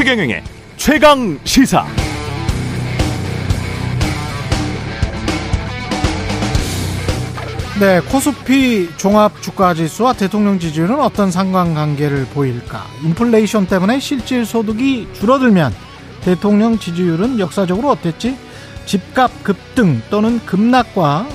[0.00, 0.42] 최경영의
[0.78, 1.84] 최강 시사.
[7.78, 12.86] 네, 코스피 종합 주가 지수와 대통령 지지율은 어떤 상관관계를 보일까?
[13.04, 15.74] 인플레이션 때문에 실질 소득이 줄어들면
[16.22, 18.38] 대통령 지지율은 역사적으로 어땠지?
[18.86, 21.28] 집값 급등 또는 급락과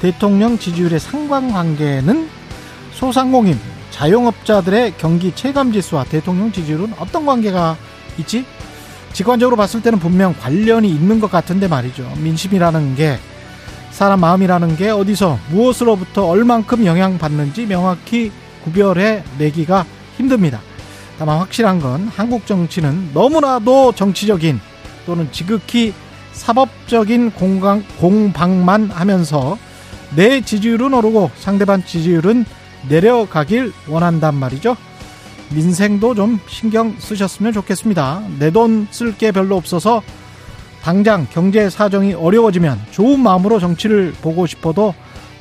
[0.00, 2.30] 대통령 지지율의 상관관계는
[2.94, 7.76] 소상공인, 자영업자들의 경기 체감 지수와 대통령 지지율은 어떤 관계가
[8.18, 8.44] 있지?
[9.12, 12.12] 직관적으로 봤을 때는 분명 관련이 있는 것 같은데 말이죠.
[12.18, 13.18] 민심이라는 게
[13.90, 18.30] 사람 마음이라는 게 어디서 무엇으로부터 얼만큼 영향받는지 명확히
[18.62, 19.86] 구별해 내기가
[20.18, 20.60] 힘듭니다.
[21.18, 24.60] 다만 확실한 건 한국 정치는 너무나도 정치적인
[25.06, 25.94] 또는 지극히
[26.32, 29.56] 사법적인 공강, 공방만 하면서
[30.14, 32.44] 내 지지율은 오르고 상대방 지지율은
[32.88, 34.76] 내려가길 원한단 말이죠.
[35.50, 38.22] 민생도 좀 신경 쓰셨으면 좋겠습니다.
[38.38, 40.02] 내 돈 쓸 게 별로 없어서
[40.82, 44.94] 당장 경제 사정이 어려워지면 좋은 마음으로 정치를 보고 싶어도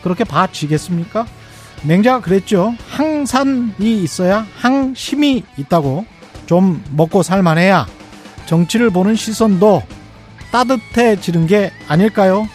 [0.03, 1.25] 그렇게 봐지겠습니까?
[1.83, 2.73] 맹자가 그랬죠.
[2.89, 6.05] 항산이 있어야 항심이 있다고
[6.45, 7.85] 좀 먹고 살만해야
[8.45, 9.83] 정치를 보는 시선도
[10.51, 12.47] 따뜻해지는 게 아닐까요?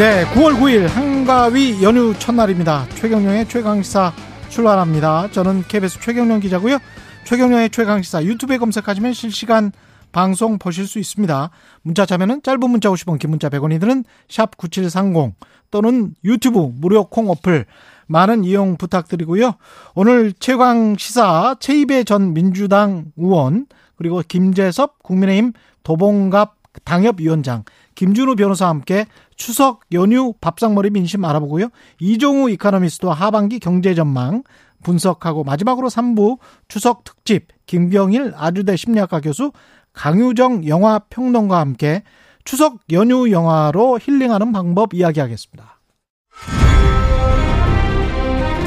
[0.00, 2.88] 네, 9월 9일 한가위 연휴 첫날입니다.
[2.94, 4.14] 최경령의 최강시사
[4.48, 5.30] 출발합니다.
[5.30, 6.78] 저는 KBS 최경령 기자고요.
[7.24, 9.72] 최경령의 최강시사 유튜브에 검색하시면 실시간
[10.10, 11.50] 방송 보실 수 있습니다.
[11.82, 15.34] 문자 자면은 짧은 문자 50원, 긴 문자 100원이들은 샵9730
[15.70, 17.66] 또는 유튜브 무료 콩 어플
[18.06, 19.52] 많은 이용 부탁드리고요.
[19.94, 27.64] 오늘 최강시사 최입의 전 민주당 의원 그리고 김재섭 국민의힘 도봉갑 당협위원장
[27.94, 29.04] 김준우 변호사와 함께
[29.40, 31.70] 추석 연휴 밥상머리 민심 알아보고요.
[31.98, 34.42] 이종우 이카노미스트와 하반기 경제 전망
[34.84, 36.36] 분석하고 마지막으로 3부
[36.68, 39.50] 추석 특집 김경일 아주대 심리학과 교수
[39.94, 42.02] 강유정 영화 평론가와 함께
[42.44, 45.80] 추석 연휴 영화로 힐링하는 방법 이야기하겠습니다.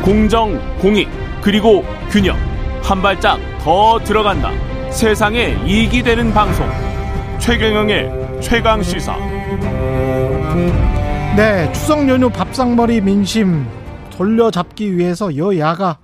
[0.03, 1.07] 공정, 공익,
[1.43, 2.35] 그리고 균형.
[2.81, 4.49] 한 발짝 더 들어간다.
[4.91, 6.67] 세상에 이익이 되는 방송.
[7.39, 9.15] 최경영의 최강 시사.
[11.35, 13.65] 네, 추석 연휴 밥상머리 민심
[14.11, 15.97] 돌려잡기 위해서 여야가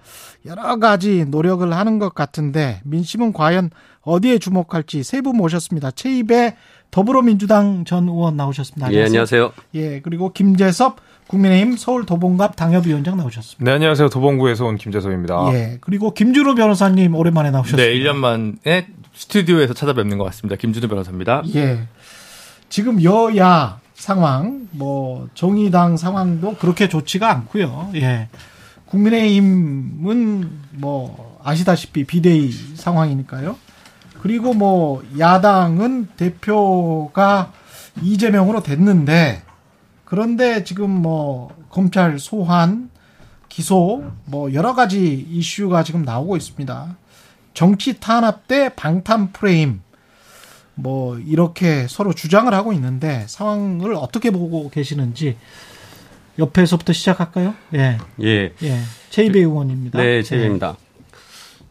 [0.48, 3.70] 여러 가지 노력을 하는 것 같은데 민심은 과연
[4.02, 5.92] 어디에 주목할지 세 분 모셨습니다.
[5.92, 6.56] 최입의
[6.90, 8.88] 더불어민주당 전 의원 나오셨습니다.
[8.88, 9.04] 안녕하세요.
[9.04, 9.52] 예, 안녕하세요.
[9.76, 13.64] 예, 그리고 김재섭 국민의힘 서울 도봉갑 당협위원장 나오셨습니다.
[13.64, 14.10] 네, 안녕하세요.
[14.10, 15.54] 도봉구에서 온 김재섭입니다.
[15.54, 17.88] 예, 그리고 김준호 변호사님 오랜만에 나오셨습니다.
[17.88, 20.56] 네, 1년 만에 스튜디오에서 찾아뵙는 것 같습니다.
[20.56, 21.44] 김준호 변호사입니다.
[21.54, 21.81] 예.
[22.70, 27.92] 지금 여야 상황, 뭐 정의당 상황도 그렇게 좋지가 않고요.
[27.96, 28.30] 예.
[28.86, 33.58] 국민의힘은 뭐 아시다시피 비대위 상황이니까요.
[34.22, 37.52] 그리고 뭐 야당은 대표가
[38.02, 39.44] 이재명으로 됐는데
[40.06, 42.90] 그런데 지금 뭐 검찰 소환
[43.50, 46.96] 기소 뭐 여러 가지 이슈가 지금 나오고 있습니다.
[47.54, 49.81] 정치 탄압 대 방탄 프레임
[50.82, 55.36] 뭐 이렇게 서로 주장을 하고 있는데 상황을 어떻게 보고 계시는지
[56.38, 57.54] 옆에서부터 시작할까요?
[57.76, 57.98] 예.
[58.22, 58.54] 예.
[58.64, 58.80] 예.
[59.10, 60.02] 최이배 의원입니다.
[60.02, 60.78] 네, 최이배입니다.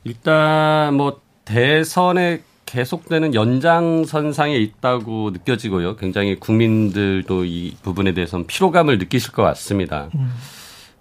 [0.04, 5.96] 일단 뭐 대선에 계속되는 연장선상에 있다고 느껴지고요.
[5.96, 10.10] 굉장히 국민들도 이 부분에 대해서는 피로감을 느끼실 것 같습니다.
[10.14, 10.30] 음.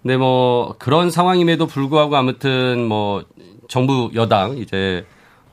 [0.00, 3.24] 근데 뭐 그런 상황임에도 불구하고 아무튼 뭐
[3.68, 5.04] 정부 여당 이제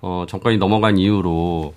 [0.02, 1.74] 어 정권이 넘어간 이후로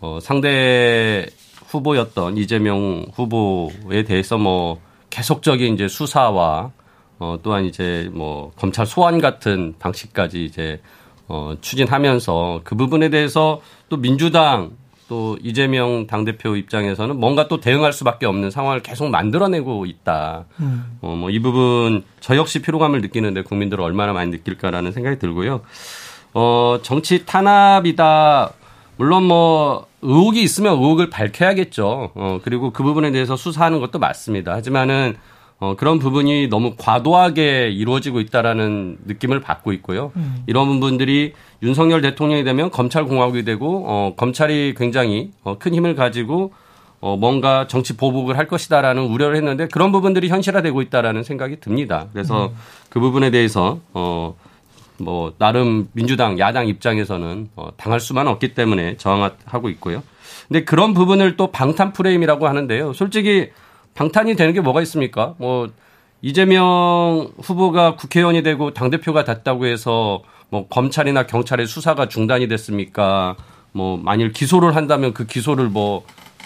[0.00, 1.26] 어 상대
[1.68, 4.80] 후보였던 이재명 후보에 대해서 뭐
[5.10, 6.70] 계속적인 이제 수사와
[7.18, 10.80] 어 또한 이제 뭐 검찰 소환 같은 방식까지 이제
[11.28, 14.70] 어 추진하면서 그 부분에 대해서 또 민주당
[15.08, 20.44] 또 이재명 당대표 입장에서는 뭔가 또 대응할 수밖에 없는 상황을 계속 만들어내고 있다.
[20.60, 20.98] 음.
[21.02, 25.62] 어, 뭐 이 부분 저 역시 피로감을 느끼는데 국민들은 얼마나 많이 느낄까라는 생각이 들고요.
[26.32, 28.52] 어, 정치 탄압이다.
[29.00, 32.10] 물론 뭐 의혹이 있으면 의혹을 밝혀야겠죠.
[32.14, 34.52] 어, 그리고 그 부분에 대해서 수사하는 것도 맞습니다.
[34.52, 35.16] 하지만은
[35.58, 40.12] 어, 그런 부분이 너무 과도하게 이루어지고 있다라는 느낌을 받고 있고요.
[40.16, 40.42] 음.
[40.46, 41.32] 이런 부분들이
[41.62, 46.52] 윤석열 대통령이 되면 검찰 공화국이 되고 어, 검찰이 굉장히 어, 큰 힘을 가지고
[47.00, 52.08] 어, 뭔가 정치 보복을 할 것이다라는 우려를 했는데 그런 부분들이 현실화되고 있다라는 생각이 듭니다.
[52.12, 52.56] 그래서 음.
[52.90, 54.36] 그 부분에 대해서 어,
[55.00, 60.02] 뭐 나름 민주당 야당 입장에서는 어, 당할 수만 없기 때문에 저항하고 있고요.
[60.48, 62.92] 근데 그런 부분을 또 방탄 프레임이라고 하는데요.
[62.92, 63.50] 솔직히
[63.94, 65.34] 방탄이 되는 게 뭐가 있습니까?
[65.38, 65.68] 뭐
[66.22, 73.36] 이재명 후보가 국회의원이 되고 당 대표가 됐다고 해서 뭐 검찰이나 경찰의 수사가 중단이 됐습니까?
[73.72, 76.04] 뭐 만일 기소를 한다면 그 기소를 뭐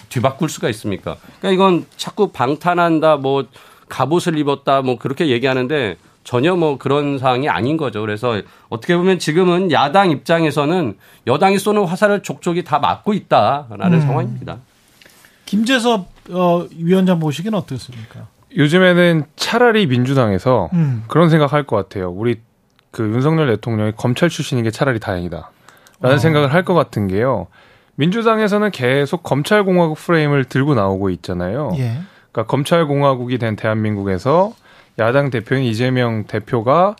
[0.09, 1.17] 뒤바꿀 수가 있습니까?
[1.39, 3.45] 그러니까 이건 자꾸 방탄한다, 뭐
[3.89, 8.01] 갑옷을 입었다, 뭐 그렇게 얘기하는데 전혀 뭐 그런 사항이 아닌 거죠.
[8.01, 14.01] 그래서 어떻게 보면 지금은 야당 입장에서는 여당이 쏘는 화살을 족족이 다 맞고 있다라는 음.
[14.01, 14.57] 상황입니다.
[15.45, 18.27] 김재섭 어, 위원장 보시기는 어떻습니까?
[18.57, 21.03] 요즘에는 차라리 민주당에서 음.
[21.07, 22.09] 그런 생각할 것 같아요.
[22.09, 22.41] 우리
[22.89, 25.51] 그 윤석열 대통령이 검찰 출신인 게 차라리 다행이다.
[26.01, 26.19] 라는 어.
[26.19, 27.47] 생각을 할 것 같은 게요.
[27.95, 31.71] 민주당에서는 계속 검찰공화국 프레임을 들고 나오고 있잖아요.
[31.77, 31.99] 예.
[32.31, 34.53] 그러니까 검찰공화국이 된 대한민국에서
[34.99, 36.95] 야당 대표인 이재명 대표가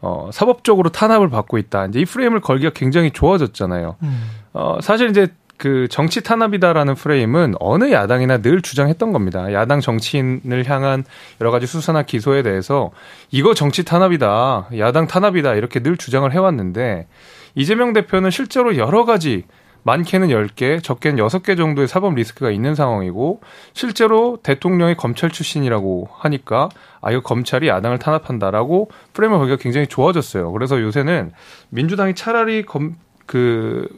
[0.00, 1.86] 어, 사법적으로 탄압을 받고 있다.
[1.86, 3.96] 이제 이 프레임을 걸기가 굉장히 좋아졌잖아요.
[4.02, 4.30] 음.
[4.52, 9.52] 어, 사실 이제 그 정치 탄압이다라는 프레임은 어느 야당이나 늘 주장했던 겁니다.
[9.52, 11.04] 야당 정치인을 향한
[11.40, 12.92] 여러 가지 수사나 기소에 대해서
[13.32, 17.08] 이거 정치 탄압이다, 야당 탄압이다 이렇게 늘 주장을 해왔는데
[17.56, 19.44] 이재명 대표는 실제로 여러 가지
[19.82, 23.40] 많게는 10개, 적게는 6개 정도의 사법 리스크가 있는 상황이고
[23.72, 26.68] 실제로 대통령이 검찰 출신이라고 하니까
[27.00, 30.52] 아 이거 검찰이 야당을 탄압한다라고 프레임을 걸기가 굉장히 좋아졌어요.
[30.52, 31.32] 그래서 요새는
[31.70, 32.96] 민주당이 차라리 검,
[33.26, 33.88] 그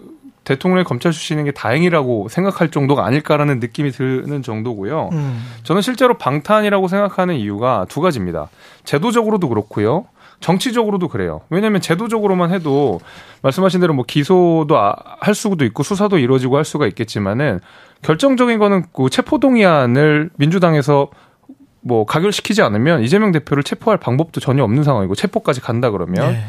[0.44, 5.10] 대통령이 검찰 출신인 게 다행이라고 생각할 정도가 아닐까라는 느낌이 드는 정도고요.
[5.12, 5.44] 음.
[5.64, 8.48] 저는 실제로 방탄이라고 생각하는 이유가 두 가지입니다.
[8.84, 10.06] 제도적으로도 그렇고요.
[10.40, 11.42] 정치적으로도 그래요.
[11.50, 13.00] 왜냐하면 제도적으로만 해도
[13.42, 17.60] 말씀하신 대로 뭐 기소도 아, 할 수도 있고 수사도 이루어지고 할 수가 있겠지만은
[18.02, 21.08] 결정적인 거는 그 체포동의안을 민주당에서
[21.82, 26.44] 뭐 가결시키지 않으면 이재명 대표를 체포할 방법도 전혀 없는 상황이고 체포까지 간다 그러면 네.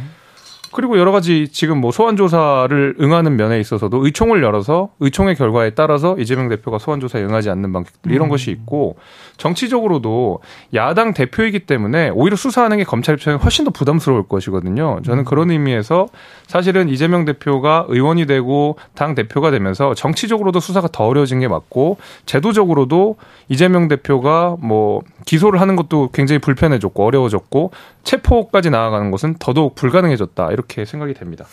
[0.72, 6.16] 그리고 여러 가지 지금 뭐 소환 조사를 응하는 면에 있어서도 의총을 열어서 의총의 결과에 따라서
[6.18, 8.30] 이재명 대표가 소환 조사에 응하지 않는 방식들 이런 음.
[8.30, 8.98] 것이 있고
[9.38, 10.40] 정치적으로도
[10.74, 15.02] 야당 대표이기 때문에 오히려 수사하는 게 검찰 입장에 훨씬 더 부담스러울 것이거든요.
[15.04, 15.26] 저는 음.
[15.26, 16.08] 그런 의미에서
[16.48, 23.18] 사실은 이재명 대표가 의원이 되고 당 대표가 되면서 정치적으로도 수사가 더 어려워진 게 맞고 제도적으로도
[23.50, 27.72] 이재명 대표가 뭐 기소를 하는 것도 굉장히 불편해졌고 어려워졌고
[28.04, 31.46] 체포까지 나아가는 것은 더더욱 불가능해졌다 이렇게 생각이 됩니다.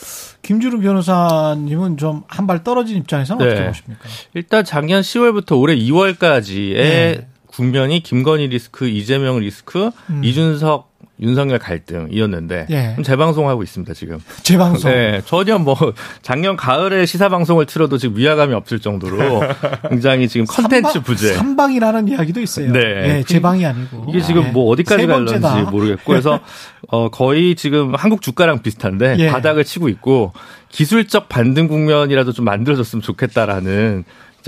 [0.42, 3.52] 김주름 변호사님은 좀 한 발 떨어진 입장에서는 네.
[3.52, 4.04] 어떻게 보십니까?
[4.34, 7.28] 일단 작년 10월부터 올해 2월까지의 네.
[7.46, 10.22] 국면이 김건희 리스크, 이재명 리스크, 음.
[10.24, 12.96] 이준석 윤석열 갈등이었는데 예.
[13.02, 14.18] 재방송하고 있습니다 지금.
[14.42, 14.90] 재방송.
[14.90, 15.76] 네, 전혀 뭐
[16.22, 19.42] 작년 가을에 시사 방송을 틀어도 지금 위화감이 없을 정도로
[19.88, 21.34] 굉장히 지금 컨텐츠 부재.
[21.34, 22.72] 삼방이라는 이야기도 있어요.
[22.72, 24.06] 네, 네 재방이 아니고.
[24.08, 24.50] 이게 지금 네.
[24.52, 26.40] 뭐 어디까지 갈는지 모르겠고 그래서
[26.88, 29.30] 어 거의 지금 한국 주가랑 비슷한데 예.
[29.30, 30.32] 바닥을 치고 있고
[30.68, 34.04] 기술적 반등 국면이라도 좀 만들어졌으면 좋겠다라는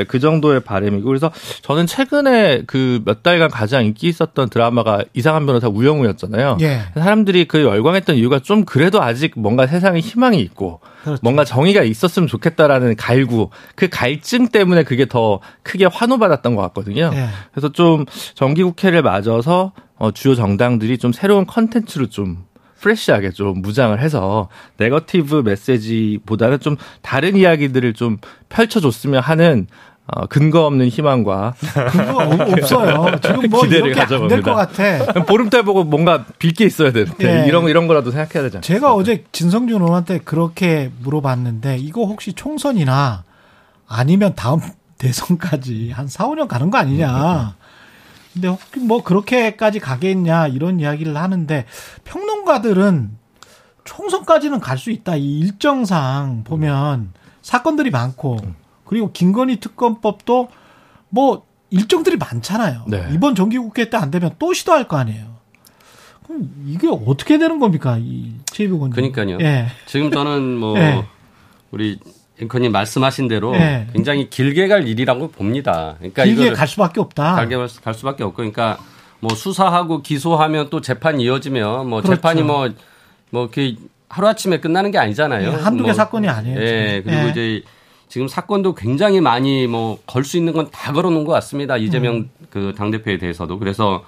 [0.09, 1.31] 그 정도의 바램이고 그래서
[1.63, 6.59] 저는 최근에 그 몇 달간 가장 인기 있었던 드라마가 이상한 변호사 우영우였잖아요.
[6.61, 6.81] 예.
[6.95, 11.21] 사람들이 그 열광했던 이유가 좀 그래도 아직 뭔가 세상에 희망이 있고 그렇죠.
[11.23, 17.11] 뭔가 정의가 있었으면 좋겠다라는 갈구 그 갈증 때문에 그게 더 크게 환호받았던 것 같거든요.
[17.15, 17.29] 예.
[17.53, 18.05] 그래서 좀
[18.35, 22.45] 정기국회를 맞아서 어, 주요 정당들이 좀 새로운 컨텐츠로 좀
[22.81, 24.49] 프레시하게 좀 무장을 해서
[24.79, 28.19] 네거티브 메시지보다는 좀 다른 이야기들을 좀
[28.49, 29.67] 펼쳐줬으면 하는
[30.13, 31.55] 어, 근거 없는 희망과
[31.93, 32.19] 근거
[32.57, 33.13] 없어요.
[33.23, 34.41] 지금 뭐 기대를 가져봅니다.
[34.43, 35.23] 것 같아.
[35.23, 37.47] 보름달 보고 뭔가 빌 게 있어야 되는데 예.
[37.47, 38.63] 이런 이런 거라도 생각해야 되잖아요.
[38.63, 43.23] 제가 어제 진성준 의원한테 그렇게 물어봤는데 이거 혹시 총선이나
[43.87, 44.61] 아니면 다음
[44.99, 47.55] 대선까지 한 4, 5년 가는 거 아니냐.
[48.33, 51.65] 근데 혹시 뭐 그렇게까지 가겠냐 이런 이야기를 하는데
[52.05, 53.11] 평론가들은
[53.85, 55.17] 총선까지는 갈 수 있다.
[55.17, 58.39] 이 일정상 보면 사건들이 많고
[58.85, 60.49] 그리고 김건희 특검법도
[61.09, 62.85] 뭐 일정들이 많잖아요.
[62.89, 63.09] 네.
[63.13, 65.31] 이번 정기국회 때 안 되면 또 시도할 거 아니에요.
[66.27, 69.39] 그럼 이게 어떻게 되는 겁니까, 이 최입국 원 그러니까요.
[69.41, 69.67] 예.
[69.87, 71.05] 지금 저는 뭐 예.
[71.73, 71.99] 우리
[72.41, 73.87] 앵커님 말씀하신 대로 예.
[73.93, 75.97] 굉장히 길게 갈 일이라고 봅니다.
[75.99, 77.41] 그러니까 길게 갈 수밖에 없다.
[77.41, 78.79] 길게 갈 수밖에 없고, 그러니까
[79.21, 82.17] 뭐 수사하고 기소하면 또 재판 이어지면 뭐 그렇죠.
[82.17, 82.71] 재판이 뭐뭐
[83.31, 83.75] 뭐그
[84.09, 85.49] 하루 아침에 끝나는 게 아니잖아요.
[85.51, 86.59] 예, 한두 개 뭐, 사건이 아니에요.
[86.61, 87.31] 예, 그리고 예.
[87.31, 87.63] 이제
[88.09, 91.77] 지금 사건도 굉장히 많이 뭐 걸 수 있는 건 다 걸어놓은 것 같습니다.
[91.77, 92.31] 이재명 음.
[92.51, 93.59] 그 당 대표에 대해서도.
[93.59, 94.03] 그래서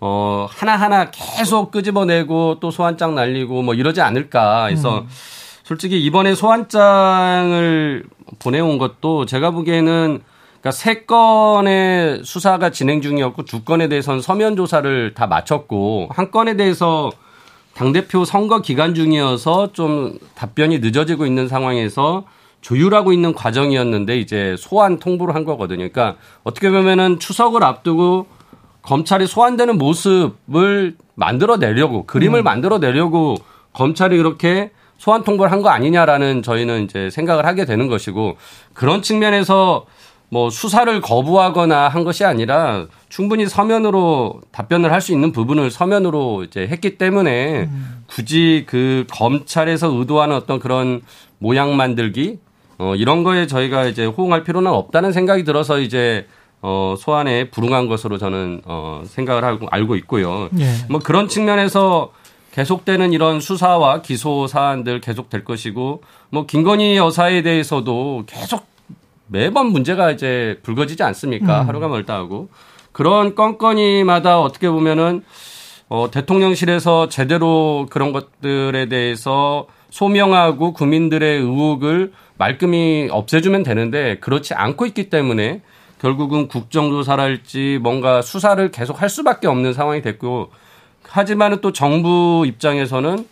[0.00, 5.08] 어, 하나 하나 계속 끄집어내고 또 소환장 날리고 뭐 이러지 않을까 해서 음.
[5.72, 8.04] 솔직히 이번에 소환장을
[8.38, 10.20] 보내온 것도 제가 보기에는
[10.60, 16.56] 그러니까 세 건의 수사가 진행 중이었고 두 건에 대해서는 서면 조사를 다 마쳤고 한 건에
[16.58, 17.10] 대해서
[17.72, 22.24] 당 대표 선거 기간 중이어서 좀 답변이 늦어지고 있는 상황에서
[22.60, 25.88] 조율하고 있는 과정이었는데 이제 소환 통보를 한 거거든요.
[25.88, 28.26] 그러니까 어떻게 보면은 추석을 앞두고
[28.82, 32.44] 검찰이 소환되는 모습을 만들어내려고 그림을 음.
[32.44, 33.36] 만들어내려고
[33.72, 34.70] 검찰이 그렇게
[35.02, 38.36] 소환 통보를 한 거 아니냐라는 저희는 이제 생각을 하게 되는 것이고
[38.72, 39.84] 그런 측면에서
[40.28, 46.68] 뭐 수사를 거부하거나 한 것이 아니라 충분히 서면으로 답변을 할 수 있는 부분을 서면으로 이제
[46.68, 48.04] 했기 때문에 음.
[48.06, 51.02] 굳이 그 검찰에서 의도하는 어떤 그런
[51.38, 52.38] 모양 만들기
[52.78, 56.26] 어 이런 거에 저희가 이제 호응할 필요는 없다는 생각이 들어서 이제
[56.62, 60.48] 어 소환에 불응한 것으로 저는 어 생각을 하고 알고 있고요.
[60.60, 60.74] 예.
[60.88, 62.12] 뭐 그런 측면에서
[62.52, 68.66] 계속되는 이런 수사와 기소 사안들 계속될 것이고 뭐 김건희 여사에 대해서도 계속
[69.26, 71.62] 매번 문제가 이제 불거지지 않습니까?
[71.62, 71.68] 음.
[71.68, 72.48] 하루가 멀다 하고
[72.92, 75.24] 그런 건건이마다 어떻게 보면은
[75.88, 85.10] 어 대통령실에서 제대로 그런 것들에 대해서 소명하고 국민들의 의혹을 말끔히 없애주면 되는데 그렇지 않고 있기
[85.10, 85.62] 때문에
[86.00, 90.50] 결국은 국정조사랄지 뭔가 수사를 계속 할 수밖에 없는 상황이 됐고
[91.12, 93.26] 하지만은 또 정부 입장에서는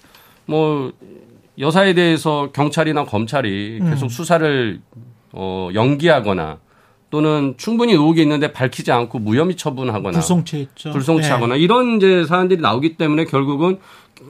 [0.44, 0.92] 뭐
[1.58, 4.08] 여사에 대해서 경찰이나 검찰이 계속 음.
[4.08, 4.80] 수사를
[5.32, 6.58] 어 연기하거나
[7.08, 10.92] 또는 충분히 의혹이 있는데 밝히지 않고 무혐의 처분하거나 불송치했죠.
[10.92, 11.60] 불송치하거나 네.
[11.60, 13.78] 이런 이제 사안들이 나오기 때문에 결국은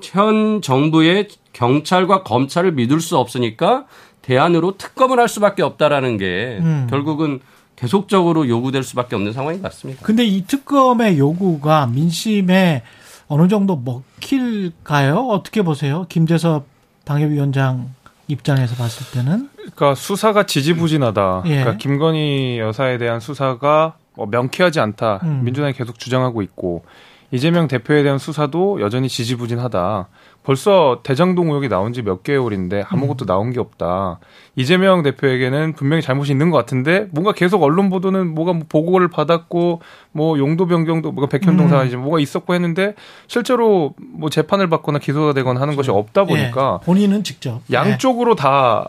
[0.03, 3.87] 현 정부의 경찰과 검찰을 믿을 수 없으니까
[4.23, 6.87] 대안으로 특검을 할 수밖에 없다라는 게 음.
[6.89, 7.41] 결국은
[7.75, 10.03] 계속적으로 요구될 수밖에 없는 상황인 것 같습니다.
[10.05, 12.83] 근데 이 특검의 요구가 민심에
[13.31, 15.29] 어느 정도 먹힐까요?
[15.29, 16.05] 어떻게 보세요?
[16.09, 16.65] 김재섭
[17.05, 17.95] 당협위원장
[18.27, 19.49] 입장에서 봤을 때는?
[19.55, 21.45] 그러니까 수사가 지지부진하다.
[21.47, 21.61] 예.
[21.61, 25.21] 그러니까 김건희 여사에 대한 수사가 뭐 명쾌하지 않다.
[25.23, 25.43] 음.
[25.45, 26.85] 민주당이 계속 주장하고 있고
[27.31, 30.09] 이재명 대표에 대한 수사도 여전히 지지부진하다.
[30.43, 33.27] 벌써 대장동 의혹이 나온 지 몇 개월인데 아무것도 음.
[33.27, 34.19] 나온 게 없다.
[34.57, 39.81] 이재명 대표에게는 분명히 잘못이 있는 것 같은데 뭔가 계속 언론 보도는 뭐가 뭐 보고를 받았고
[40.13, 41.71] 뭐 용도 변경도 뭐가 백현동 음.
[41.71, 42.95] 사안이지 뭐가 있었고 했는데
[43.27, 46.87] 실제로 뭐 재판을 받거나 기소가 되거나 하는 것이 없다 보니까 예.
[46.87, 48.37] 본인은 직접 양쪽으로 예.
[48.37, 48.89] 다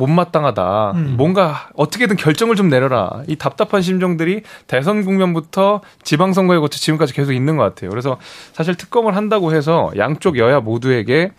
[0.00, 0.92] 못마땅하다.
[0.96, 1.14] 음.
[1.16, 3.22] 뭔가 어떻게든 결정을 좀 내려라.
[3.28, 7.90] 이 답답한 심정들이 대선 국면부터 지방선거에 거쳐 지금까지 계속 있는 것 같아요.
[7.90, 8.16] 그래서
[8.52, 11.32] 사실 특검을 한다고 해서 양쪽 여야 모두에게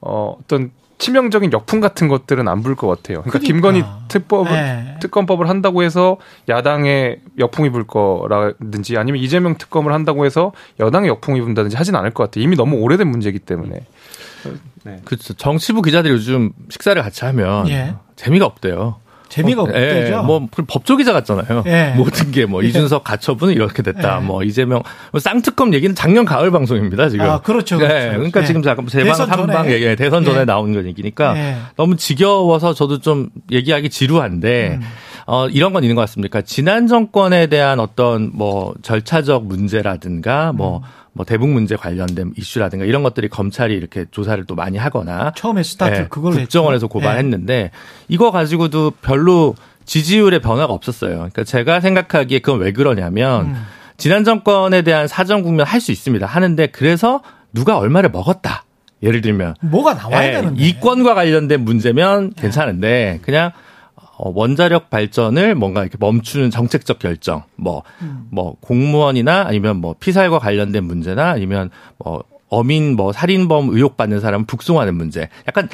[0.00, 3.22] 어, 어떤 치명적인 역풍 같은 것들은 안 불 것 같아요.
[3.22, 3.46] 그러니까, 그러니까.
[3.72, 4.94] 김건희 특법을 네.
[5.00, 6.16] 특검법을 한다고 해서
[6.48, 12.24] 야당에 역풍이 불 거라든지 아니면 이재명 특검을 한다고 해서 여당에 역풍이 분다든지 하진 않을 것
[12.24, 12.44] 같아요.
[12.44, 13.80] 이미 너무 오래된 문제이기 때문에.
[14.84, 14.98] 네.
[15.04, 15.34] 그렇죠.
[15.34, 17.94] 정치부 기자들이 요즘 식사를 같이 하면 예.
[18.16, 18.96] 재미가 없대요.
[19.28, 20.16] 재미가 어, 예, 없대죠.
[20.18, 21.64] 예, 뭐 법조 기자 같잖아요.
[21.66, 21.94] 예.
[21.96, 22.68] 모든 게뭐 예.
[22.68, 24.18] 이준석 가처분은 이렇게 됐다.
[24.20, 24.24] 예.
[24.24, 27.24] 뭐 이재명 뭐 쌍특검 얘기는 작년 가을 방송입니다 지금.
[27.24, 27.78] 아 그렇죠.
[27.78, 27.94] 그렇죠.
[27.94, 28.44] 예, 그러니까 예.
[28.44, 31.34] 지금 잠깐 세방 삼방 예, 대선 전에 나온 거니까
[31.76, 34.78] 너무 지겨워서 저도 좀 얘기하기 지루한데.
[34.80, 34.86] 음.
[35.32, 36.42] 어, 이런 건 있는 것 같습니까?
[36.42, 40.82] 지난 정권에 대한 어떤 뭐 절차적 문제라든가 뭐 음.
[41.14, 45.94] 뭐 대북 문제 관련된 이슈라든가 이런 것들이 검찰이 이렇게 조사를 또 많이 하거나 처음에 스타트
[45.94, 47.70] 네, 그걸 국정원에서 고발했는데 네.
[48.08, 49.54] 이거 가지고도 별로
[49.86, 51.14] 지지율의 변화가 없었어요.
[51.14, 53.66] 그러니까 제가 생각하기에 그건 왜 그러냐면 음.
[53.96, 56.26] 지난 정권에 대한 사정 국면 할 수 있습니다.
[56.26, 57.22] 하는데 그래서
[57.54, 58.64] 누가 얼마를 먹었다.
[59.02, 63.71] 예를 들면 뭐가 나와야 네, 되는데 이권과 관련된 문제면 괜찮은데 그냥 어,
[64.18, 68.26] 원자력 발전을 뭔가 이렇게 멈추는 정책적 결정, 뭐, 음.
[68.30, 74.44] 뭐, 공무원이나 아니면 뭐, 피살과 관련된 문제나 아니면 뭐, 어민 뭐, 살인범 의혹 받는 사람
[74.44, 75.28] 북송하는 문제.
[75.48, 75.68] 약간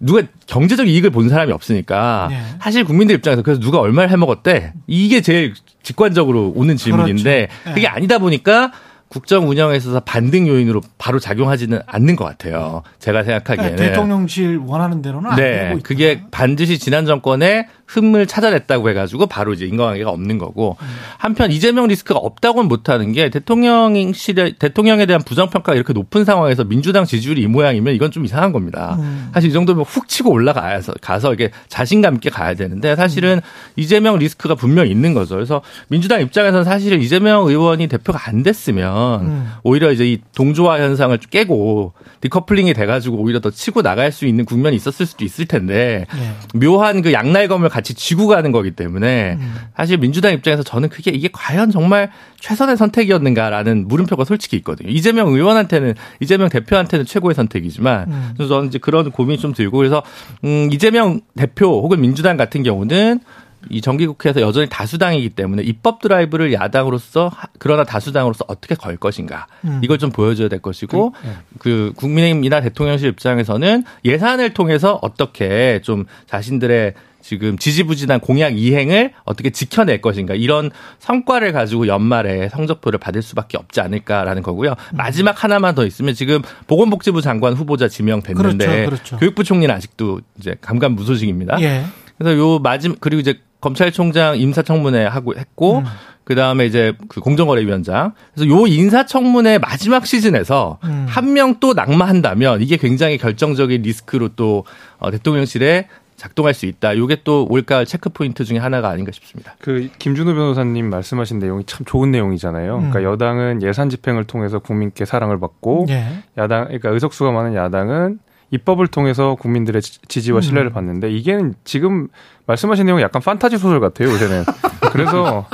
[0.00, 2.42] 누가 경제적 이익을 본 사람이 없으니까 네.
[2.60, 7.64] 사실 국민들 입장에서 그래서 누가 얼마를 해먹었대 이게 제일 직관적으로 오는 질문인데 그렇죠.
[7.66, 7.74] 네.
[7.74, 8.72] 그게 아니다 보니까
[9.10, 12.82] 국정 운영에 있어서 반등 요인으로 바로 작용하지는 않는 것 같아요.
[13.00, 13.76] 제가 생각하기에는.
[13.76, 15.76] 네, 대통령실 원하는 대로는 안 네.
[15.82, 20.86] 그게 반드시 지난 정권에 흠을 찾아냈다고 해가지고 바로 이제 인과관계가 없는 거고 음.
[21.18, 27.42] 한편 이재명 리스크가 없다고는 못하는 게 대통령실에 대통령에 대한 부정평가가 이렇게 높은 상황에서 민주당 지지율이
[27.42, 28.96] 이 모양이면 이건 좀 이상한 겁니다.
[29.00, 29.30] 음.
[29.34, 33.74] 사실 이 정도면 훅 치고 올라가서 가서 이게 자신감 있게 가야 되는데 사실은 음.
[33.74, 35.34] 이재명 리스크가 분명 있는 거죠.
[35.34, 39.50] 그래서 민주당 입장에서는 사실은 이재명 의원이 대표가 안 됐으면 음.
[39.62, 44.76] 오히려 이제 이 동조화 현상을 깨고 디커플링이 돼가지고 오히려 더 치고 나갈 수 있는 국면이
[44.76, 46.58] 있었을 수도 있을 텐데 네.
[46.58, 49.54] 묘한 그 양날검을 같이 쥐고 가는 거기 때문에 음.
[49.76, 54.90] 사실 민주당 입장에서 저는 그게 이게 과연 정말 최선의 선택이었는가라는 물음표가 솔직히 있거든요.
[54.90, 58.30] 이재명 의원한테는 이재명 대표한테는 최고의 선택이지만 음.
[58.36, 60.02] 그래서 저는 이제 그런 고민이 좀 들고 그래서
[60.44, 63.20] 음 이재명 대표 혹은 민주당 같은 경우는
[63.68, 69.80] 이 정기국회에서 여전히 다수당이기 때문에 입법 드라이브를 야당으로서 그러나 다수당으로서 어떻게 걸 것인가 음.
[69.82, 71.32] 이걸 좀 보여줘야 될 것이고 그, 네.
[71.58, 80.00] 그 국민의힘이나 대통령실 입장에서는 예산을 통해서 어떻게 좀 자신들의 지금 지지부진한 공약 이행을 어떻게 지켜낼
[80.00, 84.74] 것인가 이런 성과를 가지고 연말에 성적표를 받을 수밖에 없지 않을까라는 거고요.
[84.92, 89.16] 마지막 하나만 더 있으면 지금 보건복지부 장관 후보자 지명됐는데 그렇죠, 그렇죠.
[89.18, 91.60] 교육부 총리는 아직도 이제 감감무소식입니다.
[91.60, 91.84] 예.
[92.16, 95.84] 그래서 요 마지막 그리고 이제 검찰총장 임사청문회 하고 했고 음.
[96.24, 98.12] 그 다음에 이제 그 공정거래위원장.
[98.34, 101.06] 그래서 요 인사청문회 마지막 시즌에서 음.
[101.08, 104.64] 한명 또 낙마한다면 이게 굉장히 결정적인 리스크로 또
[104.98, 105.88] 어, 대통령실에
[106.20, 106.98] 작동할 수 있다.
[106.98, 109.56] 요게 또 올가을 체크 포인트 중에 하나가 아닌가 싶습니다.
[109.58, 112.76] 그 김준호 변호사님 말씀하신 내용이 참 좋은 내용이잖아요.
[112.76, 112.90] 음.
[112.90, 116.22] 그러니까 여당은 예산 집행을 통해서 국민께 사랑을 받고 네.
[116.36, 118.18] 야당 그러니까 의석수가 많은 야당은
[118.52, 120.72] 입법을 통해서 국민들의 지지와 신뢰를 음.
[120.72, 122.08] 받는데 이게 지금
[122.46, 124.44] 말씀하신 내용이 약간 판타지 소설 같아요 요새는.
[124.90, 125.46] 그래서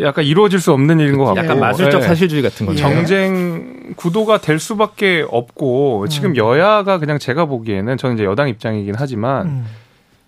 [0.00, 2.06] 약간 이루어질 수 없는 일인 것 같고 약간 마술적 네.
[2.06, 2.78] 사실주의 같은 거죠.
[2.78, 6.36] 정쟁 구도가 될 수밖에 없고 지금 음.
[6.36, 9.46] 여야가 그냥 제가 보기에는 저는 이제 여당 입장이긴 하지만.
[9.46, 9.66] 음.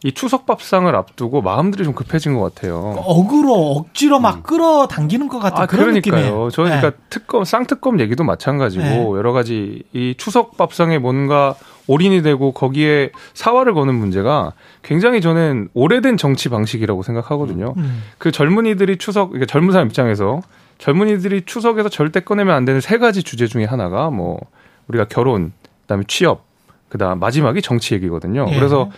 [0.02, 2.94] 이 추석 밥상을 앞두고 마음들이 좀 급해진 것 같아요.
[3.04, 4.42] 억으로 억지로 막 음.
[4.42, 6.14] 끌어당기는 것 같은 아, 그런 그러니까요.
[6.16, 6.50] 느낌이에요.
[6.50, 7.04] 저는 그러니까 네.
[7.10, 9.04] 특검 쌍특검 얘기도 마찬가지고 네.
[9.18, 11.54] 여러 가지 이 추석 밥상에 뭔가
[11.90, 17.74] 올인이 되고 거기에 사활을 거는 문제가 굉장히 저는 오래된 정치 방식이라고 생각하거든요.
[17.76, 17.82] 음.
[17.82, 18.02] 음.
[18.18, 20.40] 그 젊은이들이 추석 그러니까 젊은 사람 입장에서
[20.78, 24.38] 젊은이들이 추석에서 절대 꺼내면 안 되는 세 가지 주제 중에 하나가 뭐
[24.86, 26.44] 우리가 결혼, 그다음에 취업,
[26.88, 28.46] 그다음 마지막이 정치 얘기거든요.
[28.48, 28.54] 예.
[28.54, 28.90] 그래서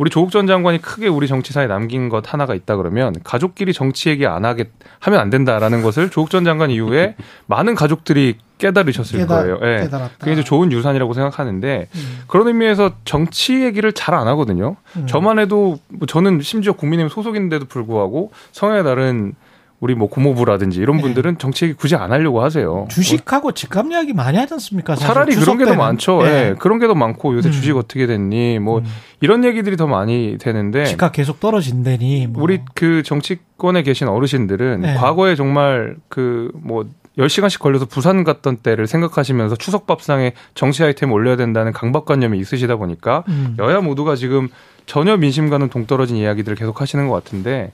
[0.00, 4.26] 우리 조국 전 장관이 크게 우리 정치사에 남긴 것 하나가 있다 그러면 가족끼리 정치 얘기
[4.26, 9.58] 안 하게 하면 안 된다라는 것을 조국 전 장관 이후에 많은 가족들이 깨달으셨을 깨달, 거예요.
[9.62, 9.82] 예.
[9.82, 10.14] 깨달았다.
[10.18, 12.18] 그게 이제 좋은 유산이라고 생각하는데 음.
[12.28, 14.76] 그런 의미에서 정치 얘기를 잘 안 하거든요.
[14.96, 15.06] 음.
[15.06, 19.34] 저만 해도 뭐 저는 심지어 국민의힘 소속인데도 불구하고 성향에 다른
[19.80, 21.02] 우리 뭐 고모부라든지 이런 네.
[21.02, 22.86] 분들은 정치 얘기 굳이 안 하려고 하세요.
[22.90, 24.94] 주식하고 집값 이야기 많이 하지 않습니까?
[24.94, 26.22] 차라리 그런 게 더 많죠.
[26.22, 26.50] 네.
[26.50, 26.54] 네.
[26.58, 27.52] 그런 게 더 많고 요새 음.
[27.52, 28.58] 주식 어떻게 됐니?
[28.58, 28.84] 뭐 음.
[29.20, 32.26] 이런 얘기들이 더 많이 되는데 집값 계속 떨어진다니.
[32.26, 32.42] 뭐.
[32.42, 34.94] 우리 그 정치권에 계신 어르신들은 네.
[34.94, 36.84] 과거에 정말 그뭐
[37.18, 43.24] 10시간씩 걸려서 부산 갔던 때를 생각하시면서 추석 밥상에 정치 아이템 올려야 된다는 강박관념이 있으시다 보니까
[43.28, 43.56] 음.
[43.58, 44.48] 여야 모두가 지금
[44.86, 47.72] 전혀 민심과는 동떨어진 이야기들을 계속 하시는 것 같은데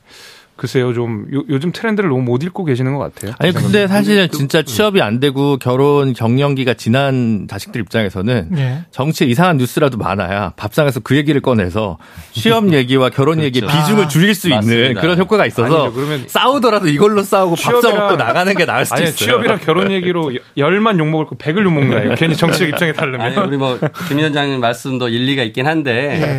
[0.56, 3.34] 글쎄요, 좀 요, 즘 트렌드를 너무 못 읽고 계시는 것 같아요.
[3.38, 8.80] 아니 근데 사실은 진짜 취업이 안 되고 결혼 경년기가 지난 자식들 입장에서는 네.
[8.90, 11.98] 정치에 이상한 뉴스라도 많아야 밥상에서 그 얘기를 꺼내서
[12.32, 13.76] 취업 얘기와 결혼 얘기 그렇죠.
[13.78, 14.82] 비중을 아, 줄일 수 맞습니다.
[14.88, 18.96] 있는 그런 효과가 있어서 아니죠, 그러면 싸우더라도 이걸로 싸우고 밥상 먹고 나가는 게 나을 수도
[18.96, 19.16] 아니, 있어요.
[19.16, 22.14] 취업이랑 결혼 얘기로 열만 욕 먹을 거 백을 욕 먹는 거예요.
[22.16, 23.20] 괜히 정치적 입장에 다르면.
[23.20, 26.38] 아니 우리 뭐 김 위원장님 말씀도 일리가 있긴 한데 네.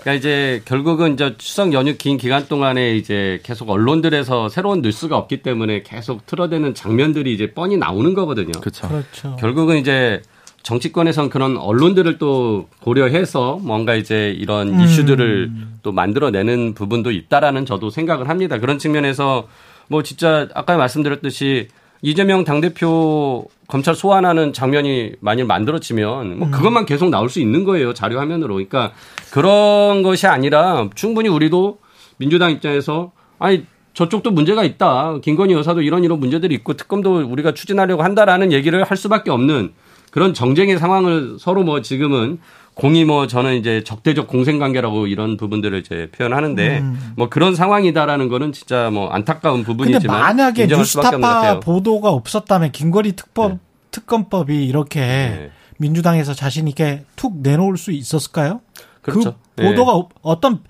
[0.00, 5.42] 그러니까 이제 결국은 이제 추석 연휴 긴 기간 동안에 이제 계속 언론들에서 새로운 뉴스가 없기
[5.42, 8.52] 때문에 계속 틀어대는 장면들이 이제 뻔히 나오는 거거든요.
[8.60, 8.88] 그렇죠.
[8.88, 9.36] 그렇죠.
[9.36, 10.22] 결국은 이제
[10.62, 14.80] 정치권에선 그런 언론들을 또 고려해서 뭔가 이제 이런 음.
[14.80, 15.50] 이슈들을
[15.82, 18.58] 또 만들어내는 부분도 있다라는 저도 생각을 합니다.
[18.58, 19.48] 그런 측면에서
[19.88, 21.68] 뭐 진짜 아까 말씀드렸듯이
[22.02, 26.50] 이재명 당대표 검찰 소환하는 장면이 만일 만들어지면 뭐 음.
[26.50, 27.94] 그것만 계속 나올 수 있는 거예요.
[27.94, 28.54] 자료 화면으로.
[28.54, 28.92] 그러니까
[29.30, 31.78] 그런 것이 아니라 충분히 우리도
[32.18, 35.18] 민주당 입장에서 아니 저쪽도 문제가 있다.
[35.22, 39.72] 김건희 여사도 이런 이런 문제들이 있고 특검도 우리가 추진하려고 한다라는 얘기를 할 수밖에 없는
[40.10, 42.38] 그런 정쟁의 상황을 서로 뭐 지금은
[42.74, 47.12] 공이 뭐 저는 이제 적대적 공생 관계라고 이런 부분들을 이제 표현하는데 음.
[47.16, 53.58] 뭐 그런 상황이다라는 거는 진짜 뭐 안타까운 부분이지만 만약에 뉴스타파 보도가 없었다면 김건희 특법 네.
[53.90, 55.50] 특검법이 이렇게 네.
[55.78, 58.60] 민주당에서 자신 있게 툭 내놓을 수 있었을까요?
[59.02, 59.34] 그렇죠.
[59.56, 60.02] 그 보도가 네.
[60.22, 60.60] 어떤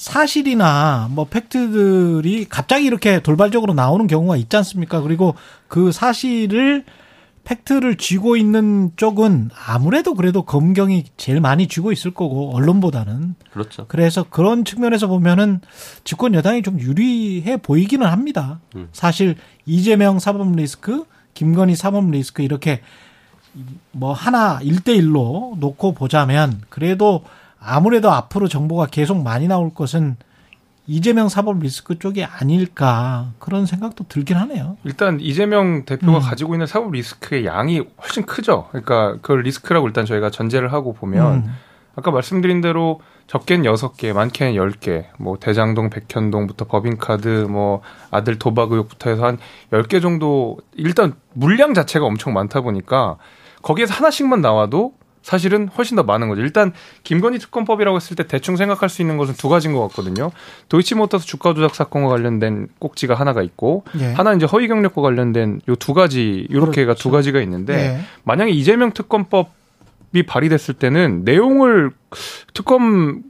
[0.00, 5.02] 사실이나 뭐 팩트들이 갑자기 이렇게 돌발적으로 나오는 경우가 있지 않습니까?
[5.02, 5.34] 그리고
[5.68, 6.86] 그 사실을
[7.44, 13.84] 팩트를 쥐고 있는 쪽은 아무래도 그래도 검경이 제일 많이 쥐고 있을 거고 언론보다는 그렇죠.
[13.88, 15.60] 그래서 그런 측면에서 보면은
[16.04, 18.60] 집권 여당이 좀 유리해 보이기는 합니다.
[18.76, 18.88] 음.
[18.92, 19.36] 사실
[19.66, 22.80] 이재명 사법 리스크, 김건희 사법 리스크 이렇게
[23.92, 27.22] 뭐 하나 일대일로 놓고 보자면 그래도
[27.60, 30.16] 아무래도 앞으로 정보가 계속 많이 나올 것은
[30.86, 34.76] 이재명 사법 리스크 쪽이 아닐까 그런 생각도 들긴 하네요.
[34.82, 36.20] 일단 이재명 대표가 음.
[36.20, 38.66] 가지고 있는 사법 리스크의 양이 훨씬 크죠.
[38.70, 41.56] 그러니까 그걸 리스크라고 일단 저희가 전제를 하고 보면 음.
[41.94, 49.10] 아까 말씀드린 대로 적게는 6개, 많게는 10개, 뭐 대장동, 백현동부터 법인카드, 뭐 아들 도박 의혹부터
[49.10, 49.38] 해서 한
[49.70, 53.16] 10개 정도 일단 물량 자체가 엄청 많다 보니까
[53.62, 56.40] 거기에서 하나씩만 나와도 사실은 훨씬 더 많은 거죠.
[56.40, 60.30] 일단 김건희 특검법이라고 했을 때 대충 생각할 수 있는 것은 두 가지인 것 같거든요.
[60.68, 64.12] 도이치모터스 주가 조작 사건과 관련된 꼭지가 하나가 있고 예.
[64.12, 67.02] 하나는 이제 허위 경력과 관련된 요 두 가지 요렇게가 그렇죠.
[67.02, 68.00] 두 가지가 있는데 예.
[68.24, 69.50] 만약에 이재명 특검법
[70.12, 71.90] 이 발의됐을 때는 내용을
[72.54, 73.22] 특검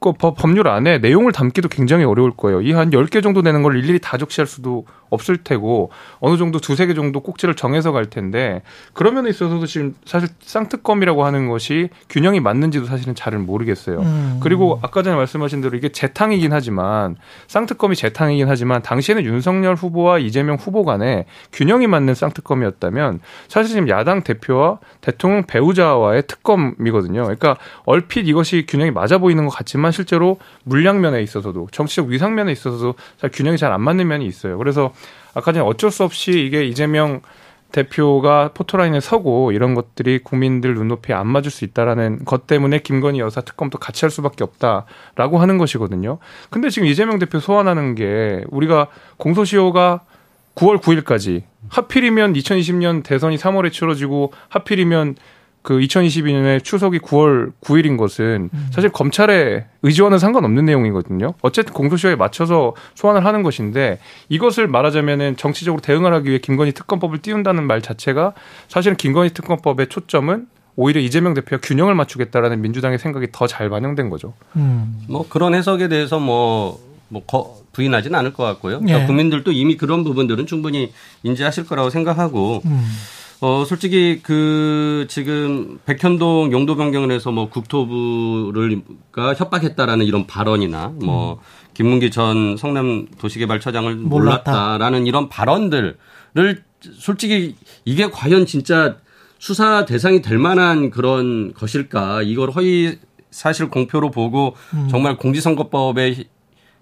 [0.00, 2.62] 법률 안에 내용을 담기도 굉장히 어려울 거예요.
[2.62, 6.86] 이 한 10개 정도 되는 걸 일일이 다 적시할 수도 없을 테고 어느 정도 두세
[6.86, 12.40] 개 정도 꼭지를 정해서 갈 텐데 그런 면에 있어서도 지금 사실 쌍특검이라고 하는 것이 균형이
[12.40, 14.00] 맞는지도 사실은 잘은 모르겠어요.
[14.00, 14.40] 음.
[14.42, 17.16] 그리고 아까 전에 말씀하신 대로 이게 재탕이긴 하지만
[17.48, 24.22] 쌍특검이 재탕이긴 하지만 당시에는 윤석열 후보와 이재명 후보 간에 균형이 맞는 쌍특검이었다면 사실 지금 야당
[24.22, 27.22] 대표와 대통령 배우자와의 특검이거든요.
[27.22, 27.56] 그러니까
[27.86, 32.94] 얼핏 이것이 균형이 맞아 보이는 것 같지만 실제로 물량 면에 있어서도 정치적 위상 면에 있어서도
[33.20, 34.56] 잘 균형이 잘 안 맞는 면이 있어요.
[34.58, 34.92] 그래서
[35.34, 37.20] 아까 전에 어쩔 수 없이 이게 이재명
[37.70, 43.42] 대표가 포토라인에 서고 이런 것들이 국민들 눈높이에 안 맞을 수 있다라는 것 때문에 김건희 여사
[43.42, 46.18] 특검도 같이 할 수밖에 없다라고 하는 것이거든요.
[46.48, 50.00] 근데 지금 이재명 대표 소환하는 게 우리가 공소시효가
[50.54, 55.16] 9월 9일까지 하필이면 2020년 대선이 3월에 치러지고 하필이면
[55.62, 58.68] 그 2022년에 추석이 9월 9일인 것은 음.
[58.72, 61.34] 사실 검찰의 의지와는 상관없는 내용이거든요.
[61.42, 67.64] 어쨌든 공소시효에 맞춰서 소환을 하는 것인데 이것을 말하자면은 정치적으로 대응을 하기 위해 김건희 특검법을 띄운다는
[67.66, 68.32] 말 자체가
[68.68, 74.34] 사실은 김건희 특검법의 초점은 오히려 이재명 대표가 균형을 맞추겠다라는 민주당의 생각이 더 잘 반영된 거죠.
[74.56, 75.00] 음.
[75.08, 77.22] 뭐 그런 해석에 대해서 뭐, 뭐
[77.72, 78.80] 부인하지는 않을 것 같고요.
[78.88, 79.04] 예.
[79.06, 80.92] 국민들도 이미 그런 부분들은 충분히
[81.24, 82.86] 인지하실 거라고 생각하고 음.
[83.40, 91.38] 어, 솔직히 그 지금 백현동 용도 변경을 해서 뭐 국토부를가 협박했다라는 이런 발언이나 뭐 음.
[91.74, 94.50] 김문기 전 성남 도시개발처장을 몰랐다.
[94.50, 95.96] 몰랐다라는 이런 발언들을
[96.98, 98.96] 솔직히 이게 과연 진짜
[99.38, 102.98] 수사 대상이 될 만한 그런 것일까 이걸 허위
[103.30, 104.88] 사실 공표로 보고 음.
[104.90, 106.24] 정말 공직선거법에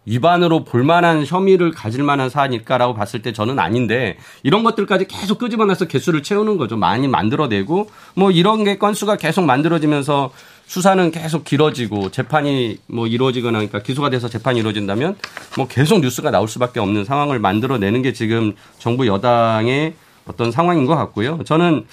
[0.06, 6.22] 위반으로 볼만한 혐의를 가질 만한 사안일까라고 봤을 때 저는 아닌데 이런 것들까지 계속 끄집어내서 개수를
[6.22, 6.76] 채우는 거죠.
[6.76, 10.30] 많이 만들어내고 뭐 이런 게 건수가 계속 만들어지면서
[10.66, 15.16] 수사는 계속 길어지고 재판이 뭐 이루어지거나 그러니까 기소가 돼서 재판이 이루어진다면
[15.56, 19.94] 뭐 계속 뉴스가 나올 수밖에 없는 상황을 만들어내는 게 지금 정부 여당의
[20.26, 21.38] 어떤 상황인 것 같고요.
[21.44, 21.86] 저는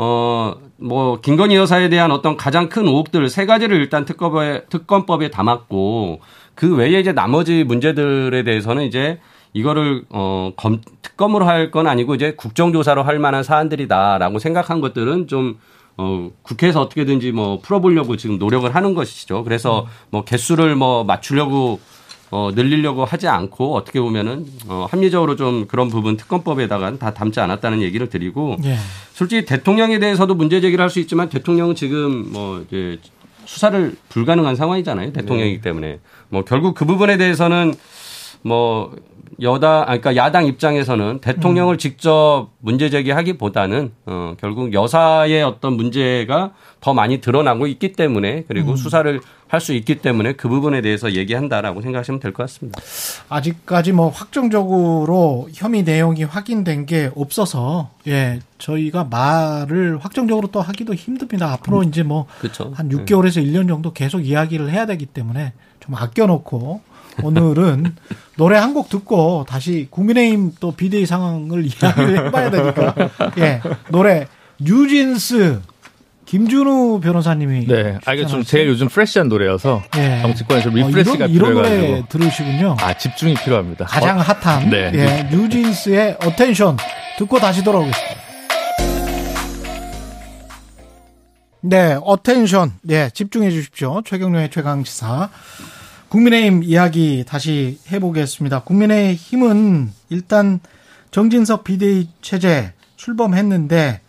[0.00, 6.20] 어, 뭐, 김건희 여사에 대한 어떤 가장 큰 의혹들 세 가지를 일단 특검에, 특검법에 담았고,
[6.58, 9.20] 그 외에 이제 나머지 문제들에 대해서는 이제
[9.52, 15.58] 이거를 어 검, 특검으로 할 건 아니고 이제 국정조사로 할 만한 사안들이다라고 생각한 것들은 좀
[15.96, 19.44] 어, 국회에서 어떻게든지 뭐 풀어보려고 지금 노력을 하는 것이죠.
[19.44, 21.78] 그래서 뭐 개수를 뭐 맞추려고
[22.32, 27.82] 어, 늘리려고 하지 않고 어떻게 보면은 어, 합리적으로 좀 그런 부분 특검법에다가 다 담지 않았다는
[27.82, 28.76] 얘기를 드리고 예.
[29.12, 32.98] 솔직히 대통령에 대해서도 문제 제기를 할 수 있지만 대통령은 지금 뭐 이제
[33.46, 35.12] 수사를 불가능한 상황이잖아요.
[35.14, 35.62] 대통령이기 네.
[35.62, 36.00] 때문에.
[36.30, 37.74] 뭐 결국 그 부분에 대해서는
[38.42, 38.94] 뭐
[39.40, 41.78] 여당, 그러니까 야당 입장에서는 대통령을 음.
[41.78, 48.76] 직접 문제 제기하기보다는 어 결국 여사의 어떤 문제가 더 많이 드러나고 있기 때문에 그리고 음.
[48.76, 52.80] 수사를 할 수 있기 때문에 그 부분에 대해서 얘기한다라고 생각하시면 될 것 같습니다.
[53.30, 61.50] 아직까지 뭐 확정적으로 혐의 내용이 확인된 게 없어서 예 저희가 말을 확정적으로 또 하기도 힘듭니다.
[61.52, 61.84] 앞으로 음.
[61.84, 62.26] 이제 뭐
[62.74, 65.52] 한 6개월에서 1년 정도 계속 이야기를 해야 되기 때문에
[65.88, 66.80] 좀 아껴놓고
[67.22, 67.96] 오늘은
[68.36, 72.94] 노래 한 곡 듣고 다시 국민의힘 또 비대위 상황을 이야기를 해봐야 되니까
[73.38, 74.28] 예 노래
[74.60, 75.60] 뉴진스
[76.26, 80.20] 김준우 변호사님이 네, 아 이게 좀 제일 요즘 fresh한 노래여서 예.
[80.20, 82.76] 정치권에 좀 refresh가 어, 이런, 이런 노래 들으시군요.
[82.78, 83.86] 아 집중이 필요합니다.
[83.86, 84.22] 가장 어?
[84.22, 84.92] 핫한 네.
[84.94, 86.76] 예, 뉴진스의 Attention
[87.16, 88.18] 듣고 다시 돌아오겠습니다.
[91.62, 92.72] 네, Attention.
[92.82, 94.02] 네, 집중해 주십시오.
[94.04, 95.30] 최경영의 최강시사.
[96.08, 98.60] 국민의힘 이야기 다시 해보겠습니다.
[98.60, 100.60] 국민의힘은 일단
[101.10, 104.00] 정진석 비대위 체제 출범했는데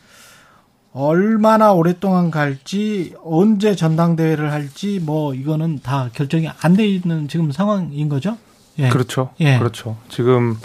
[0.93, 8.09] 얼마나 오랫동안 갈지 언제 전당대회를 할지 뭐 이거는 다 결정이 안 돼 있는 지금 상황인
[8.09, 8.37] 거죠?
[8.79, 8.89] 예.
[8.89, 9.31] 그렇죠.
[9.39, 9.57] 예.
[9.59, 9.97] 그렇죠.
[10.09, 10.57] 지금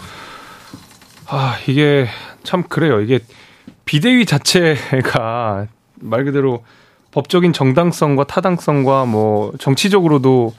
[1.27, 2.07] 아 이게
[2.43, 3.01] 참 그래요.
[3.01, 3.19] 이게
[3.83, 6.63] 비대위 자체가 말 그대로
[7.11, 10.53] 법적인 정당성과 타당성과 뭐 정치적으로도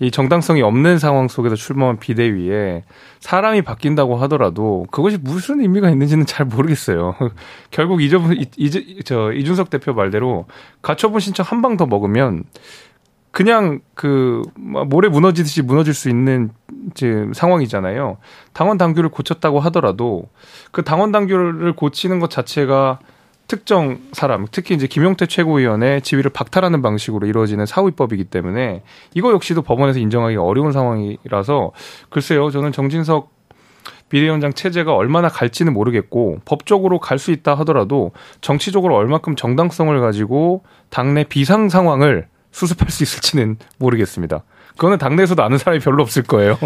[0.00, 2.84] 이 정당성이 없는 상황 속에서 출범한 비대위에
[3.20, 7.14] 사람이 바뀐다고 하더라도 그것이 무슨 의미가 있는지는 잘 모르겠어요.
[7.70, 10.46] 결국 이전 이, 저 이준석 대표 말대로
[10.82, 12.44] 가처분 신청 한 방 더 먹으면
[13.30, 16.50] 그냥 그 모래 무너지듯이 무너질 수 있는
[16.94, 18.18] 지금 상황이잖아요.
[18.52, 20.28] 당원 당규를 고쳤다고 하더라도
[20.70, 23.00] 그 당원 당규를 고치는 것 자체가
[23.46, 28.82] 특정 사람, 특히 이제 김용태 최고위원의 지위를 박탈하는 방식으로 이루어지는 사후입법이기 때문에
[29.14, 31.72] 이거 역시도 법원에서 인정하기 어려운 상황이라서
[32.08, 33.32] 글쎄요, 저는 정진석
[34.08, 41.24] 비대위원장 체제가 얼마나 갈지는 모르겠고 법적으로 갈 수 있다 하더라도 정치적으로 얼마큼 정당성을 가지고 당내
[41.24, 44.44] 비상 상황을 수습할 수 있을지는 모르겠습니다.
[44.76, 46.58] 그거는 당내에서도 아는 사람이 별로 없을 거예요.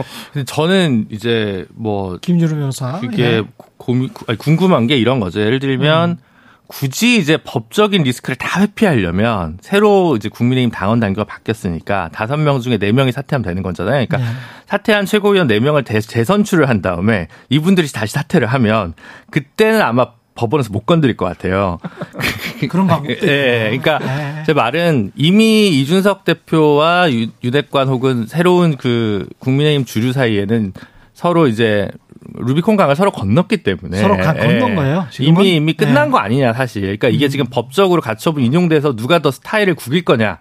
[0.47, 3.43] 저는 이제 뭐 김준우 변호사 그게 예.
[3.77, 5.41] 고민 아니, 궁금한 게 이런 거죠.
[5.41, 6.28] 예를 들면 음.
[6.69, 12.77] 굳이 이제 법적인 리스크를 다 회피하려면 새로 이제 국민의힘 당원 단계가 바뀌었으니까 다섯 명 중에
[12.77, 14.07] 네 명이 사퇴하면 되는 거잖아요.
[14.07, 14.25] 그러니까 네.
[14.67, 18.93] 사퇴한 최고위원 네 명을 재선출을 한 다음에 이분들이 다시 사퇴를 하면
[19.31, 21.79] 그때는 아마 법원에서 못 건드릴 것 같아요.
[22.69, 24.43] 그런 방법도 예, 그러니까 네.
[24.47, 30.75] 제 말은 이미 이준석 대표와 유, 윤핵관 혹은 새로운 그 국민의힘 주류 사이에는
[31.15, 31.89] 서로 이제
[32.35, 34.75] 루비콘 강을 서로 건넜기 때문에 서로 가, 건넌 예.
[34.75, 35.07] 거예요.
[35.11, 35.43] 지금은?
[35.43, 36.11] 이미 이미 끝난 네.
[36.11, 36.83] 거 아니냐 사실.
[36.83, 37.31] 그러니까 이게 음.
[37.31, 40.39] 지금 법적으로 가처분 인용돼서 누가 더 스타일을 구길 거냐.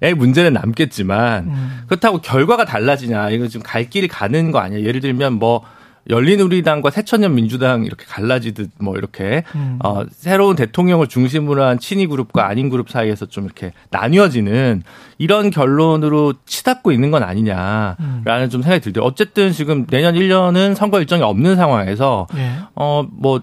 [0.00, 1.80] 의 문제는 남겠지만 음.
[1.86, 5.62] 그렇다고 결과가 달라지냐 이거 지금 갈 길이 가는 거 아니야 예를 들면 뭐
[6.10, 9.78] 열린우리당과 새천년 민주당 이렇게 갈라지듯 뭐 이렇게 음.
[9.82, 14.82] 어 새로운 대통령을 중심으로 한 친이 그룹과 아닌 그룹 사이에서 좀 이렇게 나뉘어지는
[15.18, 18.48] 이런 결론으로 치닫고 있는 건 아니냐라는 음.
[18.50, 19.04] 좀 생각이 들대요.
[19.04, 22.52] 어쨌든 지금 내년 1년은 선거 일정이 없는 상황에서 예.
[22.74, 23.42] 어뭐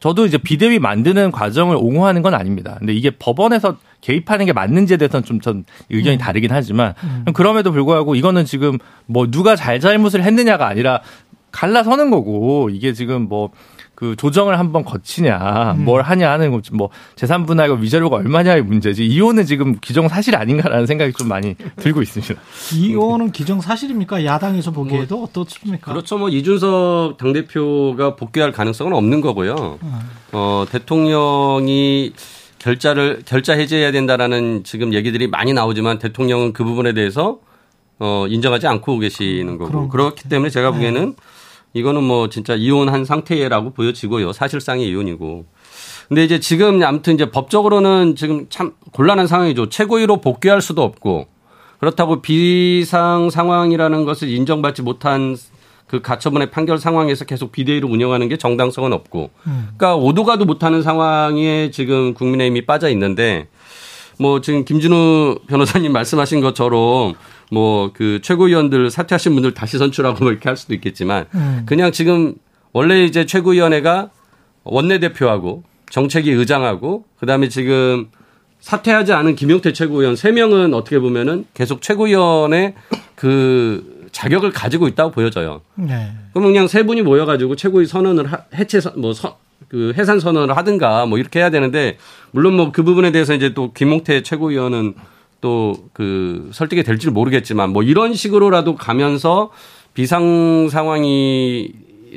[0.00, 2.76] 저도 이제 비대위 만드는 과정을 옹호하는 건 아닙니다.
[2.78, 6.18] 근데 이게 법원에서 개입하는 게 맞는지에 대해서는 좀 전 의견이 음.
[6.18, 7.24] 다르긴 하지만 음.
[7.34, 11.02] 그럼에도 불구하고 이거는 지금 뭐 누가 잘잘못을 했느냐가 아니라
[11.52, 13.50] 갈라서는 거고 이게 지금 뭐
[14.00, 15.84] 그 조정을 한번 거치냐 음.
[15.84, 20.86] 뭘 하냐 하는 거지 뭐 재산 분할과 위자료가 얼마냐의 문제지 이혼은 지금 기정 사실 아닌가라는
[20.86, 22.34] 생각이 좀 많이 들고 있습니다.
[22.76, 24.24] 이혼은 기정 사실입니까?
[24.24, 25.92] 야당에서 보기에도 뭐, 어떻습니까?
[25.92, 26.16] 그렇죠.
[26.16, 29.78] 뭐 이준석 당 대표가 복귀할 가능성은 없는 거고요.
[29.82, 30.00] 음.
[30.32, 32.14] 어 대통령이
[32.58, 37.40] 결자를 결자 해제해야 된다라는 지금 얘기들이 많이 나오지만 대통령은 그 부분에 대해서
[37.98, 41.39] 어 인정하지 않고 계시는 거고 그렇기 때문에 제가 보기에는 네.
[41.72, 44.32] 이거는 뭐 진짜 이혼한 상태라고 보여지고요.
[44.32, 45.44] 사실상의 이혼이고.
[46.08, 49.68] 근데 이제 지금 아무튼 이제 법적으로는 지금 참 곤란한 상황이죠.
[49.68, 51.28] 최고위로 복귀할 수도 없고
[51.78, 55.36] 그렇다고 비상 상황이라는 것을 인정받지 못한
[55.86, 61.70] 그 가처분의 판결 상황에서 계속 비대위로 운영하는 게 정당성은 없고 그러니까 오도 가도 못하는 상황에
[61.72, 63.48] 지금 국민의힘이 빠져 있는데
[64.18, 67.14] 뭐 지금 김준우 변호사님 말씀하신 것처럼
[67.50, 71.62] 뭐 그 최고위원들 사퇴하신 분들 다시 선출하고 뭐 이렇게 할 수도 있겠지만 음.
[71.66, 72.34] 그냥 지금
[72.72, 74.10] 원래 이제 최고위원회가
[74.64, 78.08] 원내대표하고 정책위 의장하고 그다음에 지금
[78.60, 82.74] 사퇴하지 않은 김용태 최고위원 3명은 어떻게 보면은 계속 최고위원의
[83.14, 85.62] 그 자격을 가지고 있다고 보여져요.
[85.76, 86.12] 네.
[86.32, 91.06] 그럼 그냥 세 분이 모여가지고 최고위 선언을 하, 해체 뭐 서, 그 해산 선언을 하든가
[91.06, 91.96] 뭐 이렇게 해야 되는데
[92.32, 94.94] 물론 뭐 그 부분에 대해서 이제 또 김용태 최고위원은
[95.40, 99.50] 또 그 설득이 될지는 모르겠지만 뭐 이런 식으로라도 가면서
[99.94, 101.72] 비상 상황이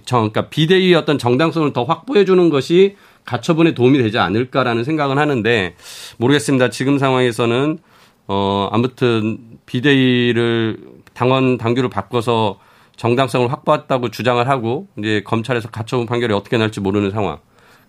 [0.05, 5.75] 정, 그러니까 비대위 어떤 정당성을 더 확보해 주는 것이 가처분에 도움이 되지 않을까라는 생각은 하는데
[6.17, 6.69] 모르겠습니다.
[6.69, 7.79] 지금 상황에서는
[8.27, 10.79] 어 아무튼 비대위를
[11.13, 12.59] 당원 당규를 바꿔서
[12.95, 17.37] 정당성을 확보했다고 주장을 하고 이제 검찰에서 가처분 판결이 어떻게 날지 모르는 상황.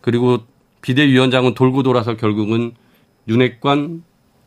[0.00, 0.38] 그리고
[0.82, 2.72] 비대위원장은 돌고 돌아서 결국은
[3.28, 4.02] 윤핵관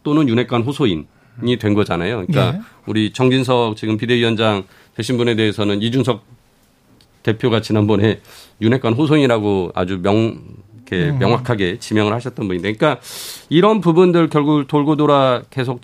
[0.07, 2.25] 또는 윤핵관 호소인이 된 거잖아요.
[2.25, 2.61] 그러니까 네.
[2.85, 4.63] 우리 정진석 지금 비대위원장
[4.95, 6.23] 되신 분에 대해서는 이준석
[7.23, 8.21] 대표가 지난번에
[8.61, 10.39] 윤핵관 호소인이라고 아주 명
[10.89, 11.19] 이렇게 음.
[11.19, 13.01] 명확하게 지명을 하셨던 분인데, 그러니까
[13.49, 15.81] 이런 부분들 결국 돌고 돌아 계속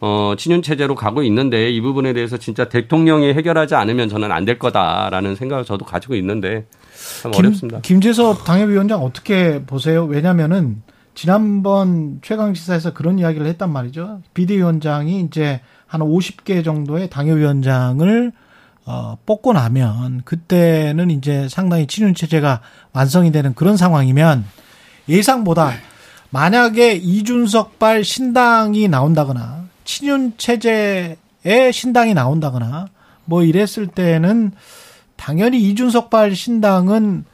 [0.00, 4.56] 어, 친윤 체제로 가고 있는데 이 부분에 대해서 진짜 대통령이 해결하지 않으면 저는 안 될
[4.60, 6.66] 거다라는 생각을 저도 가지고 있는데
[7.22, 7.80] 참 김, 어렵습니다.
[7.80, 10.04] 김재섭 당협위원장 어떻게 보세요?
[10.04, 10.80] 왜냐면은
[11.18, 14.22] 지난번 최강 시사에서 그런 이야기를 했단 말이죠.
[14.34, 18.30] 비대위원장이 이제 한 50개 정도의 당협위원장을
[18.84, 22.60] 어, 뽑고 나면 그때는 이제 상당히 친윤 체제가
[22.92, 24.44] 완성이 되는 그런 상황이면
[25.08, 25.72] 예상보다
[26.30, 32.86] 만약에 이준석발 신당이 나온다거나 친윤 체제의 신당이 나온다거나
[33.24, 34.52] 뭐 이랬을 때는
[35.16, 37.24] 당연히 이준석발 신당은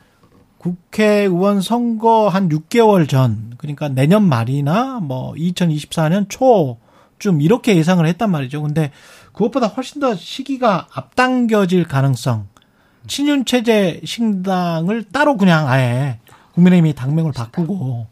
[0.64, 8.62] 국회의원 선거 한 6개월 전, 그러니까 내년 말이나 뭐 2024년 초쯤 이렇게 예상을 했단 말이죠.
[8.62, 8.90] 근데
[9.34, 12.48] 그것보다 훨씬 더 시기가 앞당겨질 가능성,
[13.06, 16.18] 친윤 체제 신당을 따로 그냥 아예
[16.54, 18.06] 국민의힘이 당명을 바꾸고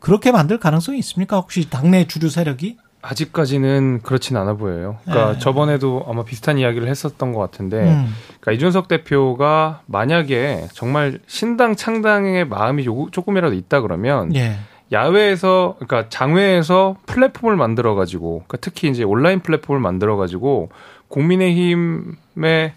[0.00, 1.36] 그렇게 만들 가능성이 있습니까?
[1.36, 2.78] 혹시 당내 주류 세력이?
[3.08, 4.98] 아직까지는 그렇진 않아 보여요.
[5.04, 5.38] 그러니까 네.
[5.38, 8.12] 저번에도 아마 비슷한 이야기를 했었던 것 같은데, 음.
[8.40, 14.56] 그러니까 이준석 대표가 만약에 정말 신당 창당의 마음이 조금이라도 있다 그러면 예.
[14.92, 20.70] 야외에서 그러니까 장외에서 플랫폼을 만들어 가지고, 그러니까 특히 이제 온라인 플랫폼을 만들어 가지고
[21.08, 22.72] 국민의힘의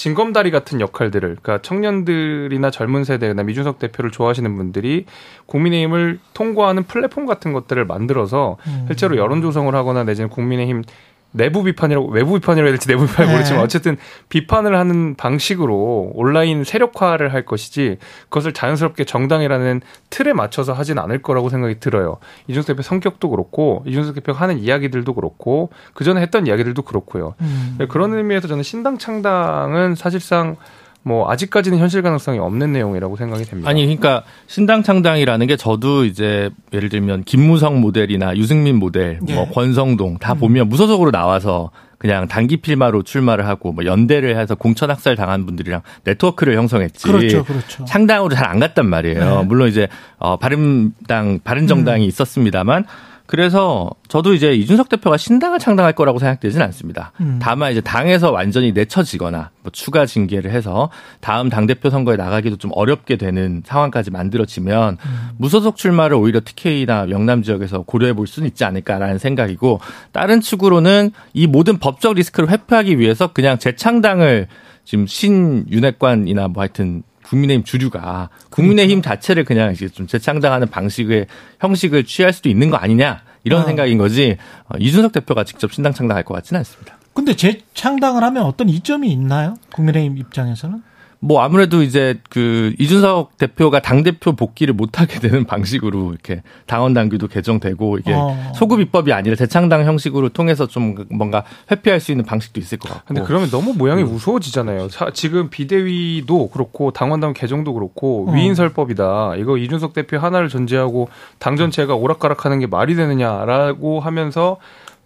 [0.00, 5.04] 징검다리 같은 역할들을 그러니까 청년들이나 젊은 세대나 미준석 대표를 좋아하시는 분들이
[5.44, 8.84] 국민의힘을 통과하는 플랫폼 같은 것들을 만들어서 음.
[8.86, 10.84] 실제로 여론 조성을 하거나 내지는 국민의힘
[11.32, 13.34] 내부 비판이라고 외부 비판이라고 해야 될지 내부 비판이 네.
[13.34, 13.96] 모르지만 어쨌든
[14.28, 21.48] 비판을 하는 방식으로 온라인 세력화를 할 것이지 그것을 자연스럽게 정당이라는 틀에 맞춰서 하진 않을 거라고
[21.48, 22.18] 생각이 들어요.
[22.48, 27.34] 이준석 대표 성격도 그렇고 이준석 대표가 하는 이야기들도 그렇고 그 전에 했던 이야기들도 그렇고요.
[27.40, 27.78] 음.
[27.88, 30.56] 그런 의미에서 저는 신당 창당은 사실상
[31.02, 33.70] 뭐 아직까지는 현실 가능성이 없는 내용이라고 생각이 됩니다.
[33.70, 39.34] 아니 그러니까 신당 창당이라는 게 저도 이제 예를 들면 김무성 모델이나 유승민 모델, 뭐 예.
[39.34, 40.38] 뭐 권성동 다 음.
[40.38, 45.82] 보면 무소속으로 나와서 그냥 단기 필마로 출마를 하고 뭐 연대를 해서 공천 학살 당한 분들이랑
[46.04, 47.06] 네트워크를 형성했지.
[47.06, 47.84] 그렇죠, 그렇죠.
[47.84, 49.40] 창당으로 잘 안 갔단 말이에요.
[49.40, 49.44] 네.
[49.44, 52.08] 물론 이제 어 바른당 바른정당이 음.
[52.08, 52.84] 있었습니다만
[53.30, 57.12] 그래서 저도 이제 이준석 대표가 신당을 창당할 거라고 생각되지는 않습니다.
[57.20, 57.38] 음.
[57.40, 60.90] 다만 이제 당에서 완전히 내쳐지거나 뭐 추가 징계를 해서
[61.20, 65.28] 다음 당대표 선거에 나가기도 좀 어렵게 되는 상황까지 만들어지면 음.
[65.38, 69.78] 무소속 출마를 오히려 TK나 영남 지역에서 고려해 볼 수는 있지 않을까라는 생각이고
[70.10, 74.48] 다른 측으로는 이 모든 법적 리스크를 회피하기 위해서 그냥 재창당을
[74.82, 81.26] 지금 신윤핵관이나 뭐 하여튼 국민의힘 주류가 국민의힘 자체를 그냥 이제 좀 재창당하는 방식의
[81.60, 83.64] 형식을 취할 수도 있는 거 아니냐 이런 어.
[83.64, 84.36] 생각인 거지
[84.68, 86.98] 어, 이준석 대표가 직접 신당 창당할 것 같지는 않습니다.
[87.14, 89.56] 근데 재창당을 하면 어떤 이점이 있나요?
[89.72, 90.82] 국민의힘 입장에서는?
[91.22, 96.94] 뭐 아무래도 이제 그 이준석 대표가 당 대표 복귀를 못 하게 되는 방식으로 이렇게 당원
[96.94, 98.52] 당규도 개정되고 이게 어.
[98.54, 103.04] 소급 입법이 아니라 대창당 형식으로 통해서 좀 뭔가 회피할 수 있는 방식도 있을 것 같고.
[103.06, 104.08] 근데 그러면 너무 모양이 음.
[104.08, 104.88] 무서워지잖아요.
[104.88, 108.32] 자, 지금 비대위도 그렇고 당원 당 개정도 그렇고 어.
[108.32, 109.34] 위인설법이다.
[109.36, 114.56] 이거 이준석 대표 하나를 전제하고 당 전체가 오락가락하는 게 말이 되느냐라고 하면서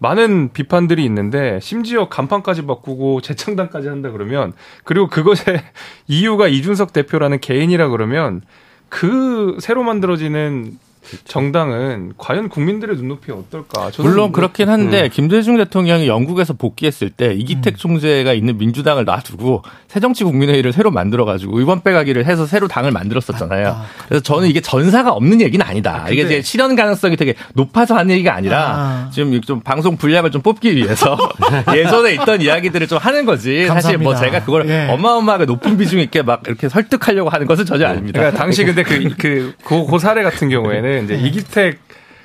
[0.05, 4.53] 많은 비판들이 있는데 심지어 간판까지 바꾸고 재창단까지 한다 그러면
[4.85, 5.63] 그리고 그것의
[6.09, 8.43] 이유가 이준석 대표라는 개인이라 그러면
[8.91, 10.79] 그 새로 만들어지는
[11.25, 13.91] 정당은 과연 국민들의 눈높이에 어떨까?
[13.99, 15.11] 물론 그렇긴 한데 음.
[15.11, 17.77] 김대중 대통령이 영국에서 복귀했을 때 이기택 음.
[17.77, 23.69] 총재가 있는 민주당을 놔두고 새정치국민회의를 새로 만들어 가지고 의원 빼가기를 해서 새로 당을 만들었었잖아요.
[23.69, 26.05] 아, 그래서 저는 이게 전사가 없는 얘기는 아니다.
[26.07, 29.11] 아, 이게 이제 실현 가능성이 되게 높아서 하는 얘기가 아니라 아.
[29.13, 31.17] 지금 좀 방송 분량을 좀 뽑기 위해서
[31.75, 33.67] 예전에 있던 이야기들을 좀 하는 거지.
[33.67, 33.81] 감사합니다.
[33.81, 34.89] 사실 뭐 제가 그걸 예.
[34.91, 38.19] 어마어마하게 높은 비중 있게 막 이렇게 설득하려고 하는 것은 전혀 아닙니다.
[38.21, 41.23] 그러니까 당시 근데 그, 그, 그, 그 사례 같은 경우에는 이제 네.
[41.23, 41.79] 이기택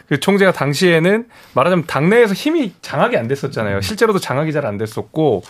[0.08, 3.82] 그 총재가 당시에는 말하자면 당내에서 힘이 장악이 안 됐었잖아요.
[3.82, 5.43] 실제로도 장악이 잘 안 됐었고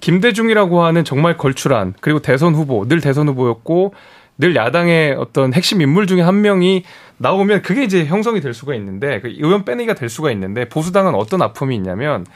[0.00, 3.94] 김대중이라고 하는 정말 걸출한 그리고 대선 후보 늘 대선 후보였고
[4.38, 6.84] 늘 야당의 어떤 핵심 인물 중에 한 명이
[7.18, 11.42] 나오면 그게 이제 형성이 될 수가 있는데 그 의원 빼내기가 될 수가 있는데 보수당은 어떤
[11.42, 12.26] 아픔이 있냐면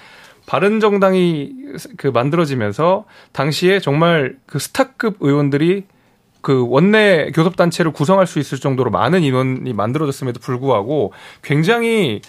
[0.46, 1.52] 바른 정당이
[1.96, 5.84] 그 만들어지면서 당시에 정말 그 스타급 의원들이
[6.40, 12.20] 그 원내 교섭단체를 구성할 수 있을 정도로 많은 인원이 만들어졌음에도 불구하고 굉장히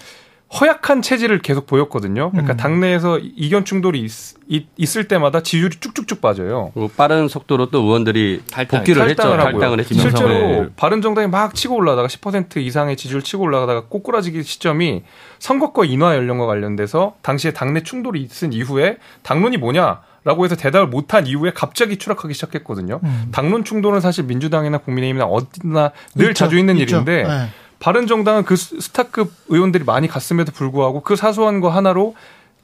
[0.52, 2.32] 허약한 체질을 계속 보였거든요.
[2.32, 2.58] 그러니까 음.
[2.58, 4.04] 당내에서 이견 충돌이
[4.48, 6.72] 있, 을 때마다 지지율이 쭉쭉쭉 빠져요.
[6.98, 9.52] 빠른 속도로 또 의원들이 탈당, 복귀를 탈당을 했죠.
[9.52, 9.94] 탈당을 했죠.
[9.94, 15.04] 실제로 바른 정당이 막 치고 올라다가 10% 이상의 지지율 치고 올라가다가 꼬꾸라지기 시점이
[15.38, 20.02] 선거권 인하 연령과 관련돼서 당시에 당내 충돌이 있은 이후에 당론이 뭐냐?
[20.24, 23.00] 라고 해서 대답을 못한 이후에 갑자기 추락하기 시작했거든요.
[23.04, 23.30] 음.
[23.32, 26.34] 당론 충돌은 사실 민주당이나 국민의힘이나 어디나 늘 있죠.
[26.34, 26.98] 자주 있는 있죠.
[26.98, 27.50] 일인데 네.
[27.80, 32.16] 바른 정당은 그 스타급 의원들이 많이 갔음에도 불구하고 그 사소한 거 하나로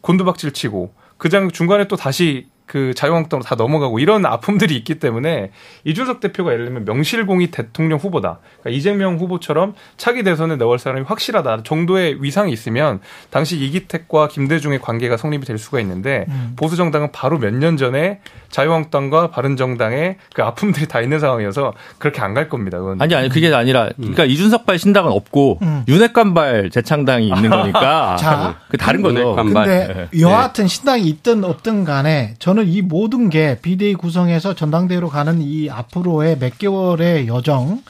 [0.02, 5.52] 곤두박질 치고 그장 중간에 또 다시 그 자유한국당으로 다 넘어가고 이런 아픔들이 있기 때문에
[5.84, 8.40] 이준석 대표가 예를 들면 명실공히 대통령 후보다.
[8.62, 13.00] 그러니까 이재명 후보처럼 차기 대선에 넣을 사람이 확실하다 정도의 위상이 있으면
[13.30, 16.54] 당시 이기택과 김대중의 관계가 성립이 될 수가 있는데 음.
[16.56, 22.34] 보수 정당은 바로 몇 년 전에 자유한국당과 바른정당의 그 아픔들이 다 있는 상황이어서 그렇게 안
[22.36, 22.80] 갈 겁니다.
[22.80, 23.02] 그건.
[23.02, 23.94] 아니 아니 그게 아니라 음.
[23.98, 24.30] 그러니까 음.
[24.30, 25.84] 이준석발 신당은 없고 음.
[25.88, 29.36] 윤핵관발 재창당이 있는 거니까 자, 그 다른 거죠.
[29.36, 30.20] 근데 네.
[30.20, 36.40] 여하튼 신당이 있든 없든 간에 저는 이 모든 게 비대위 구성해서 전당대회로 가는 이 앞으로의
[36.40, 37.82] 몇 개월의 여정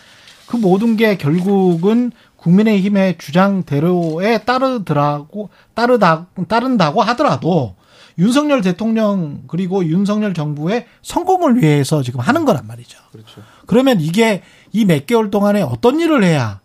[0.47, 7.75] 그 모든 게 결국은 국민의힘의 주장대로에 따르더라고 따르다 따른다고 하더라도
[8.17, 12.97] 윤석열 대통령 그리고 윤석열 정부의 성공을 위해서 지금 하는 거란 말이죠.
[13.11, 13.41] 그렇죠.
[13.65, 14.41] 그러면 이게
[14.71, 16.59] 이 몇 개월 동안에 어떤 일을 해야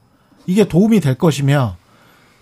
[0.47, 1.77] 이게 도움이 될 것이며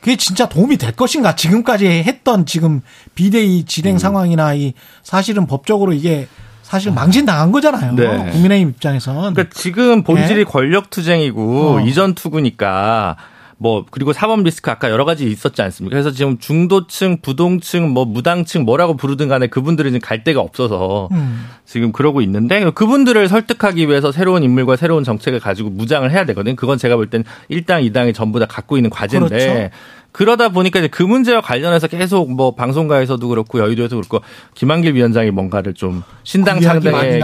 [0.00, 1.34] 그게 진짜 도움이 될 것인가?
[1.34, 2.82] 지금까지 했던 지금
[3.14, 3.98] 비대위 진행 음.
[3.98, 6.28] 상황이나 이 사실은 법적으로 이게
[6.62, 7.94] 사실 망신당한 거잖아요.
[7.94, 8.30] 네.
[8.30, 9.32] 국민의힘 입장에선.
[9.34, 10.44] 그러니까 지금 본질이 네.
[10.44, 11.80] 권력 투쟁이고 어.
[11.80, 13.16] 이전 투구니까
[13.60, 15.94] 뭐 그리고 사법 리스크 아까 여러 가지 있었지 않습니까?
[15.94, 21.44] 그래서 지금 중도층, 부동층, 뭐 무당층 뭐라고 부르든 간에 그분들은 지금 갈 데가 없어서 음.
[21.64, 26.54] 지금 그러고 있는데 그분들을 설득하기 위해서 새로운 인물과 새로운 정책을 가지고 무장을 해야 되거든요.
[26.56, 29.70] 그건 제가 볼 땐 1당, 2당이 전부 다 갖고 있는 과제인데 그렇죠.
[30.12, 34.20] 그러다 보니까 이제 그 문제와 관련해서 계속 뭐 방송가에서도 그렇고 여의도에서 그렇고
[34.54, 37.20] 김한길 위원장이 뭔가를 좀 신당 창당의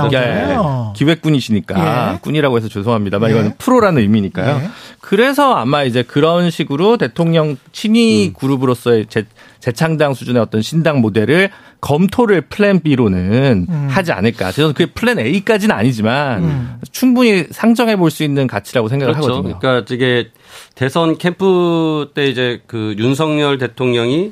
[0.94, 2.18] 기획꾼이시니까 예.
[2.20, 3.34] 꾼이라고 해서 죄송합니다만 예.
[3.34, 4.60] 이건 프로라는 의미니까요.
[4.62, 4.68] 예.
[5.06, 8.32] 그래서 아마 이제 그런 식으로 대통령 친위 음.
[8.32, 9.26] 그룹으로서의 재,
[9.60, 11.50] 재창당 수준의 어떤 신당 모델을
[11.82, 13.88] 검토를 plan B로는 음.
[13.90, 14.50] 하지 않을까.
[14.50, 16.80] 저는 그게 plan A까지는 아니지만 음.
[16.90, 19.30] 충분히 상정해 볼 수 있는 가치라고 생각을 그렇죠.
[19.30, 19.58] 하거든요.
[19.58, 20.30] 그러니까 이게
[20.74, 24.30] 대선 캠프 때 이제 그 윤석열 대통령이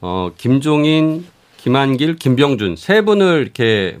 [0.00, 1.26] 어 김종인,
[1.58, 3.98] 김한길, 김병준 세 분을 이렇게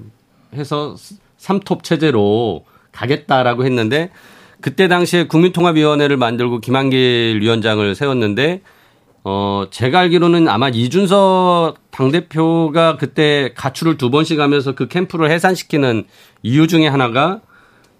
[0.54, 0.96] 해서
[1.36, 4.10] 삼톱 체제로 가겠다라고 했는데
[4.60, 8.62] 그때 당시에 국민통합위원회를 만들고 김한길 위원장을 세웠는데
[9.24, 16.04] 어 제가 알기로는 아마 이준석 당 대표가 그때 가출을 두 번씩 하면서 그 캠프를 해산시키는
[16.42, 17.40] 이유 중에 하나가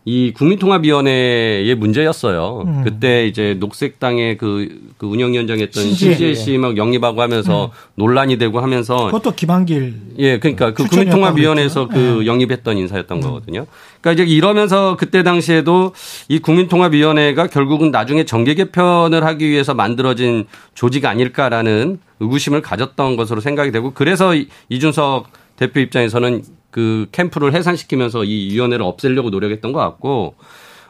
[0.09, 2.63] 이 국민통합위원회의 문제였어요.
[2.65, 2.85] 음.
[2.85, 7.71] 그때 이제 녹색당의 그, 그 운영위원장했던 신지혜 씨막 영입하고 하면서 음.
[7.97, 12.27] 논란이 되고 하면서 그것도 김한길 예, 그러니까 그 국민통합위원회에서 그 네.
[12.27, 13.21] 영입했던 인사였던 음.
[13.21, 13.67] 거거든요.
[14.07, 15.93] 그러니까 이제 이러면서 그때 당시에도
[16.29, 23.73] 이 국민통합위원회가 결국은 나중에 정계 개편을 하기 위해서 만들어진 조직 아닐까라는 의구심을 가졌던 것으로 생각이
[23.73, 24.33] 되고 그래서
[24.69, 25.27] 이준석
[25.57, 30.37] 대표 입장에서는 그 캠프를 해산시키면서 이 위원회를 없애려고 노력했던 것 같고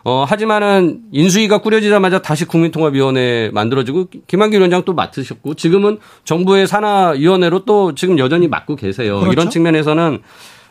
[0.05, 7.95] 어, 하지만은 인수위가 꾸려지자마자 다시 국민통합위원회 만들어지고 김한길 위원장 또 맡으셨고 지금은 정부의 산하위원회로 또
[7.95, 9.21] 지금 여전히 맡고 계세요.
[9.21, 9.33] 그렇죠?
[9.33, 10.21] 이런 측면에서는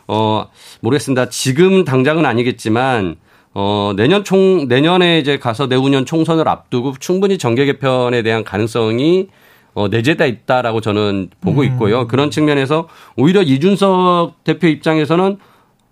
[0.08, 0.48] 어,
[0.80, 1.28] 모르겠습니다.
[1.28, 3.16] 지금 당장은 아니겠지만
[3.54, 9.28] 어, 내년 총, 내년에 이제 가서 내후년 총선을 앞두고 충분히 정계 개편에 대한 가능성이
[9.74, 11.66] 어, 내재돼 있다라고 저는 보고 음.
[11.66, 12.06] 있고요.
[12.06, 15.38] 그런 측면에서 오히려 이준석 대표 입장에서는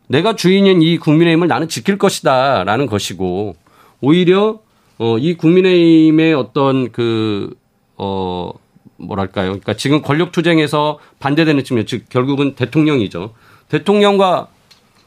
[0.08, 3.56] 내가 주인인 이 국민의힘을 나는 지킬 것이다 라는 것이고
[4.00, 4.60] 오히려
[4.98, 7.54] 어, 이 국민의힘의 어떤 그,
[7.96, 8.50] 어,
[8.96, 9.48] 뭐랄까요.
[9.48, 13.34] 그러니까 지금 권력 투쟁에서 반대되는 측면, 즉 결국은 대통령이죠.
[13.74, 14.46] 대통령과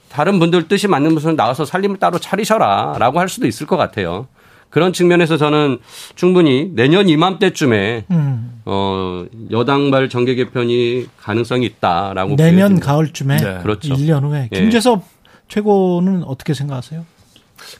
[0.09, 4.27] 다른 분들 뜻이 맞는 분은 나와서 살림을 따로 차리셔라 라고 할 수도 있을 것 같아요.
[4.69, 5.79] 그런 측면에서 저는
[6.15, 8.61] 충분히 내년 이맘때쯤에 음.
[8.65, 12.85] 어 여당발 정계 개편이 가능성이 있다라고 내년 보여집니다.
[12.85, 13.59] 가을쯤에 네.
[13.61, 13.93] 그렇죠.
[13.95, 14.59] 1년 후에 예.
[14.59, 15.03] 김재섭
[15.47, 17.05] 최고는 어떻게 생각하세요?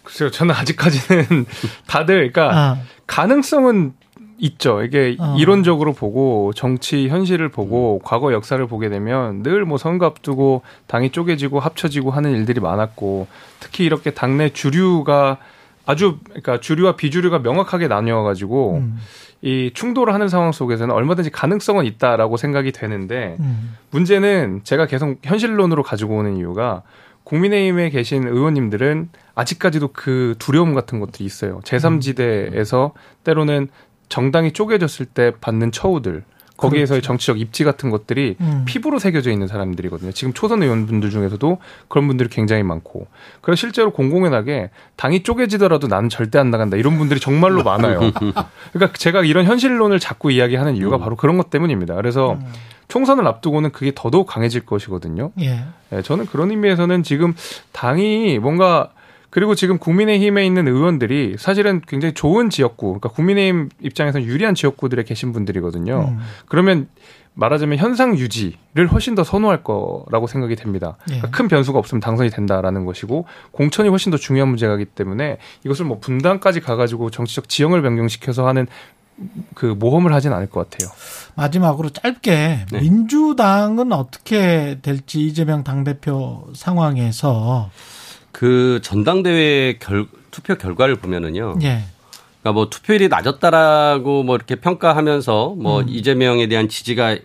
[0.04, 1.46] 글쎄요, 저는 아직까지는
[1.88, 2.78] 다들 그러니까 아.
[3.06, 3.94] 가능성은
[4.40, 4.84] 있죠.
[4.84, 5.36] 이게 어.
[5.38, 11.60] 이론적으로 보고 정치 현실을 보고 과거 역사를 보게 되면 늘 뭐 선거 앞두고 당이 쪼개지고
[11.60, 13.28] 합쳐지고 하는 일들이 많았고
[13.60, 15.38] 특히 이렇게 당내 주류가
[15.86, 18.98] 아주 그러니까 주류와 비주류가 명확하게 나뉘어 가지고 음.
[19.42, 23.76] 이 충돌을 하는 상황 속에서는 얼마든지 가능성은 있다라고 생각이 되는데 음.
[23.92, 26.84] 문제는 제가 계속 현실론으로 가지고 오는 이유가
[27.24, 31.60] 국민의힘에 계신 의원님들은 아직까지도 그 두려움 같은 것들이 있어요.
[31.66, 32.92] 제3지대에서
[33.26, 33.68] 때로는
[34.10, 36.24] 정당이 쪼개졌을 때 받는 처우들
[36.58, 37.08] 거기에서의 그렇죠.
[37.08, 38.64] 정치적 입지 같은 것들이 음.
[38.66, 40.12] 피부로 새겨져 있는 사람들이거든요.
[40.12, 43.08] 지금 초선 의원분들 중에서도 그런 분들이 굉장히 많고.
[43.42, 46.76] 그래서 실제로 공공연하게 당이 쪼개지더라도 나는 절대 안 나간다.
[46.76, 48.00] 이런 분들이 정말로 많아요.
[48.74, 51.02] 그러니까 제가 이런 현실론을 자꾸 이야기하는 이유가 음.
[51.02, 51.94] 바로 그런 것 때문입니다.
[51.96, 52.46] 그래서 음.
[52.88, 55.32] 총선을 앞두고는 그게 더더욱 강해질 것이거든요.
[55.42, 55.66] 예.
[55.90, 57.36] 네, 저는 그런 의미에서는 지금
[57.72, 58.92] 당이 뭔가
[59.30, 65.34] 그리고 지금 국민의힘에 있는 의원들이 사실은 굉장히 좋은 지역구, 그러니까 국민의힘 입장에서 유리한 지역구들에 계신
[65.34, 66.10] 분들이거든요.
[66.10, 66.20] 음.
[66.48, 66.88] 그러면
[67.38, 70.98] 말하자면 현상 유지를 훨씬 더 선호할 거라고 생각이 됩니다.
[71.04, 71.32] 그러니까 예.
[71.32, 76.62] 큰 변수가 없으면 당선이 된다라는 것이고 공천이 훨씬 더 중요한 문제가기 때문에 이것을 뭐 분당까지
[76.62, 78.66] 가가지고 정치적 지형을 변경시켜서 하는
[79.54, 80.90] 그 모험을 하진 않을 것 같아요.
[81.36, 82.82] 마지막으로 짧게 네.
[82.82, 87.70] 민주당은 어떻게 될지 이재명 당대표 상황에서
[88.38, 91.56] 그 전당대회 결, 투표 결과를 보면은요.
[91.64, 91.86] 예.
[92.42, 95.90] 그러니까 뭐 투표율이 낮았다라고 뭐 이렇게 평가하면서 뭐 음.
[95.90, 97.18] 이재명에 대한 지지가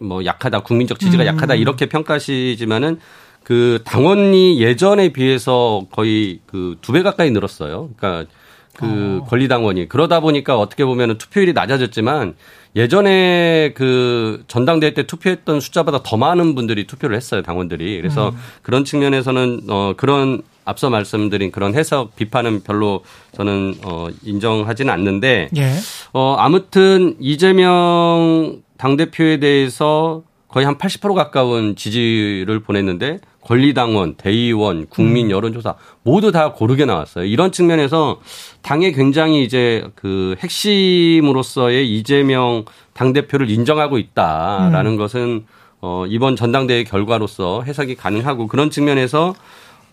[0.00, 1.26] 뭐 약하다, 국민적 지지가 음.
[1.26, 2.98] 약하다 이렇게 평가하시지만은
[3.42, 7.90] 그 당원이 예전에 비해서 거의 그 두 배 가까이 늘었어요.
[7.98, 8.30] 그러니까
[8.72, 9.26] 그 어.
[9.28, 12.36] 권리당원이 그러다 보니까 어떻게 보면은 투표율이 낮아졌지만
[12.74, 18.36] 예전에 그 전당대회 때 투표했던 숫자보다 더 많은 분들이 투표를 했어요 당원들이 그래서 음.
[18.62, 23.02] 그런 측면에서는 어 그런 앞서 말씀드린 그런 해석 비판은 별로
[23.32, 25.72] 저는 어 인정하지는 않는데 예.
[26.12, 35.26] 어 아무튼 이재명 당 대표에 대해서 거의 한 80% 가까운 지지를 보냈는데 권리당원, 대의원, 국민
[35.26, 35.30] 음.
[35.30, 37.24] 여론조사 모두 다 고르게 나왔어요.
[37.24, 38.20] 이런 측면에서
[38.62, 44.96] 당에 굉장히 이제 그 핵심으로서의 이재명 당대표를 인정하고 있다라는 음.
[44.96, 45.44] 것은
[45.80, 49.34] 어, 이번 전당대회 결과로서 해석이 가능하고 그런 측면에서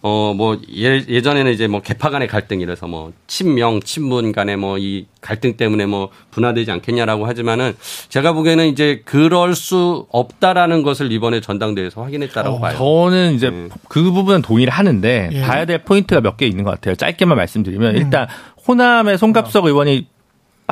[0.03, 5.05] 어, 뭐, 예, 예전에는 이제 뭐 개파 간의 갈등이라서 뭐 친명, 친문 간의 뭐 이
[5.21, 7.73] 갈등 때문에 뭐 분화되지 않겠냐라고 하지만은
[8.09, 12.75] 제가 보기에는 이제 그럴 수 없다라는 것을 이번에 전당대회에서 확인했다라고 어, 봐요.
[12.77, 13.69] 저는 이제 네.
[13.87, 15.41] 그 부분은 동의를 하는데 예.
[15.41, 16.95] 봐야 될 포인트가 몇 개 있는 것 같아요.
[16.95, 18.01] 짧게만 말씀드리면 음.
[18.01, 18.27] 일단
[18.67, 20.07] 호남의 송갑석 의원이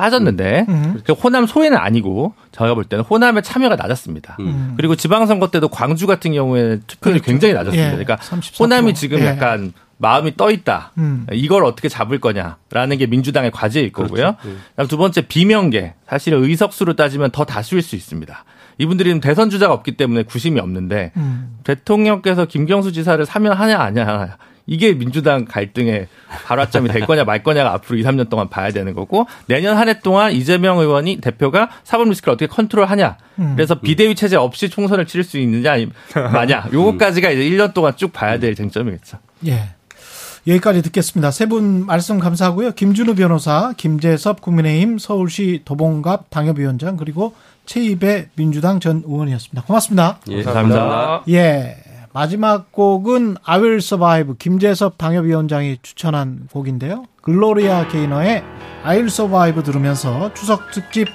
[0.00, 1.00] 빠졌는데 음.
[1.04, 4.38] 그 호남 소외는 아니고 저희가 볼 때는 호남의 참여가 낮았습니다.
[4.40, 4.74] 음.
[4.76, 7.24] 그리고 지방선거 때도 광주 같은 경우에 투표율이 그렇죠.
[7.24, 7.86] 굉장히 낮았습니다.
[7.86, 7.90] 예.
[7.90, 8.60] 그러니까 34%.
[8.60, 9.26] 호남이 지금 예.
[9.26, 10.92] 약간 마음이 떠 있다.
[10.96, 11.26] 음.
[11.30, 14.14] 이걸 어떻게 잡을 거냐라는 게 민주당의 과제일 그렇죠.
[14.14, 14.36] 거고요.
[14.40, 14.58] 그렇죠.
[14.76, 14.86] 네.
[14.86, 15.94] 두 번째 비명계.
[16.08, 18.44] 사실 의석수로 따지면 더 다수일 수 있습니다.
[18.78, 21.58] 이분들이 대선 주자가 없기 때문에 구심이 없는데 음.
[21.64, 24.38] 대통령께서 김경수 지사를 사면 하냐 아냐
[24.72, 26.06] 이게 민주당 갈등의
[26.46, 29.98] 발화점이 될 거냐 말 거냐가 앞으로 2, 3년 동안 봐야 되는 거고 내년 한 해
[29.98, 33.16] 동안 이재명 의원이 대표가 사법 리스크를 어떻게 컨트롤하냐.
[33.40, 33.52] 음.
[33.56, 35.74] 그래서 비대위 체제 없이 총선을 치를 수 있느냐
[36.32, 36.68] 마냐.
[36.72, 39.18] 요거까지가 이제 1년 동안 쭉 봐야 될 쟁점이겠죠.
[39.48, 39.70] 예.
[40.46, 41.32] 여기까지 듣겠습니다.
[41.32, 42.72] 세 분 말씀 감사하고요.
[42.72, 47.34] 김준우 변호사, 김재섭 국민의힘 서울시 도봉갑 당협위원장 그리고
[47.66, 49.62] 최입의 민주당 전 의원이었습니다.
[49.66, 50.18] 고맙습니다.
[50.28, 51.24] 예, 감사합니다.
[51.28, 51.76] 예.
[52.12, 57.04] 마지막 곡은 I Will Survive 김재섭 당협위원장이 추천한 곡인데요.
[57.22, 58.42] 글로리아 게이너의
[58.82, 61.06] I Will Survive 들으면서 추석 특집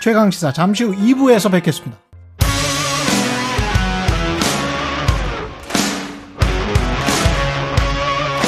[0.00, 1.98] 최강 시사 잠시 후 2부에서 뵙겠습니다.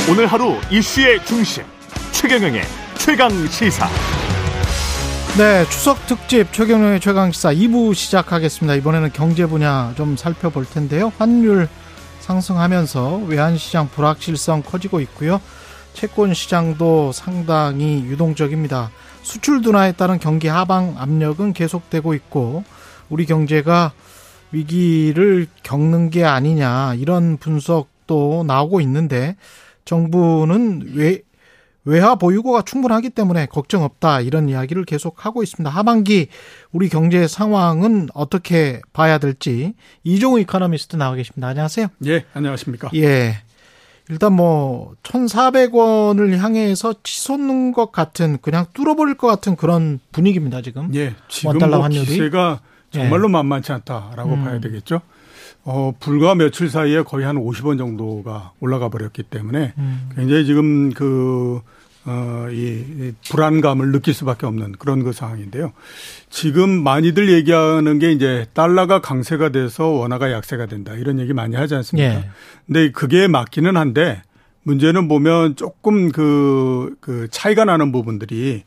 [0.08, 1.64] 오늘 하루 이슈의 중심
[2.12, 2.62] 최경영의
[2.98, 3.88] 최강 시사.
[5.36, 8.76] 네, 추석 특집 최경영의 최강 시사 2부 시작하겠습니다.
[8.76, 11.12] 이번에는 경제 분야 좀 살펴볼 텐데요.
[11.18, 11.68] 환율
[12.26, 15.40] 상승하면서 외환시장 불확실성 커지고 있고요.
[15.92, 18.90] 채권 시장도 상당히 유동적입니다.
[19.22, 22.64] 수출 둔화에 따른 경기 하방 압력은 계속되고 있고
[23.08, 23.92] 우리 경제가
[24.50, 29.36] 위기를 겪는 게 아니냐 이런 분석도 나오고 있는데
[29.84, 31.20] 정부는 왜
[31.86, 35.70] 외화 보유고가 충분하기 때문에 걱정 없다 이런 이야기를 계속 하고 있습니다.
[35.70, 36.26] 하반기
[36.72, 41.46] 우리 경제 상황은 어떻게 봐야 될지 이종우 이코노미스트 나와 계십니다.
[41.46, 41.86] 안녕하세요.
[42.06, 42.90] 예, 안녕하십니까?
[42.94, 43.36] 예.
[44.10, 50.92] 일단 뭐 1,400원을 향해서 치솟는 것 같은 그냥 뚫어버릴 것 같은 그런 분위기입니다 지금.
[50.94, 52.04] 예, 지금 뭐 환율이.
[52.04, 52.60] 기세가
[52.90, 53.32] 정말로 예.
[53.32, 54.44] 만만치 않다라고 음.
[54.44, 55.02] 봐야 되겠죠.
[55.62, 60.10] 어, 불과 며칠 사이에 거의 한 50원 정도가 올라가 버렸기 때문에 음.
[60.16, 61.60] 굉장히 지금 그
[62.08, 65.72] 어, 이 불안감을 느낄 수밖에 없는 그런 그 상황인데요.
[66.30, 71.74] 지금 많이들 얘기하는 게 이제 달러가 강세가 돼서 원화가 약세가 된다 이런 얘기 많이 하지
[71.74, 72.14] 않습니까?
[72.14, 72.30] 예.
[72.66, 74.22] 근데 그게 맞기는 한데
[74.62, 78.62] 문제는 보면 조금 그, 그 차이가 나는 부분들이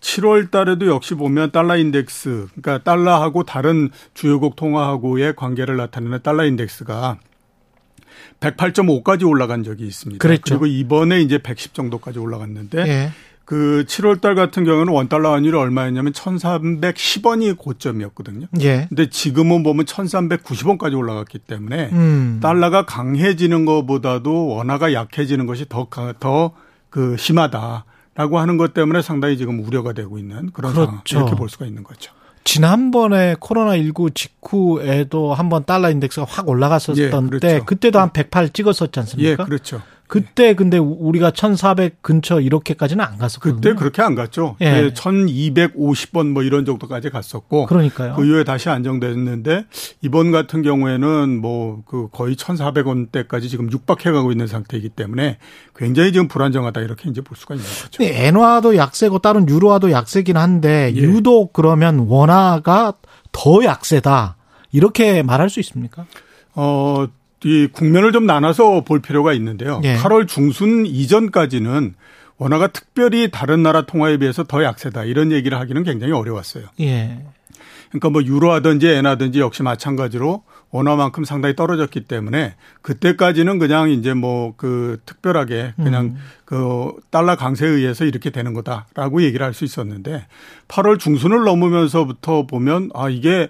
[0.00, 7.18] 7월 달에도 역시 보면 달러 인덱스, 그러니까 달러하고 다른 주요국 통화하고의 관계를 나타내는 달러 인덱스가
[8.40, 10.20] 108.5까지 올라간 적이 있습니다.
[10.22, 10.58] 그랬죠.
[10.58, 13.10] 그리고 이번에 이제 110 정도까지 올라갔는데 예.
[13.44, 18.46] 그 7월 달 같은 경우는 원달러 환율이 얼마였냐면 1,310원이 고점이었거든요.
[18.60, 18.86] 예.
[18.88, 22.38] 근데 지금은 보면 1,390원까지 올라갔기 때문에 음.
[22.42, 25.88] 달러가 강해지는 것보다도 원화가 약해지는 것이 더
[26.20, 26.52] 더
[26.94, 30.86] 그 심하다라고 하는 것 때문에 상당히 지금 우려가 되고 있는 그런 그렇죠.
[30.86, 32.12] 상황 이렇게 볼 수가 있는 거죠.
[32.44, 37.38] 지난번에 코로나19 직후에도 한번 달러 인덱스가 확 올라갔었던 예, 그렇죠.
[37.40, 39.30] 때 그때도 한 108 찍었었지 않습니까?
[39.30, 39.80] 예, 그렇죠.
[40.06, 43.60] 그때 근데 우리가 1,400 근처 이렇게까지는 안 갔었거든요.
[43.60, 44.56] 그때 그렇게 안 갔죠.
[44.60, 44.90] 예.
[44.90, 48.14] 1,250원 뭐 이런 정도까지 갔었고 그러니까요.
[48.16, 49.64] 그 이후에 다시 안정됐는데
[50.02, 55.38] 이번 같은 경우에는 뭐 그 거의 1,400원대까지 지금 육박해 가고 있는 상태이기 때문에
[55.76, 58.02] 굉장히 지금 불안정하다 이렇게 이제 볼 수가 있는 거죠.
[58.02, 61.00] 엔화도 약세고 다른 유로화도 약세긴 한데 예.
[61.00, 62.94] 유독 그러면 원화가
[63.32, 64.36] 더 약세다.
[64.72, 66.06] 이렇게 말할 수 있습니까?
[66.54, 67.06] 어,
[67.44, 69.80] 이 국면을 좀 나눠서 볼 필요가 있는데요.
[69.84, 69.96] 예.
[69.96, 71.94] 8월 중순 이전까지는
[72.38, 76.64] 원화가 특별히 다른 나라 통화에 비해서 더 약세다 이런 얘기를 하기는 굉장히 어려웠어요.
[76.80, 77.22] 예.
[77.90, 84.98] 그러니까 뭐 유로하든지 엔하든지 역시 마찬가지로 원화만큼 상당히 떨어졌기 때문에 그때까지는 그냥 이제 뭐 그
[85.06, 86.16] 특별하게 그냥 음.
[86.44, 90.26] 그 달러 강세에 의해서 이렇게 되는 거다라고 얘기를 할 수 있었는데
[90.66, 93.48] 8월 중순을 넘으면서부터 보면 아 이게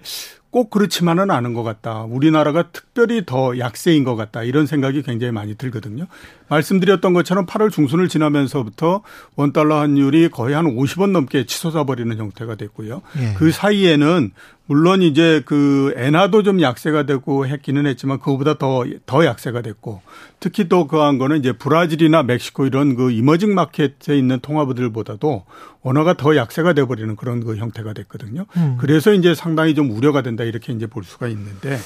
[0.54, 2.04] 꼭 그렇지만은 않은 것 같다.
[2.04, 4.44] 우리나라가 특별히 더 약세인 것 같다.
[4.44, 6.06] 이런 생각이 굉장히 많이 들거든요.
[6.54, 9.02] 말씀드렸던 것처럼 8월 중순을 지나면서부터
[9.36, 13.02] 원달러 환율이 거의 한 50원 넘게 치솟아 버리는 형태가 됐고요.
[13.18, 13.34] 예.
[13.34, 14.32] 그 사이에는
[14.66, 20.00] 물론 이제 그 엔화도 좀 약세가 되고 했기는 했지만 그거보다 더, 더 약세가 됐고
[20.40, 25.44] 특히 또 그한 거는 이제 브라질이나 멕시코 이런 그 이머징 마켓에 있는 통화부들보다도
[25.82, 28.46] 원화가 더 약세가 돼 버리는 그런 그 형태가 됐거든요.
[28.56, 28.76] 음.
[28.80, 31.78] 그래서 이제 상당히 좀 우려가 된다 이렇게 이제 볼 수가 있는데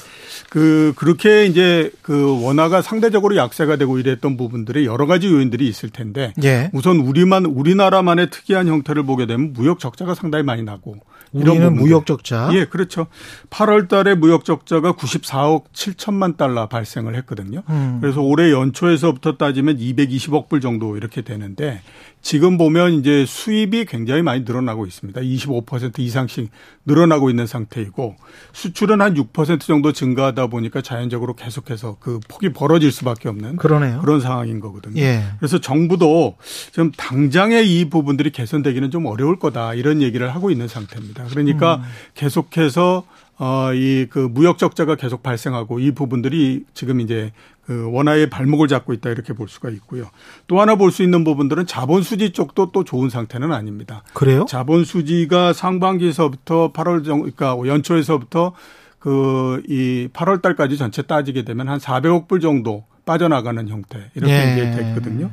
[0.49, 5.89] 그 그렇게 이제 그 원화가 상대적으로 약세가 되고 이랬던 부분 들이 여러 가지 요인들이 있을
[5.89, 6.69] 텐데 예.
[6.73, 10.97] 우선 우리만 우리나라만의 특이한 형태를 보게 되면 무역 적자가 상당히 많이 나고
[11.31, 12.49] 우리는 무역 적자.
[12.53, 13.07] 예, 그렇죠.
[13.49, 17.61] 8월 달에 무역 적자가 94억 7천만 달러 발생을 했거든요.
[17.69, 17.99] 음.
[18.01, 21.81] 그래서 올해 연초에서부터 따지면 220억 불 정도 이렇게 되는데
[22.21, 25.21] 지금 보면 이제 수입이 굉장히 많이 늘어나고 있습니다.
[25.21, 26.49] 25% 이상씩
[26.85, 28.15] 늘어나고 있는 상태이고
[28.53, 34.01] 수출은 한 6% 정도 증가하다 보니까 자연적으로 계속해서 그 폭이 벌어질 수밖에 없는 그러네요.
[34.01, 35.01] 그런 상황인 거거든요.
[35.01, 35.23] 예.
[35.39, 36.35] 그래서 정부도
[36.71, 41.25] 좀 당장에 이 부분들이 개선되기는 좀 어려울 거다 이런 얘기를 하고 있는 상태입니다.
[41.29, 41.81] 그러니까 음.
[42.15, 43.05] 계속해서
[43.41, 48.93] 어, 이 그 무역 적자가 계속 발생하고 이 부분들이 지금 이제 그 원화의 발목을 잡고
[48.93, 50.09] 있다 이렇게 볼 수가 있고요.
[50.47, 54.03] 또 하나 볼 수 있는 부분들은 자본 수지 쪽도 또 좋은 상태는 아닙니다.
[54.13, 54.45] 그래요?
[54.47, 58.53] 자본 수지가 상반기에서부터 8월 정 그러니까 연초에서부터
[58.99, 64.53] 그 이 8월 달까지 전체 따지게 되면 한 400억 불 정도 빠져나가는 형태 이렇게 예.
[64.53, 65.31] 이제 됐거든요.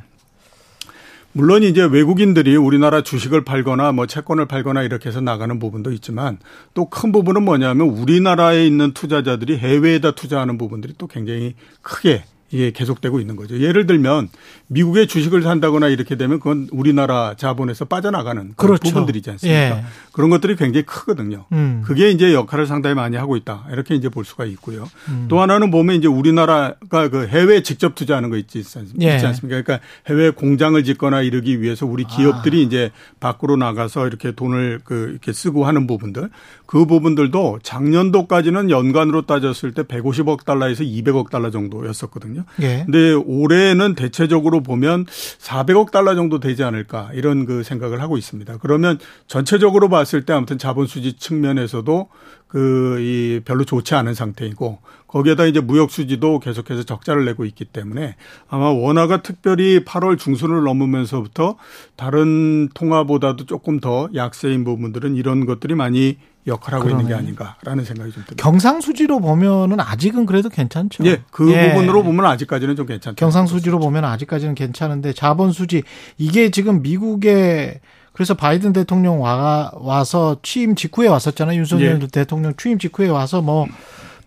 [1.37, 6.39] 물론 이제 외국인들이 우리나라 주식을 팔거나 뭐 채권을 팔거나 이렇게 해서 나가는 부분도 있지만
[6.73, 13.21] 또 큰 부분은 뭐냐면 우리나라에 있는 투자자들이 해외에다 투자하는 부분들이 또 굉장히 크게 이게 계속되고
[13.21, 13.61] 있는 거죠.
[13.61, 14.31] 예를 들면
[14.69, 18.83] 미국의 주식을 산다거나 이렇게 되면 그건 우리나라 자본에서 빠져나가는 그렇죠.
[18.89, 19.79] 부분들이지 않습니까?
[19.79, 19.85] 예.
[20.13, 21.45] 그런 것들이 굉장히 크거든요.
[21.53, 21.83] 음.
[21.85, 23.67] 그게 이제 역할을 상당히 많이 하고 있다.
[23.71, 24.89] 이렇게 이제 볼 수가 있고요.
[25.09, 25.27] 음.
[25.29, 28.63] 또 하나는 보면 이제 우리나라가 그 해외 직접 투자하는 거 있지,
[29.01, 29.13] 예.
[29.13, 29.63] 않습니까?
[29.63, 32.63] 그러니까 해외 공장을 짓거나 이러기 위해서 우리 기업들이 아.
[32.63, 32.91] 이제
[33.21, 36.31] 밖으로 나가서 이렇게 돈을 그 이렇게 쓰고 하는 부분들
[36.67, 42.45] 그 부분들도 작년도까지는 연간으로 따졌을 때 150억 달러에서 200억 달러 정도였었거든요.
[42.63, 42.83] 예.
[42.85, 48.59] 근데 올해는 대체적으로 보면 400억 달러 정도 되지 않을까 이런 그 생각을 하고 있습니다.
[48.59, 52.09] 그러면 전체적으로 봤을 때 아무튼 자본 수지 측면에서도
[52.49, 58.17] 그 이 별로 좋지 않은 상태이고 거기에다 이제 무역 수지도 계속해서 적자를 내고 있기 때문에
[58.49, 61.57] 아마 원화가 특별히 8월 중순을 넘으면서부터
[61.97, 67.03] 다른 통화보다도 조금 더 약세인 부분들은 이런 것들이 많이 역할하고 그러네.
[67.03, 68.43] 있는 게 아닌가라는 생각이 좀 듭니다.
[68.43, 71.05] 경상수지로 보면은 아직은 그래도 괜찮죠.
[71.07, 71.73] 예, 그 예.
[71.73, 73.17] 부분으로 보면 아직까지는 좀 괜찮죠.
[73.17, 75.83] 경상수지로 보면 아직까지는 괜찮은데 자본수지
[76.19, 77.81] 이게 지금 미국의
[78.13, 81.59] 그래서 바이든 대통령 와, 와서 취임 직후에 왔었잖아요.
[81.59, 82.07] 윤석열 예.
[82.07, 83.67] 대통령 취임 직후에 와서 뭐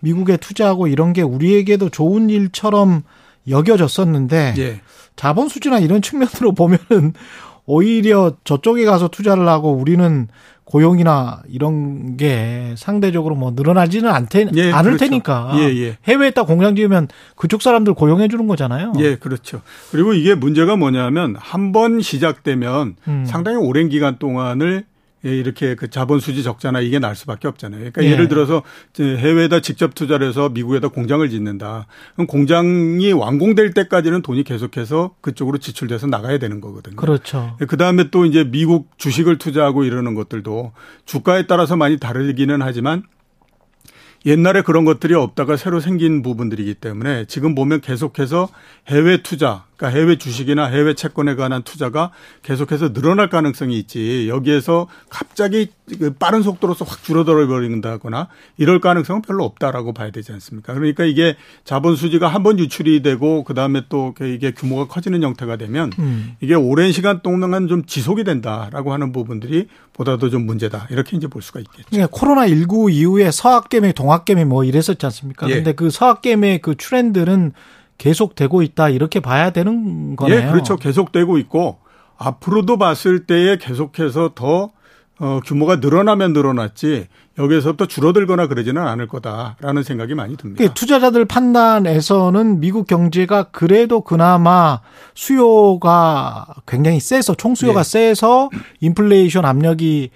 [0.00, 3.02] 미국에 투자하고 이런 게 우리에게도 좋은 일처럼
[3.48, 4.80] 여겨졌었는데 예.
[5.16, 7.14] 자본 수지나 이런 측면으로 보면은
[7.66, 10.28] 오히려 저쪽에 가서 투자를 하고 우리는
[10.70, 15.04] 고용이나 이런 게 상대적으로 뭐 늘어나지는 않테, 예, 않을 그렇죠.
[15.04, 15.96] 테니까 예, 예.
[16.06, 18.92] 해외에다 공장 지으면 그쪽 사람들 고용해 주는 거잖아요.
[19.00, 19.62] 예, 그렇죠.
[19.90, 23.24] 그리고 이게 문제가 뭐냐면 한 번 시작되면 음.
[23.26, 24.89] 상당히 오랜 기간 동안을 예,
[25.22, 27.90] 이렇게 그 자본 수지 적자나 이게 날 수밖에 없잖아요.
[27.92, 28.16] 그러니까 예.
[28.16, 28.62] 를 들어서
[28.98, 31.86] 해외에다 직접 투자를 해서 미국에다 공장을 짓는다.
[32.14, 36.96] 그럼 공장이 완공될 때까지는 돈이 계속해서 그쪽으로 지출돼서 나가야 되는 거거든요.
[36.96, 37.56] 그렇죠.
[37.68, 40.72] 그 다음에 또 이제 미국 주식을 투자하고 이러는 것들도
[41.04, 43.02] 주가에 따라서 많이 다르기는 하지만
[44.26, 48.48] 옛날에 그런 것들이 없다가 새로 생긴 부분들이기 때문에 지금 보면 계속해서
[48.88, 52.10] 해외 투자, 그러니까 해외 주식이나 해외 채권에 관한 투자가
[52.42, 54.28] 계속해서 늘어날 가능성이 있지.
[54.28, 55.68] 여기에서 갑자기
[55.98, 58.28] 그 빠른 속도로서 확 줄어들어 버린다거나
[58.58, 60.74] 이럴 가능성은 별로 없다라고 봐야 되지 않습니까?
[60.74, 65.56] 그러니까 이게 자본 수지가 한 번 유출이 되고 그 다음에 또 이게 규모가 커지는 형태가
[65.56, 66.36] 되면 음.
[66.40, 70.86] 이게 오랜 시간 동안 좀 지속이 된다라고 하는 부분들이 보다도 좀 문제다.
[70.90, 71.88] 이렇게 이제 볼 수가 있겠죠.
[71.92, 75.50] 네, 코로나 19 이후에 서학 개미, 동학 개미 뭐 이랬었지 않습니까?
[75.50, 75.56] 예.
[75.56, 77.52] 근데 그 서학 개미의 그 트렌드는
[78.00, 80.38] 계속되고 있다 이렇게 봐야 되는 거네요.
[80.38, 80.76] 예, 그렇죠.
[80.76, 81.78] 계속되고 있고
[82.16, 84.70] 앞으로도 봤을 때에 계속해서 더
[85.18, 90.72] 어, 규모가 늘어나면 늘어났지 여기에서부터 줄어들거나 그러지는 않을 거다라는 생각이 많이 듭니다.
[90.72, 94.80] 투자자들 판단에서는 미국 경제가 그래도 그나마
[95.14, 97.90] 수요가 굉장히 세서 총수요가 네.
[97.90, 98.48] 세서
[98.80, 100.08] 인플레이션 압력이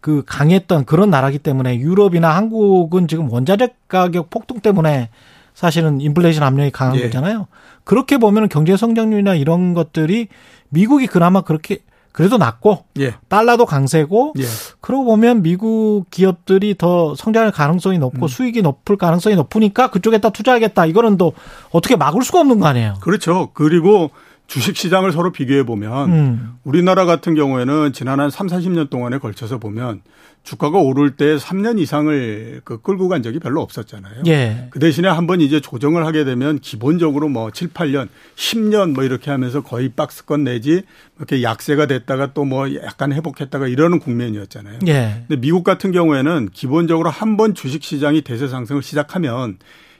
[0.00, 5.10] 그 강했던 그런 나라기 때문에 유럽이나 한국은 지금 원자재 가격 폭등 때문에
[5.58, 7.02] 사실은 인플레이션 압력이 강한 예.
[7.02, 7.48] 거잖아요.
[7.82, 10.28] 그렇게 보면 경제 성장률이나 이런 것들이
[10.68, 11.78] 미국이 그나마 그렇게
[12.12, 13.16] 그래도 낮고 예.
[13.28, 14.44] 달러도 강세고 예.
[14.80, 18.28] 그러고 보면 미국 기업들이 더 성장할 가능성이 높고 음.
[18.28, 20.86] 수익이 높을 가능성이 높으니까 그쪽에다 투자하겠다.
[20.86, 21.32] 이거는 또
[21.72, 22.94] 어떻게 막을 수가 없는 거 아니에요.
[23.00, 23.50] 그렇죠.
[23.52, 24.12] 그리고
[24.48, 26.52] 주식 시장을 서로 비교해 보면 음.
[26.64, 30.00] 우리나라 같은 경우에는 지난 한 3, 40년 동안에 걸쳐서 보면
[30.42, 34.22] 주가가 오를 때 3년 이상을 그 끌고 간 적이 별로 없었잖아요.
[34.28, 34.68] 예.
[34.70, 39.60] 그 대신에 한번 이제 조정을 하게 되면 기본적으로 뭐 7, 8년, 10년 뭐 이렇게 하면서
[39.62, 40.82] 거의 박스권 내지
[41.18, 44.78] 이렇게 약세가 됐다가 또 뭐 약간 회복했다가 이러는 국면이었잖아요.
[44.86, 45.24] 예.
[45.28, 49.58] 근데 미국 같은 경우에는 기본적으로 한 번 주식 시장이 대세 상승을 시작하면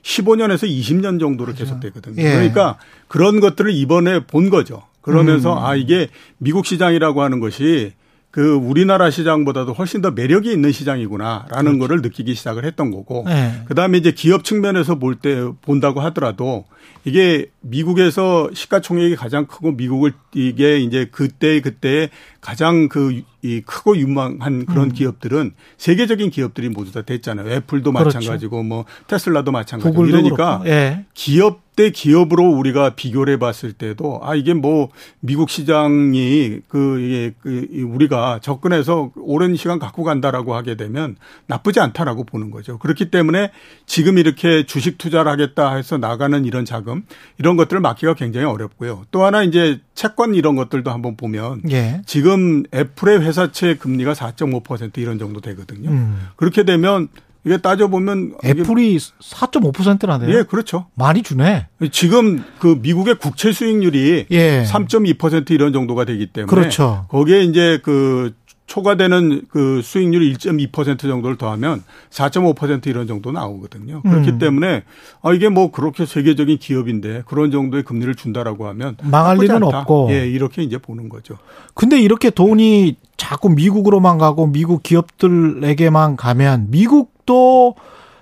[0.09, 2.23] 15년에서 20년 정도로 계속되거든요.
[2.23, 2.33] 예.
[2.33, 2.79] 그러니까
[3.09, 4.83] 그런 것들을 이번에 본 거죠.
[5.03, 5.65] 그러면서 음.
[5.65, 7.93] 아 이게 미국 시장이라고 하는 것이
[8.31, 11.79] 그 우리나라 시장보다도 훨씬 더 매력이 있는 시장이구나라는 그렇죠.
[11.79, 13.63] 거를 느끼기 시작을 했던 거고 네.
[13.67, 16.65] 그다음에 이제 기업 측면에서 볼 때 본다고 하더라도
[17.05, 22.11] 이게 미국에서 시가총액이 가장 크고 미국을 이게 이제 그때 그때
[22.41, 24.93] 가장 그 이 크고 유망한 그런 음.
[24.93, 27.49] 기업들은 세계적인 기업들이 모두 다 됐잖아요.
[27.49, 28.19] 애플도 그렇죠.
[28.19, 31.05] 마찬가지고 뭐 테슬라도 마찬가지고 이러니까 예.
[31.15, 34.89] 기업 대 기업으로 우리가 비교를 해봤을 때도 아 이게 뭐
[35.21, 41.15] 미국 시장이 그 이게 그 우리가 접근해서 오랜 시간 갖고 간다라고 하게 되면
[41.47, 42.79] 나쁘지 않다라고 보는 거죠.
[42.79, 43.53] 그렇기 때문에
[43.87, 47.03] 지금 이렇게 주식 투자를 하겠다 해서 나가는 이런 자금
[47.39, 49.05] 이런 것들을 막기가 굉장히 어렵고요.
[49.11, 52.03] 또 하나 이제 채권 이런 것들도 한번 보면 예.
[52.07, 55.91] 지금 애플의 회사채 금리가 4.5% 이런 정도 되거든요.
[55.91, 56.29] 음.
[56.37, 57.09] 그렇게 되면
[57.45, 58.35] 이게 따져보면.
[58.45, 60.37] 애플이 4.5%라네요.
[60.37, 60.87] 예, 그렇죠.
[60.95, 61.69] 많이 주네.
[61.91, 64.65] 지금 그 미국의 국채 수익률이 예.
[64.65, 66.51] 3.2% 이런 정도가 되기 때문에.
[66.55, 67.07] 그렇죠.
[67.09, 68.35] 거기에 이제 그
[68.69, 74.03] 초과되는 그 수익률이 1.2% 정도를 더하면 4.5% 이런 정도 나오거든요.
[74.03, 74.39] 그렇기 음.
[74.39, 74.85] 때문에
[75.23, 79.81] 아 이게 뭐 그렇게 세계적인 기업인데 그런 정도의 금리를 준다라고 하면 망할 일은 않다.
[79.81, 81.39] 없고 예, 이렇게 이제 보는 거죠.
[81.75, 87.75] 근데 이렇게 돈이 자꾸 미국으로만 가고 미국 기업들에게만 가면 미국 또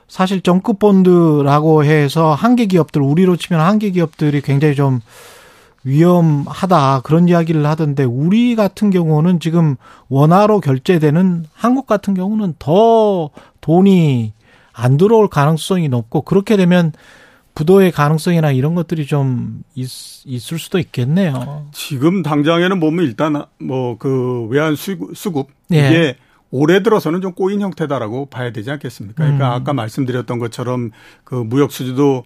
[0.06, 5.00] 사실 정급 본드라고 해서 한계 기업들 우리로 치면 한계 기업들이 굉장히 좀
[5.86, 9.76] 위험하다 그런 이야기를 하던데 우리 같은 경우는 지금
[10.08, 13.30] 원화로 결제되는 한국 같은 경우는 더
[13.60, 14.32] 돈이
[14.72, 16.92] 안 들어올 가능성이 높고 그렇게 되면
[17.54, 19.88] 부도의 가능성이나 이런 것들이 좀 있,
[20.52, 21.66] 을 수도 있겠네요.
[21.72, 25.86] 지금 당장에는 보면 일단 뭐 그 외환 수급 예.
[25.86, 26.16] 이게
[26.50, 29.22] 올해 들어서는 좀 꼬인 형태다라고 봐야 되지 않겠습니까?
[29.22, 29.52] 그러니까 음.
[29.60, 30.90] 아까 말씀드렸던 것처럼
[31.24, 32.24] 그 무역 수지도 어,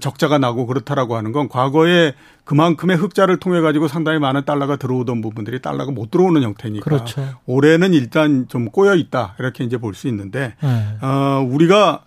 [0.00, 2.14] 적자가 나고 그렇다라고 하는 건 과거에
[2.44, 7.38] 그만큼의 흑자를 통해 가지고 상당히 많은 달러가 들어오던 부분들이 달러가 못 들어오는 형태니까 그렇죠.
[7.46, 10.96] 올해는 일단 좀 꼬여 있다 이렇게 이제 볼 수 있는데 네.
[11.00, 12.02] 어, 우리가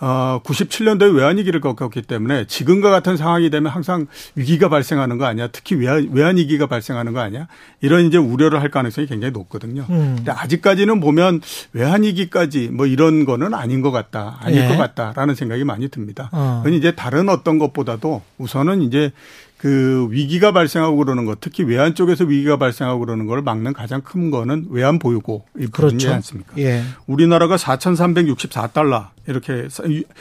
[0.00, 5.48] 어, 97년도에 외환위기를 겪었기 때문에 지금과 같은 상황이 되면 항상 위기가 발생하는 거 아니야.
[5.48, 7.48] 특히 외환, 외환위기가 발생하는 거 아니야.
[7.80, 9.86] 이런 이제 우려를 할 가능성이 굉장히 높거든요.
[9.90, 10.14] 음.
[10.16, 11.40] 근데 아직까지는 보면
[11.72, 14.38] 외환위기까지 뭐 이런 거는 아닌 것 같다.
[14.40, 14.68] 아닐 예.
[14.68, 16.28] 것 같다라는 생각이 많이 듭니다.
[16.32, 16.62] 어.
[16.62, 19.12] 그건 이제 다른 어떤 것보다도 우선은 이제
[19.58, 24.30] 그 위기가 발생하고 그러는 것, 특히 외환 쪽에서 위기가 발생하고 그러는 걸 막는 가장 큰
[24.30, 26.12] 거는 외환 보유고이 그렇죠.
[26.12, 26.56] 않습니까?
[26.58, 26.82] 예.
[27.08, 29.66] 우리나라가 4,364달러 이렇게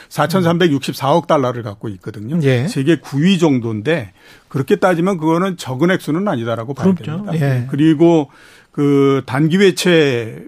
[0.09, 2.39] 4,364억 달러를 갖고 있거든요.
[2.41, 2.67] 예.
[2.67, 4.11] 세계 9위 정도인데
[4.47, 7.23] 그렇게 따지면 그거는 적은 액수는 아니다라고 봐야 그렇죠.
[7.23, 7.33] 됩니다.
[7.35, 7.67] 예.
[7.69, 8.31] 그리고
[8.71, 10.45] 그 단기 외채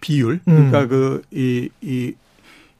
[0.00, 1.22] 비율 그러니까 음.
[1.32, 2.14] 그이이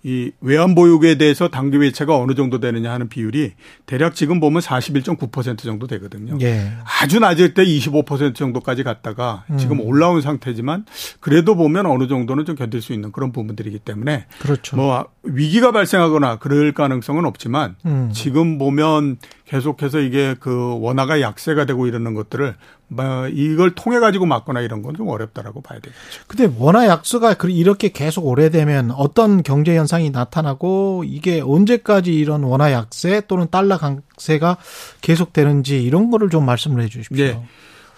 [0.04, 3.52] 이 외환 보유고에 대해서 당기 외채가 어느 정도 되느냐 하는 비율이
[3.86, 6.36] 대략 지금 보면 41.9% 정도 되거든요.
[6.40, 6.72] 예.
[7.00, 9.58] 아주 낮을 때 25% 정도까지 갔다가 음.
[9.58, 10.86] 지금 올라온 상태지만
[11.20, 14.76] 그래도 보면 어느 정도는 좀 견딜 수 있는 그런 부분들이기 때문에 그렇죠.
[14.76, 18.10] 뭐 위기가 발생하거나 그럴 가능성은 없지만 음.
[18.12, 19.18] 지금 보면
[19.52, 22.54] 계속해서 이게 그 원화가 약세가 되고 이러는 것들을
[22.88, 26.22] 뭐 이걸 통해 가지고 막거나 이런 건 좀 어렵다라고 봐야 되겠죠.
[26.26, 33.20] 근데 원화 약세가 이렇게 계속 오래되면 어떤 경제 현상이 나타나고 이게 언제까지 이런 원화 약세
[33.26, 34.56] 또는 달러 강세가
[35.02, 37.24] 계속되는지 이런 거를 좀 말씀을 해 주십시오.
[37.24, 37.42] 네.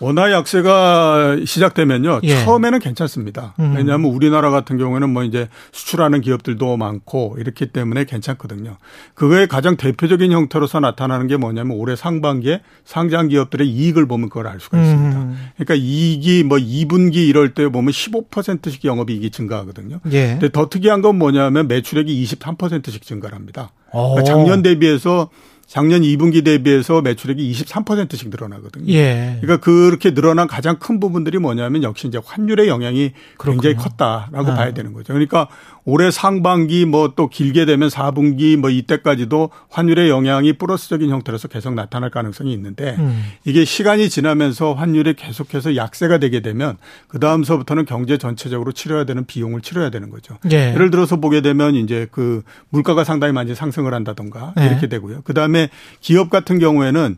[0.00, 2.20] 원화 약세가 시작되면요.
[2.24, 2.44] 예.
[2.44, 3.54] 처음에는 괜찮습니다.
[3.60, 3.74] 음.
[3.76, 8.76] 왜냐하면 우리나라 같은 경우에는 뭐 이제 수출하는 기업들도 많고 이렇기 때문에 괜찮거든요.
[9.14, 14.60] 그거의 가장 대표적인 형태로서 나타나는 게 뭐냐면 올해 상반기에 상장 기업들의 이익을 보면 그걸 알
[14.60, 15.18] 수가 있습니다.
[15.18, 15.36] 음.
[15.56, 20.00] 그러니까 이익이 뭐 2분기 이럴 때 보면 15%씩 영업이익이 증가하거든요.
[20.12, 20.30] 예.
[20.32, 23.70] 근데 더 특이한 건 뭐냐면 매출액이 23%씩 증가를 합니다.
[23.90, 25.30] 그러니까 작년 대비해서
[25.66, 28.92] 작년 2분기 대비해서 매출액이 23%씩 늘어나거든요.
[28.92, 29.38] 예.
[29.40, 33.60] 그러니까 그렇게 늘어난 가장 큰 부분들이 뭐냐면 역시 이제 환율의 영향이 그렇군요.
[33.60, 34.54] 굉장히 컸다라고 아.
[34.54, 35.12] 봐야 되는 거죠.
[35.12, 35.48] 그러니까
[35.86, 42.10] 올해 상반기 뭐 또 길게 되면 4분기 뭐 이때까지도 환율의 영향이 플러스적인 형태로서 계속 나타날
[42.10, 43.24] 가능성이 있는데 음.
[43.44, 46.76] 이게 시간이 지나면서 환율이 계속해서 약세가 되게 되면
[47.08, 50.36] 그 다음서부터는 경제 전체적으로 치러야 되는 비용을 치러야 되는 거죠.
[50.50, 50.72] 예.
[50.74, 54.66] 예를 들어서 보게 되면 이제 그 물가가 상당히 많이 상승을 한다던가 예.
[54.66, 55.22] 이렇게 되고요.
[55.24, 55.68] 그 다음에
[56.00, 57.16] 기업 같은 경우에는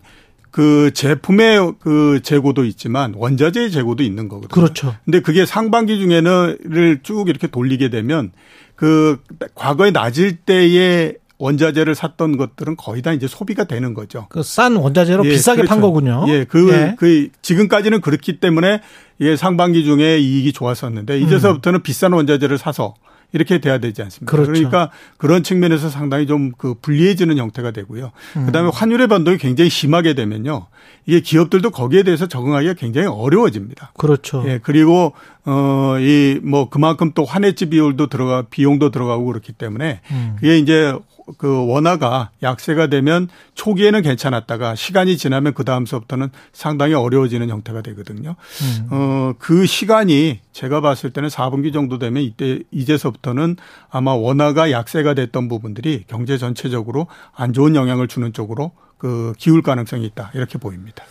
[0.56, 4.48] 그 제품의 그 재고도 있지만 원자재의 재고도 있는 거거든요.
[4.48, 4.96] 그렇죠.
[5.04, 8.32] 근데 그게 상반기 중에는를 쭉 이렇게 돌리게 되면
[8.74, 9.18] 그
[9.54, 14.28] 과거에 낮을 때에 원자재를 샀던 것들은 거의 다 이제 소비가 되는 거죠.
[14.30, 15.68] 그 싼 원자재로 예, 비싸게 그렇죠.
[15.68, 16.24] 판 거군요.
[16.28, 16.94] 예, 그, 예.
[16.98, 18.80] 그, 지금까지는 그렇기 때문에
[19.20, 21.82] 예, 상반기 중에 이익이 좋았었는데 이제서부터는 음.
[21.82, 22.94] 비싼 원자재를 사서
[23.36, 24.30] 이렇게 돼야 되지 않습니까?
[24.30, 24.50] 그렇죠.
[24.50, 28.12] 그러니까 그런 측면에서 상당히 좀 그 불리해지는 형태가 되고요.
[28.36, 28.46] 음.
[28.46, 30.66] 그다음에 환율의 변동이 굉장히 심하게 되면요.
[31.06, 33.92] 이게 기업들도 거기에 대해서 적응하기가 굉장히 어려워집니다.
[33.96, 34.44] 그렇죠.
[34.46, 35.12] 예, 그리고
[35.44, 40.36] 어이 뭐 그만큼 또 환해지 비율도 들어가 비용도 들어가고 그렇기 때문에 음.
[40.36, 40.94] 그게 이제
[41.38, 48.36] 그 원화가 약세가 되면 초기에는 괜찮았다가 시간이 지나면 그 다음서부터는 상당히 어려워지는 형태가 되거든요.
[48.62, 48.88] 음.
[48.90, 53.56] 어, 그 시간이 제가 봤을 때는 4분기 정도 되면 이때 이제서부터는
[53.90, 60.06] 아마 원화가 약세가 됐던 부분들이 경제 전체적으로 안 좋은 영향을 주는 쪽으로 그 기울 가능성이
[60.06, 61.04] 있다 이렇게 보입니다.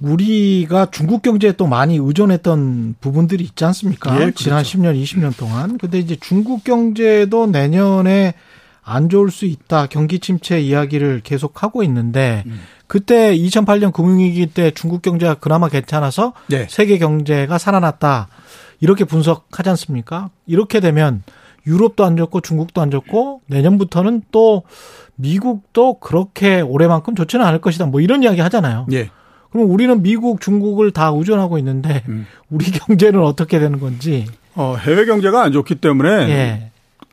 [0.00, 4.14] 우리가 중국 경제에 또 많이 의존했던 부분들이 있지 않습니까?
[4.14, 4.44] 예, 그렇죠.
[4.44, 5.78] 지난 10년, 20년 동안.
[5.78, 8.34] 근데 이제 중국 경제도 내년에
[8.84, 12.60] 안 좋을 수 있다 경기 침체 이야기를 계속 하고 있는데 음.
[12.86, 16.66] 그때 2008년 금융위기 때 중국 경제가 그나마 괜찮아서 네.
[16.68, 18.28] 세계 경제가 살아났다
[18.80, 20.30] 이렇게 분석하지 않습니까?
[20.46, 21.22] 이렇게 되면
[21.66, 24.64] 유럽도 안 좋고 중국도 안 좋고 내년부터는 또
[25.14, 28.86] 미국도 그렇게 올해만큼 좋지는 않을 것이다 뭐 이런 이야기 하잖아요.
[28.88, 29.10] 네.
[29.52, 32.26] 그럼 우리는 미국, 중국을 다 의존하고 있는데 음.
[32.50, 34.26] 우리 경제는 어떻게 되는 건지.
[34.54, 36.71] 어, 해외 경제가 안 좋기 때문에 예.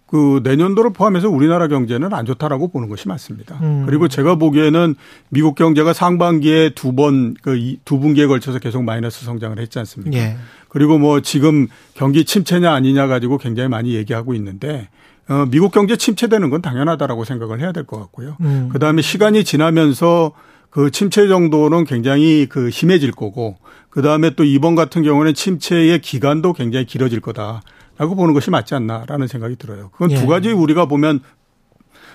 [0.09, 3.59] 그 내년도를 포함해서 우리나라 경제는 안 좋다라고 보는 것이 맞습니다.
[3.61, 3.83] 음.
[3.85, 4.95] 그리고 제가 보기에는
[5.29, 10.17] 미국 경제가 상반기에 두 번, 그두 분기에 걸쳐서 계속 마이너스 성장을 했지 않습니까?
[10.17, 10.35] 예.
[10.67, 14.89] 그리고 뭐 지금 경기 침체냐 아니냐 가지고 굉장히 많이 얘기하고 있는데
[15.27, 18.35] 어, 미국 경제 침체되는 건 당연하다라고 생각을 해야 될 것 같고요.
[18.41, 18.69] 음.
[18.71, 20.31] 그 다음에 시간이 지나면서
[20.71, 23.57] 그 침체 정도는 굉장히 그 심해질 거고
[23.91, 27.61] 그 다음에 또 이번 같은 경우는 침체의 기간도 굉장히 길어질 거다.
[27.99, 29.89] 라고 보는 것이 맞지 않나라는 생각이 들어요.
[29.91, 30.15] 그건 예.
[30.15, 31.19] 두 가지 우리가 보면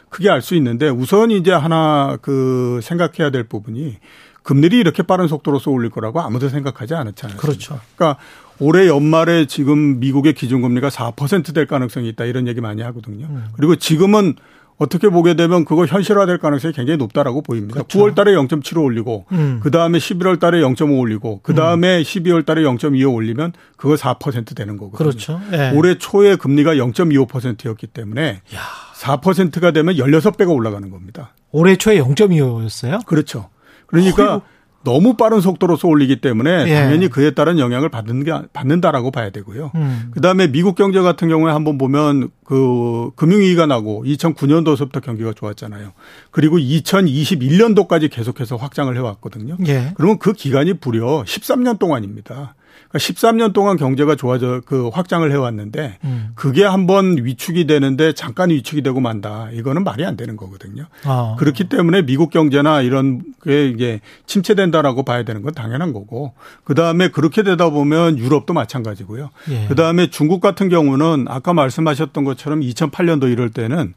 [0.08, 3.98] 크게 알 수 있는데 우선 이제 하나 그 생각해야 될 부분이
[4.42, 7.36] 금리를 이렇게 빠른 속도로서 올릴 거라고 아무도 생각하지 않았잖아요.
[7.36, 7.80] 그렇죠.
[7.96, 8.20] 그러니까
[8.60, 13.26] 올해 연말에 지금 미국의 기준금리가 4%될 가능성이 있다 이런 얘기 많이 하거든요.
[13.26, 13.46] 음.
[13.54, 14.36] 그리고 지금은
[14.76, 17.74] 어떻게 보게 되면 그거 현실화될 가능성이 굉장히 높다라고 보입니다.
[17.74, 17.98] 그렇죠.
[17.98, 19.60] 9월 달에 0.75 올리고 음.
[19.62, 22.02] 그 다음에 11월 달에 0.5 올리고 그 다음에 음.
[22.02, 24.98] 12월 달에 0.25 올리면 그거 4% 되는 거거든요.
[24.98, 25.40] 그렇죠.
[25.50, 25.72] 네.
[25.74, 28.60] 올해 초에 금리가 0.25%였기 때문에 야.
[28.96, 31.34] 4%가 되면 16배가 올라가는 겁니다.
[31.52, 33.04] 올해 초에 0.25였어요?
[33.06, 33.50] 그렇죠.
[33.86, 34.44] 그러니까 어이구.
[34.84, 36.74] 너무 빠른 속도로서 올리기 때문에 예.
[36.74, 39.72] 당연히 그에 따른 영향을 받는 게 받는다라고 봐야 되고요.
[39.74, 40.10] 음.
[40.12, 45.92] 그다음에 미국 경제 같은 경우에 한번 보면 그 금융위기가 나고 2009년도서부터 경기가 좋았잖아요.
[46.30, 49.56] 그리고 2021년도까지 계속해서 확장을 해왔거든요.
[49.66, 49.92] 예.
[49.94, 52.54] 그러면 그 기간이 무려 13년 동안입니다.
[52.98, 56.28] 13년 그러니까 동안 경제가 좋아져 그 확장을 해왔는데 음.
[56.34, 59.48] 그게 한번 위축이 되는데 잠깐 위축이 되고 만다.
[59.52, 60.86] 이거는 말이 안 되는 거거든요.
[61.04, 61.36] 아.
[61.38, 67.08] 그렇기 때문에 미국 경제나 이런 게 이게 침체된다라고 봐야 되는 건 당연한 거고 그 다음에
[67.08, 69.30] 그렇게 되다 보면 유럽도 마찬가지고요.
[69.50, 69.66] 예.
[69.68, 73.94] 그 다음에 중국 같은 경우는 아까 말씀하셨던 것처럼 2008년도 이럴 때는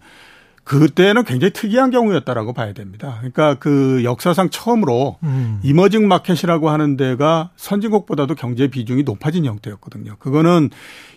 [0.68, 3.16] 그때는 굉장히 특이한 경우였다라고 봐야 됩니다.
[3.20, 5.62] 그러니까 그 역사상 처음으로 음.
[5.64, 10.18] 이머징 마켓이라고 하는 데가 선진국보다도 경제 비중이 높아진 형태였거든요.
[10.20, 10.70] 그거는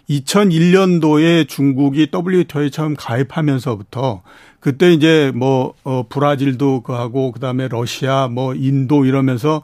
[0.08, 4.22] 2001년도에 중국이 WTO에 처음 가입하면서부터
[4.60, 9.62] 그때 이제 뭐, 어, 브라질도 그 하고 그다음에 러시아 뭐 인도 이러면서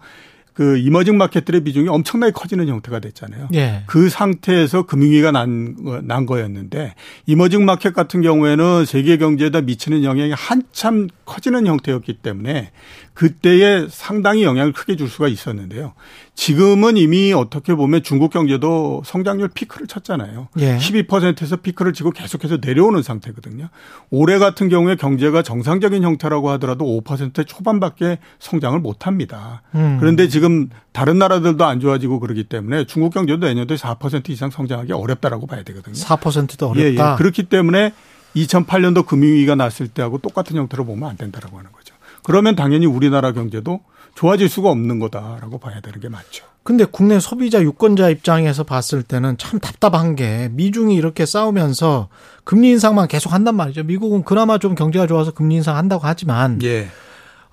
[0.57, 3.49] 그 이머징 마켓들의 비중이 엄청나게 커지는 형태가 됐잖아요.
[3.53, 3.83] 예.
[3.85, 6.95] 그 상태에서 금융위기가 난, 난 거였는데
[7.27, 12.71] 이머징 마켓 같은 경우에는 세계 경제에다 미치는 영향이 한참 커지는 형태였기 때문에
[13.17, 15.95] 그때에 상당히 영향을 크게 줄 수가 있었는데요.
[16.35, 20.49] 지금은 이미 어떻게 보면 중국 경제도 성장률 피크를 쳤잖아요.
[20.59, 20.77] 예.
[20.77, 23.71] 12%에서 피크를 치고 계속해서 내려오는 상태거든요.
[24.11, 29.63] 올해 같은 경우에 경제가 정상적인 형태라고 하더라도 5% 초반밖에 성장을 못 합니다.
[29.75, 29.97] 음.
[29.99, 35.47] 그런데 지금 다른 나라들도 안 좋아지고 그러기 때문에 중국 경제도 내년도에 4% 이상 성장하기 어렵다라고
[35.47, 35.95] 봐야 되거든요.
[35.95, 36.85] 4%도 어렵다.
[36.87, 37.17] 예, 예.
[37.17, 37.95] 그렇기 때문에
[38.37, 41.86] 2008년도 금융위기가 났을 때하고 똑같은 형태로 보면 안 된다라고 하는 거죠.
[42.27, 43.83] 그러면 당연히 우리나라 경제도
[44.17, 46.45] 좋아질 수가 없는 거다라고 봐야 되는 게 맞죠.
[46.65, 52.09] 근데 국내 소비자 유권자 입장에서 봤을 때는 참 답답한 게 미중이 이렇게 싸우면서
[52.43, 53.85] 금리 인상만 계속 한단 말이죠.
[53.85, 56.89] 미국은 그나마 좀 경제가 좋아서 금리 인상 한다고 하지만 예.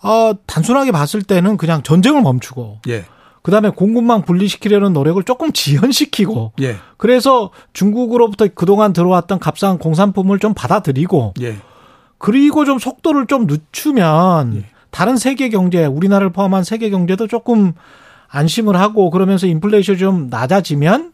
[0.02, 3.06] 어, 단순하게 봤을 때는 그냥 전쟁을 멈추고 예.
[3.44, 6.78] 그다음에 공급망 분리시키려는 노력을 조금 지연시키고 예.
[6.98, 11.58] 그래서 중국으로부터 그동안 들어왔던 값싼 공산품을 좀 받아들이고 예.
[12.24, 14.66] 그리고 좀 속도를 좀 늦추면 예.
[14.92, 17.74] 다른 세계 경제, 우리나라를 포함한 세계 경제도 조금
[18.30, 21.12] 안심을 하고 그러면서 인플레이션 좀 낮아지면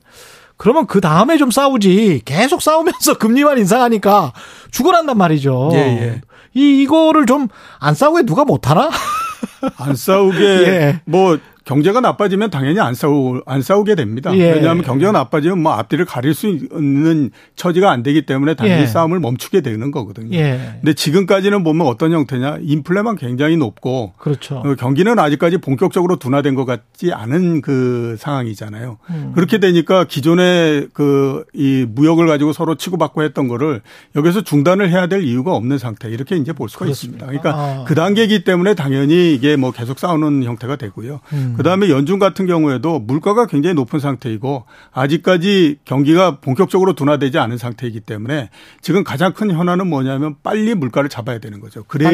[0.56, 2.22] 그러면 그 다음에 좀 싸우지.
[2.26, 4.34] 계속 싸우면서 금리만 인상하니까
[4.70, 5.72] 죽어난단 말이죠.
[5.74, 6.22] 예, 예.
[6.54, 7.48] 이 이거를 좀
[7.80, 8.92] 안 싸우게 누가 못 하나?
[9.80, 11.02] 안 싸우게 예.
[11.06, 11.40] 뭐
[11.70, 14.36] 경제가 나빠지면 당연히 안 싸우 안 싸우게 됩니다.
[14.36, 14.54] 예.
[14.54, 18.86] 왜냐하면 경제가 나빠지면 뭐 앞뒤를 가릴 수 있는 처지가 안 되기 때문에 당연히 예.
[18.88, 20.36] 싸움을 멈추게 되는 거거든요.
[20.36, 20.78] 예.
[20.82, 24.58] 근데 지금까지는 보면 어떤 형태냐 인플레만 굉장히 높고 그렇죠.
[24.58, 28.98] 어, 경기는 아직까지 본격적으로 둔화된 것 같지 않은 그 상황이잖아요.
[29.12, 29.32] 음.
[29.36, 33.82] 그렇게 되니까 기존의 그 이 무역을 가지고 서로 치고받고 했던 거를
[34.16, 37.26] 여기서 중단을 해야 될 이유가 없는 상태 이렇게 이제 볼 수가 그렇습니다.
[37.32, 37.50] 있습니다.
[37.50, 37.84] 그러니까 아.
[37.86, 41.20] 그 단계이기 때문에 당연히 이게 뭐 계속 싸우는 형태가 되고요.
[41.34, 41.54] 음.
[41.60, 48.50] 그다음에 연중 같은 경우에도 물가가 굉장히 높은 상태이고 아직까지 경기가 본격적으로 둔화되지 않은 상태이기 때문에
[48.82, 51.84] 지금 가장 큰 현안은 뭐냐면 빨리 물가를 잡아야 되는 거죠.
[51.88, 52.10] 그래야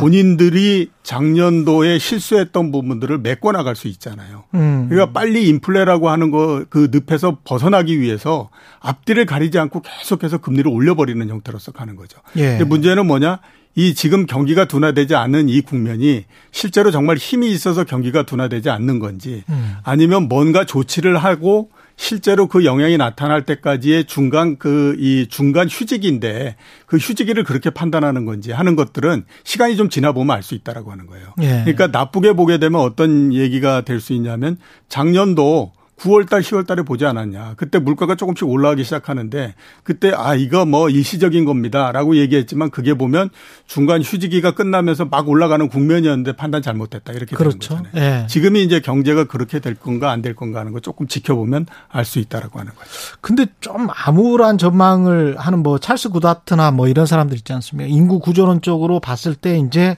[0.00, 4.44] 본인들이 작년도에 실수했던 부분들을 메꿔 나갈 수 있잖아요.
[4.54, 4.86] 음.
[4.88, 8.50] 그러니까 빨리 인플레라고 하는 거 그 늪에서 벗어나기 위해서
[8.80, 12.18] 앞뒤를 가리지 않고 계속해서 금리를 올려버리는 형태로서 가는 거죠.
[12.36, 12.62] 예.
[12.64, 13.40] 문제는 뭐냐?
[13.74, 19.44] 이 지금 경기가 둔화되지 않은 이 국면이 실제로 정말 힘이 있어서 경기가 둔화되지 않는 건지
[19.48, 19.76] 음.
[19.82, 26.56] 아니면 뭔가 조치를 하고 실제로 그 영향이 나타날 때까지의 중간 그 이 중간 휴지기인데
[26.86, 31.06] 그 휴지기를 그렇게 판단하는 건지 하는 것들은 시간이 좀 지나 보면 알 수 있다라고 하는
[31.06, 31.28] 거예요.
[31.40, 31.62] 예.
[31.64, 34.58] 그러니까 나쁘게 보게 되면 어떤 얘기가 될 수 있냐면
[34.88, 37.54] 작년도 9월 달, 10월 달에 보지 않았냐.
[37.56, 41.92] 그때 물가가 조금씩 올라가기 시작하는데 그때 아, 이거 뭐 일시적인 겁니다.
[41.92, 43.30] 라고 얘기했지만 그게 보면
[43.66, 47.12] 중간 휴지기가 끝나면서 막 올라가는 국면이었는데 판단 잘못됐다.
[47.12, 47.76] 이렇게 그렇죠.
[47.76, 48.22] 되는 거잖아요.
[48.24, 48.26] 예.
[48.26, 52.18] 지금이 이제 경제가 그렇게 될 건가 안 될 건가 하는 거 조금 지켜보면 알 수
[52.18, 52.90] 있다라고 하는 거죠.
[53.20, 57.88] 근데 좀 암울한 전망을 하는 뭐 찰스 구다트나 뭐 이런 사람들 있지 않습니까?
[57.88, 59.96] 인구 구조론 쪽으로 봤을 때 이제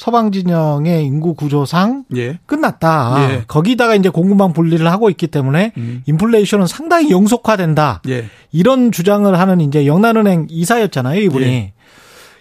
[0.00, 2.38] 서방 진영의 인구 구조상 예.
[2.46, 3.16] 끝났다.
[3.18, 3.44] 예.
[3.46, 6.02] 거기다가 이제 공급망 분리를 하고 있기 때문에 음.
[6.06, 8.00] 인플레이션은 상당히 영속화된다.
[8.08, 8.24] 예.
[8.50, 11.44] 이런 주장을 하는 이제 영란은행 이사였잖아요, 이분이.
[11.44, 11.72] 예.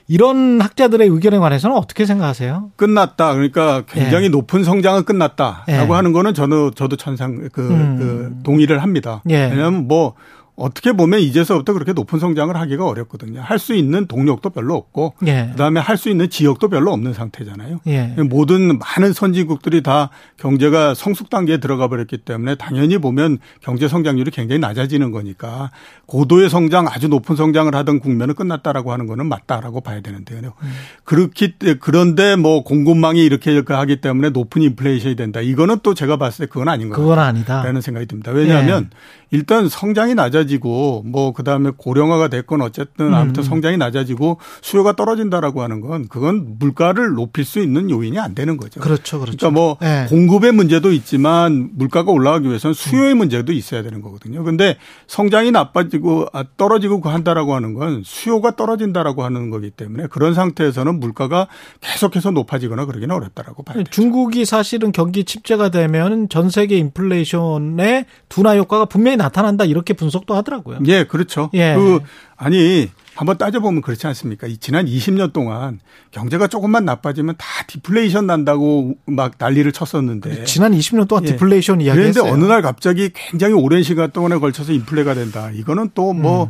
[0.08, 2.72] 이런 학자들의 의견에 관해서는 어떻게 생각하세요?
[2.78, 3.34] 끝났다.
[3.34, 4.30] 그러니까 굉장히 예.
[4.30, 5.96] 높은 성장은 끝났다라고 예.
[5.96, 7.98] 하는 거는 저는 저도 천상 그, 음.
[7.98, 9.22] 그 동의를 합니다.
[9.26, 10.14] 왜냐하면 뭐
[10.60, 13.42] 어떻게 보면 이제서부터 그렇게 높은 성장을 하기가 어렵거든요.
[13.42, 15.50] 할 수 있는 동력도 별로 없고 예.
[15.52, 17.82] 그다음에 할 수 있는 지역도 별로 없는 상태잖아요.
[17.88, 18.16] 예.
[18.30, 24.60] 모든 많은 선진국들이 다 경제가 성숙 단계에 들어가 버렸기 때문에 당연히 보면 경제 성장률이 굉장히
[24.60, 25.72] 낮아지는 거니까
[26.06, 30.54] 고도의 성장 아주 높은 성장을 하던 국면은 끝났다라고 하는 거는 맞다라고 봐야 되는데요.
[30.62, 30.72] 음.
[31.04, 35.42] 그렇기 그런데 뭐 공급망이 이렇게 하기 때문에 높은 인플레이션이 된다.
[35.42, 37.06] 이거는 또 제가 봤을 때 그건 아닌 것 같아요.
[37.10, 37.82] 그건 아니다.
[37.82, 38.32] 생각이 듭니다.
[38.32, 38.98] 왜냐하면 예.
[39.32, 43.44] 일단 성장이 낮아지 고 뭐 그다음에 고령화가 됐건 어쨌든 아무튼 음.
[43.44, 48.80] 성장이 낮아지고 수요가 떨어진다라고 하는 건 그건 물가를 높일 수 있는 요인이 안 되는 거죠.
[48.80, 49.20] 그렇죠.
[49.20, 49.38] 그렇죠.
[49.38, 50.06] 그러니까 뭐 네.
[50.10, 53.20] 공급의 문제도 있지만 물가가 올라가기 위해서는 수요의 음.
[53.20, 54.44] 문제도 있어야 되는 거거든요.
[54.44, 54.78] 근데
[55.08, 61.48] 성장이 나빠지고 아, 떨어지고 한다라고 하는 건 수요가 떨어진다라고 하는 거기 때문에 그런 상태에서는 물가가
[61.82, 63.84] 계속해서 높아지거나 그러기는 어렵다라고 봐요.
[63.90, 70.80] 중국이 사실은 경기 침체가 되면 전 세계 인플레이션의 둔화 효과가 분명히 나타난다 이렇게 분석도 하더라고요.
[70.88, 71.50] 예, 그렇죠.
[71.54, 71.76] 예.
[71.76, 72.00] 그
[72.36, 74.48] 아니 한번 따져보면 그렇지 않습니까?
[74.60, 75.80] 지난 20년 동안
[76.12, 80.46] 경제가 조금만 나빠지면 다 디플레이션 난다고 막 난리를 쳤었는데.
[80.46, 81.32] 지난 20년 동안 예.
[81.32, 82.24] 디플레이션 이야기 했어요.
[82.24, 85.52] 그런데 어느 날 갑자기 굉장히 오랜 시간 동안에 걸쳐서 인플레가 된다.
[85.52, 86.50] 이거는 또뭐 음.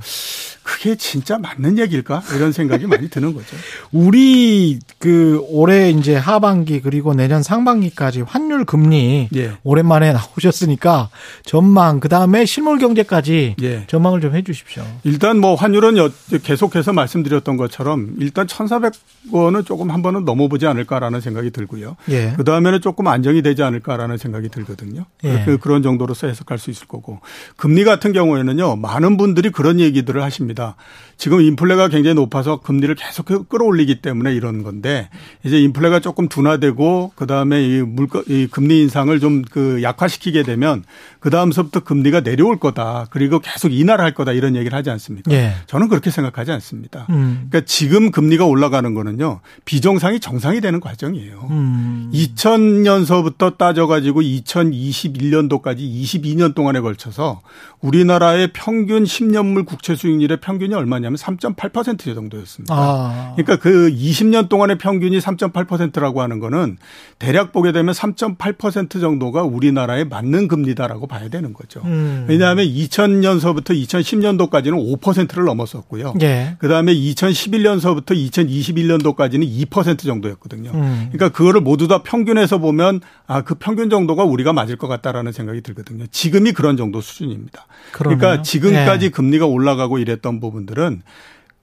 [0.70, 2.22] 그게 진짜 맞는 얘기일까?
[2.36, 3.58] 이런 생각이 많이 드는 거죠.
[3.92, 9.54] 우리 그 올해 이제 하반기 그리고 내년 상반기까지 환율 금리 예.
[9.64, 11.10] 오랜만에 나오셨으니까
[11.44, 13.84] 전망 그다음에 실물 경제까지 예.
[13.88, 14.84] 전망을 좀 해 주십시오.
[15.04, 15.96] 일단 뭐 환율은
[16.44, 21.96] 계속해서 말씀드렸던 것처럼 일단 1,400원은 조금 한 번은 넘어보지 않을까라는 생각이 들고요.
[22.10, 22.34] 예.
[22.38, 25.06] 그다음에는 조금 안정이 되지 않을까라는 생각이 들거든요.
[25.24, 25.58] 예.
[25.60, 27.22] 그런 정도로서 해석할 수 있을 거고.
[27.56, 28.76] 금리 같은 경우에는요.
[28.76, 30.59] 많은 분들이 그런 얘기들을 하십니다.
[30.60, 30.76] 있습니다.
[31.18, 35.10] 지금 인플레가 굉장히 높아서 금리를 계속 끌어올리기 때문에 이런 건데
[35.44, 40.84] 이제 인플레가 조금 둔화되고 그다음에 이 물가 이 금리 인상을 좀 그 약화시키게 되면
[41.20, 43.08] 그다음서부터 금리가 내려올 거다.
[43.10, 45.32] 그리고 계속 인하를 할 거다 이런 얘기를 하지 않습니까?
[45.32, 45.54] 예.
[45.68, 47.08] 저는 그렇게 생각하지 않습니다.
[47.10, 47.48] 음.
[47.50, 49.42] 그러니까 지금 금리가 올라가는 거는요.
[49.66, 51.48] 비정상이 정상이 되는 과정이에요.
[51.50, 52.12] 음.
[52.14, 57.42] 2000년서부터 따져 가지고 2021년도까지 22년 동안에 걸쳐서
[57.82, 62.74] 우리나라의 평균 10년물 국채 수익률의 평균이 얼마냐면 3.8% 정도였습니다.
[62.74, 63.34] 아.
[63.36, 66.78] 그러니까 그 20년 동안의 평균이 3.8%라고 하는 거는
[67.20, 71.82] 대략 보게 되면 3.8% 정도가 우리나라에 맞는 금리다라고 봐야 되는 거죠.
[71.86, 72.26] 음.
[72.28, 76.16] 왜냐하면 2000년서부터 2010년도까지는 5%를 넘었었고요.
[76.24, 76.56] 예.
[76.58, 80.72] 그다음에 2011년서부터 2021년도까지는 2% 정도였거든요.
[80.74, 81.10] 음.
[81.12, 85.62] 그러니까 그거를 모두 다 평균해서 보면 아, 그 평균 정도가 우리가 맞을 것 같다라는 생각이
[85.62, 86.08] 들거든요.
[86.08, 87.68] 지금이 그런 정도 수준입니다.
[87.92, 88.18] 그러네요.
[88.18, 89.10] 그러니까 지금까지 네.
[89.12, 91.02] 금리가 올라가고 이랬던 부분들은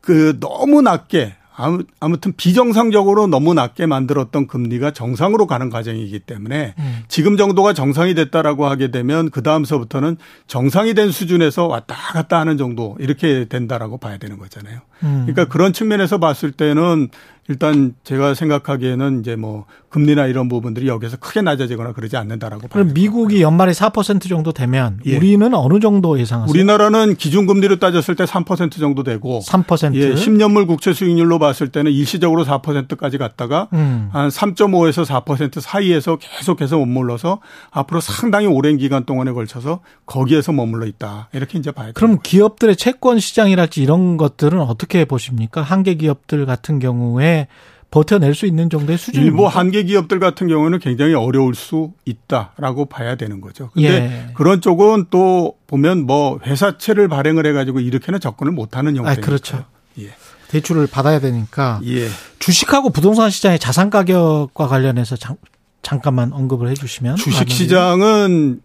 [0.01, 1.35] 그 너무 낮게
[2.01, 6.99] 아무튼 비정상적으로 너무 낮게 만들었던 금리가 정상으로 가는 과정이기 때문에 음.
[7.09, 12.97] 지금 정도가 정상이 됐다라고 하게 되면 그 다음서부터는 정상이 된 수준에서 왔다 갔다 하는 정도
[13.01, 14.81] 이렇게 된다라고 봐야 되는 거잖아요.
[15.03, 15.27] 음.
[15.27, 17.09] 그러니까 그런 측면에서 봤을 때는
[17.49, 23.41] 일단 제가 생각하기에는 이제 뭐 금리나 이런 부분들이 여기서 크게 낮아지거나 그러지 않는다라고 그럼 미국이
[23.41, 25.17] 연말에 4% 정도 되면 예.
[25.17, 26.51] 우리는 어느 정도 예상하세요?
[26.51, 32.45] 우리나라는 기준금리로 따졌을 때 3% 정도 되고 3% 예, 10년물 국채 수익률로 봤을 때는 일시적으로
[32.45, 34.11] 4%까지 갔다가 음.
[34.13, 37.41] 한 3.5에서 4% 사이에서 계속해서 머물러서
[37.71, 41.29] 앞으로 상당히 오랜 기간 동안에 걸쳐서 거기에서 머물러 있다.
[41.33, 41.95] 이렇게 이제 봐야 돼요.
[41.95, 45.63] 그럼 기업들의 채권 시장이랄지 이런 것들은 어떻게 보십니까?
[45.63, 47.49] 한계 기업들 같은 경우에
[47.91, 49.31] 버텨낼 수 있는 정도의 수준입니다.
[49.31, 53.71] 일부 한계 기업들 같은 경우는 굉장히 어려울 수 있다라고 봐야 되는 거죠.
[53.75, 54.33] 근데 예.
[54.35, 59.23] 그런 쪽은 또 보면 뭐 회사채를 발행을 해가지고 이렇게는 접근을 못하는 형태니까.
[59.23, 59.65] 아, 그렇죠.
[59.99, 60.11] 예.
[60.49, 61.81] 대출을 받아야 되니까.
[61.85, 62.09] 예.
[62.39, 65.37] 주식하고 부동산 시장의 자산 가격과 관련해서 잠,
[65.83, 67.17] 잠깐만 언급을 해주시면.
[67.17, 68.61] 주식 시장은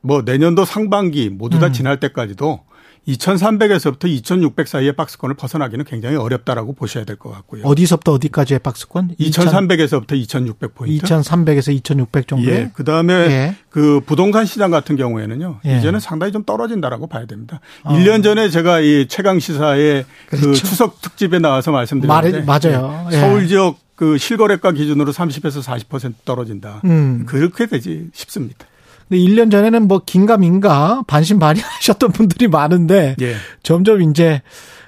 [0.00, 1.72] 뭐 내년도 상반기 모두 다 음.
[1.72, 2.60] 지날 때까지도
[3.08, 7.64] 2,300에서부터 2,600 사이의 박스권을 벗어나기는 굉장히 어렵다라고 보셔야 될 것 같고요.
[7.64, 9.16] 어디서부터 어디까지의 박스권?
[9.18, 11.04] 2,300에서부터 2,600 포인트.
[11.04, 12.50] 2,300에서 2,600 정도.
[12.50, 12.70] 예.
[12.74, 13.56] 그다음에 예.
[13.70, 15.60] 그 부동산 시장 같은 경우에는요.
[15.66, 15.78] 예.
[15.78, 17.60] 이제는 상당히 좀 떨어진다라고 봐야 됩니다.
[17.82, 17.92] 어.
[17.94, 20.48] 1년 전에 제가 이 최강 시사의 그 그렇죠.
[20.50, 23.08] 그 추석 특집에 나와서 말씀드렸는데 맞아요.
[23.12, 23.16] 예.
[23.20, 26.80] 서울 지역 그 실거래가 기준으로 30에서 40% 떨어진다.
[26.84, 27.24] 음.
[27.26, 28.66] 그렇게 되지 싶습니다.
[29.12, 33.36] 근데 1년 전에는 뭐 긴가민가 반신반의하셨던 분들이 많은데 예.
[33.62, 34.40] 점점 이제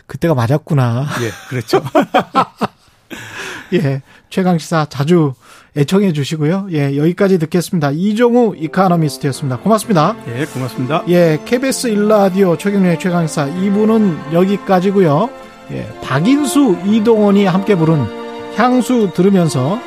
[0.06, 1.06] 그때가 맞았구나.
[1.20, 1.82] 예, 그렇죠.
[3.74, 4.00] 예,
[4.30, 5.34] 최강 시사 자주
[5.76, 6.68] 애청해 주시고요.
[6.72, 7.90] 예, 여기까지 듣겠습니다.
[7.90, 9.58] 이종우 이카노미스트였습니다.
[9.58, 10.16] 고맙습니다.
[10.28, 11.04] 예, 고맙습니다.
[11.08, 15.28] 예, KBS 일라디오 최경련의 최강 시사 2부는 여기까지고요.
[15.72, 19.78] 예, 박인수 이동원이 함께 부른 향수 들으면서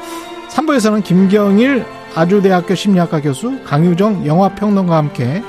[0.49, 5.43] 3부에서는 김경일 아주대학교 심리학과 교수 강유정 영화평론가와 함께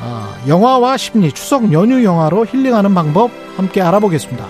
[0.00, 4.44] 아, 영화와 심리 추석 연휴 영화로 힐링하는 방법 함께 알아보겠습니다.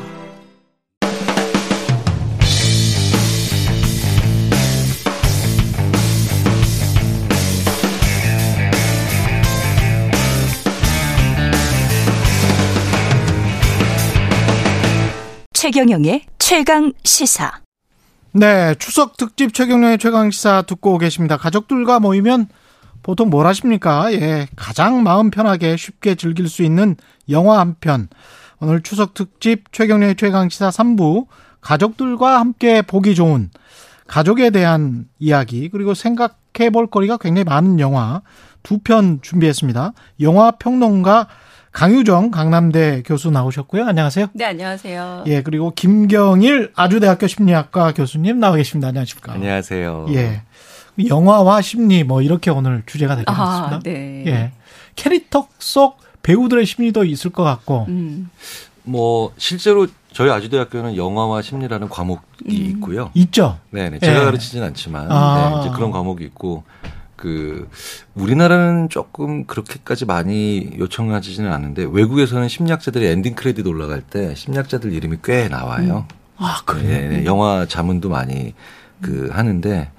[15.53, 17.63] 최경영의 최강 시사.
[18.33, 21.37] 네, 추석 특집 최경련의 최강 시사 듣고 계십니다.
[21.37, 22.49] 가족들과 모이면
[23.03, 24.13] 보통 뭘 하십니까?
[24.15, 26.97] 예, 가장 마음 편하게 쉽게 즐길 수 있는
[27.29, 28.09] 영화 한 편.
[28.61, 31.27] 오늘 추석 특집 최경련의 최강 시사 3부
[31.61, 33.51] 가족들과 함께 보기 좋은
[34.07, 38.23] 가족에 대한 이야기 그리고 생각해 볼 거리가 굉장히 많은 영화
[38.63, 39.93] 두 편 준비했습니다.
[40.21, 41.27] 영화 평론가
[41.73, 43.85] 강유정 강남대 교수 나오셨고요.
[43.87, 44.27] 안녕하세요.
[44.35, 45.25] 네, 안녕하세요.
[45.27, 48.89] 예, 그리고 김경일 아주대학교 심리학과 교수님 나와 계십니다.
[48.89, 49.33] 안녕하십니까?
[49.33, 50.07] 안녕하세요.
[50.11, 50.43] 예.
[51.09, 53.77] 영화와 심리 뭐 이렇게 오늘 주제가 될 것 같습니다.
[53.77, 54.25] 아, 네.
[54.27, 54.53] 예.
[54.97, 57.87] 캐릭터 속 배우들의 심리도 있을 것 같고.
[57.89, 58.29] 음.
[58.85, 62.51] 뭐 실제로 저희 아주대학교는 영화와 심리라는 과목이 음.
[62.51, 63.11] 있고요.
[63.15, 63.59] 있죠.
[63.71, 63.99] 네, 네.
[63.99, 64.25] 제가 예.
[64.27, 65.51] 가르치진 않지만 아.
[65.55, 66.65] 네, 이제 그런 과목이 있고
[67.23, 67.69] 그
[68.17, 75.47] 우리나라는 조금 그렇게까지 많이 요청하지는 않은데 외국에서는 심리학자들이 ending credit 올라갈 때 심리학자들 이름이 꽤
[75.47, 76.07] 나와요.
[76.11, 76.17] 음.
[76.39, 76.89] 아 그래요?
[76.89, 78.55] 네, 네, 영화 자문도 많이
[79.01, 79.93] 그 하는데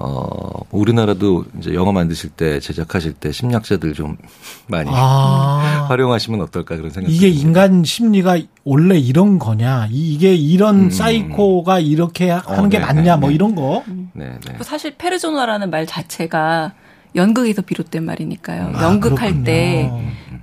[0.00, 4.16] 어, 우리나라도 이제 영화 만드실 때 제작하실 때 심리학자들 좀
[4.68, 5.86] 많이 아.
[5.90, 7.46] 활용하시면 어떨까 그런 생각이 이게 듭니다.
[7.46, 10.90] 인간 심리가 원래 이런 거냐 이게 이런 음.
[10.90, 13.34] 사이코가 이렇게 하는 어, 게 네, 맞냐 네, 뭐 네.
[13.34, 13.82] 이런 거
[14.12, 14.56] 네, 네.
[14.62, 16.72] 사실 페르조나라는 말 자체가
[17.14, 18.72] 연극에서 비롯된 말이니까요.
[18.74, 19.90] 아, 연극할 때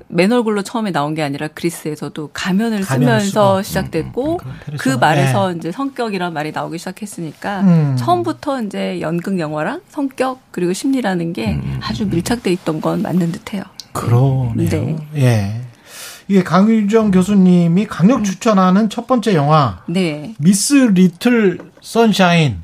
[0.07, 3.63] 맨 얼굴로 처음에 나온 게 아니라 그리스에서도 가면을, 가면을 쓰면서 쓰고.
[3.63, 5.57] 시작됐고 음, 음, 음 그 말에서 네.
[5.57, 7.95] 이제 성격이란 말이 나오기 시작했으니까 음.
[7.97, 11.79] 처음부터 이제 연극 영화랑 성격 그리고 심리라는 게 음.
[11.81, 13.63] 아주 밀착돼 있던 건 맞는 듯해요.
[13.93, 14.53] 그러네요.
[14.69, 14.95] 네.
[15.17, 15.61] 예.
[16.27, 19.81] 이게 강유정 교수님이 강력 추천하는 첫 번째 영화.
[19.87, 20.33] 네.
[20.39, 22.57] 미스 리틀 선샤인.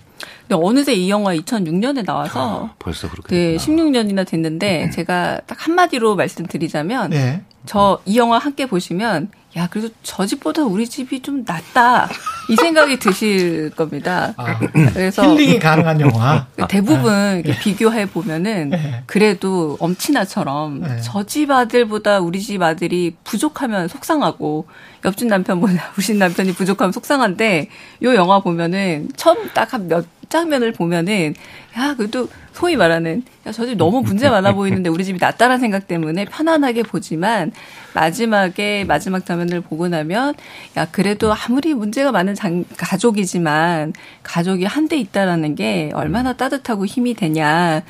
[0.52, 4.92] 근데 어느새 이 영화 2006년에 나와서 아, 벌써 그렇게 네, 16년이나 됐는데 음.
[4.92, 7.42] 제가 딱 한마디로 말씀드리자면 네.
[7.66, 12.10] 저이 영화 함께 보시면 야, 그래도 저 집보다 우리 집이 좀 낫다.
[12.50, 14.34] 이 생각이 드실 겁니다.
[14.38, 14.58] 아,
[14.94, 16.48] 그래서 힐링이 가능한 영화.
[16.70, 17.60] 대부분 네.
[17.60, 19.04] 비교해 보면은 네.
[19.06, 21.02] 그래도 엄친아처럼 네.
[21.02, 24.68] 저집 아들보다 우리 집 아들이 부족하면 속상하고
[25.06, 27.70] 옆집 남편보다 우리 집 남편이 부족하면 속상한데
[28.04, 31.36] 요 영화 보면은 처음 딱 한 몇 장면을 보면은
[31.78, 35.88] 야, 그래도 소위 말하는 야, 저 집 너무 문제 많아 보이는데 우리 집이 낫다라는 생각
[35.88, 37.52] 때문에 편안하게 보지만
[37.94, 40.34] 마지막에 마지막 장면을 보고 나면
[40.78, 43.94] 야, 그래도 아무리 문제가 많은 장, 가족이지만
[44.24, 47.84] 가족이 한 데 있다라는 게 얼마나 따뜻하고 힘이 되냐.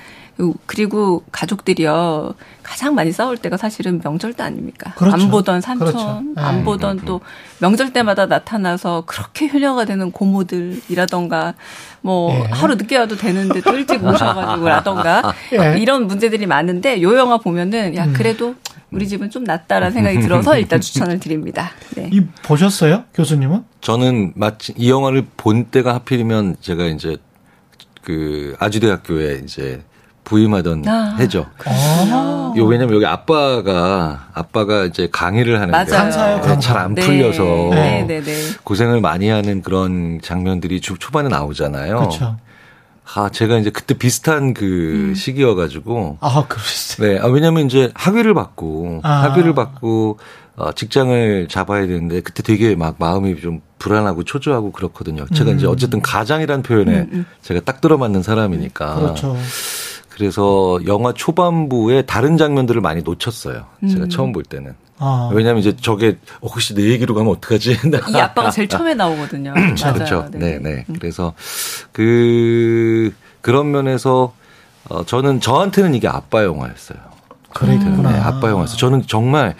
[0.65, 4.93] 그리고 가족들이요 가장 많이 싸울 때가 사실은 명절 때 아닙니까?
[4.95, 5.15] 그렇죠.
[5.15, 6.23] 안 보던 삼촌, 그렇죠.
[6.35, 6.63] 안 네.
[6.63, 7.21] 보던 또
[7.59, 11.53] 명절 때마다 나타나서 그렇게 효녀가 되는 고모들이라던가
[12.01, 12.47] 뭐 예.
[12.51, 15.79] 하루 늦게 와도 되는데 또 일찍 오셔가지고라던가 예.
[15.79, 18.13] 이런 문제들이 많은데 요 영화 보면은 야 음.
[18.13, 18.55] 그래도
[18.91, 21.71] 우리 집은 좀 낫다라는 생각이 들어서 일단 추천을 드립니다.
[21.95, 22.09] 네.
[22.11, 23.63] 이 보셨어요, 교수님은?
[23.79, 27.17] 저는 마치 이 영화를 본 때가 하필이면 제가 이제
[28.03, 29.83] 그 아주대학교에 이제
[30.23, 31.15] 부임하던 아.
[31.19, 31.47] 해죠.
[31.65, 32.53] 아.
[32.57, 37.01] 요 왜냐면 여기 아빠가 아빠가 이제 강의를 하는데 잘안 네.
[37.01, 38.03] 풀려서 네.
[38.07, 38.33] 네, 네.
[38.63, 41.97] 고생을 많이 하는 그런 장면들이 초반에 나오잖아요.
[41.97, 42.37] 그렇죠.
[43.13, 45.15] 아, 제가 이제 그때 비슷한 그 음.
[45.15, 46.19] 시기여가지고.
[46.21, 47.07] 아, 그러셨어요?
[47.07, 47.19] 네.
[47.19, 49.23] 아, 왜냐면 이제 학위를 받고, 아.
[49.23, 50.17] 학위를 받고,
[50.55, 55.25] 어, 직장을 잡아야 되는데, 그때 되게 막 마음이 좀 불안하고 초조하고 그렇거든요.
[55.33, 55.57] 제가 음.
[55.57, 57.25] 이제 어쨌든 가장이란 표현에 음, 음.
[57.41, 58.95] 제가 딱 들어맞는 사람이니까.
[58.95, 59.35] 그렇죠.
[60.21, 63.65] 그래서 영화 초반부에 다른 장면들을 많이 놓쳤어요.
[63.89, 64.09] 제가 음.
[64.09, 64.75] 처음 볼 때는.
[64.99, 65.31] 아.
[65.33, 67.71] 왜냐하면 이제 저게 혹시 내 얘기로 가면 어떡하지?
[68.13, 69.55] 이 아빠가 제일 처음에 나오거든요.
[69.55, 70.29] 그렇죠.
[70.31, 70.85] 네, 네.
[70.87, 70.95] 음.
[70.99, 71.33] 그래서
[71.91, 73.11] 그
[73.41, 74.35] 그런 면에서
[74.89, 76.99] 어, 저는 저한테는 이게 아빠 영화였어요.
[77.55, 78.11] 그랬구나.
[78.11, 78.77] 네, 아빠 영화였어요.
[78.77, 79.55] 저는 정말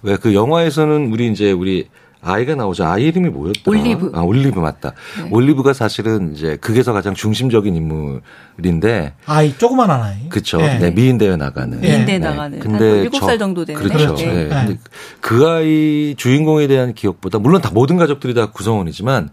[0.00, 1.90] 왜 그 영화에서는 우리 이제 우리
[2.26, 2.84] 아이가 나오죠.
[2.84, 3.78] 아이 이름이 뭐였더라?
[3.78, 4.12] 올리브.
[4.14, 4.92] 아, 올리브 맞다.
[5.22, 5.28] 네.
[5.30, 9.14] 올리브가 사실은 이제 극에서 가장 중심적인 인물인데.
[9.26, 10.28] 아이, 조그만한 아이.
[10.28, 10.58] 그쵸.
[10.58, 10.78] 네.
[10.78, 11.80] 네 미인 대회 나가는.
[11.80, 12.28] 미인 대회 네.
[12.28, 12.58] 나가는.
[12.58, 13.80] 근데 7살 정도 되는.
[13.80, 14.14] 그렇죠.
[14.16, 14.44] 네.
[14.44, 14.48] 네.
[14.48, 14.78] 근데
[15.20, 19.30] 그 아이 주인공에 대한 기억보다, 물론 다 모든 가족들이 다 구성원이지만,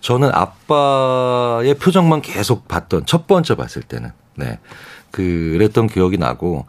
[0.00, 4.10] 저는 아빠의 표정만 계속 봤던, 첫 번째 봤을 때는.
[4.36, 4.58] 네.
[5.10, 6.66] 그랬던 기억이 나고,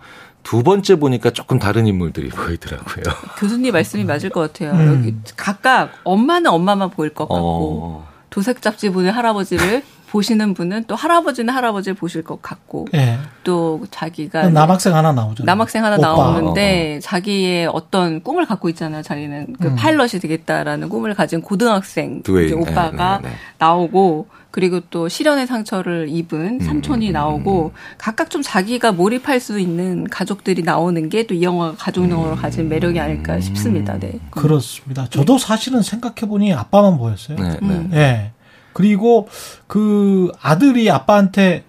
[0.47, 3.03] 두 번째 보니까 조금 다른 인물들이 보이더라고요.
[3.37, 4.71] 교수님 말씀이 맞을 것 같아요.
[4.71, 4.87] 음.
[4.87, 8.07] 여기 각각 엄마는 엄마만 보일 것 같고 어.
[8.29, 13.17] 도색 잡지 분의 할아버지를 보시는 분은 또 할아버지는 할아버지를 보실 것 같고 네.
[13.43, 15.43] 또 자기가 남학생 하나 나오죠.
[15.43, 16.07] 남학생 하나 오빠.
[16.07, 16.99] 나오는데 어, 어.
[17.01, 19.01] 자기의 어떤 꿈을 갖고 있잖아요.
[19.03, 19.75] 자기는 그 음.
[19.75, 22.21] 파일럿이 되겠다라는 꿈을 가진 고등학생
[22.55, 23.35] 오빠가 네, 네, 네.
[23.59, 29.39] 나오고 그리고 또 실연의 상처를 입은 음, 삼촌이 음, 음, 나오고 각각 좀 자기가 몰입할
[29.39, 33.99] 수 있는 가족들이 나오는 게 또 이 영화가 가족 영화로 가진 매력이 아닐까 싶습니다.
[33.99, 34.19] 네.
[34.31, 35.05] 그렇습니다.
[35.09, 37.37] 저도 사실은 생각해 보니 아빠만 보였어요.
[37.37, 37.87] 네, 네.
[37.89, 38.31] 네.
[38.77, 39.27] 그리고
[39.65, 41.63] 그 아들이 아빠한테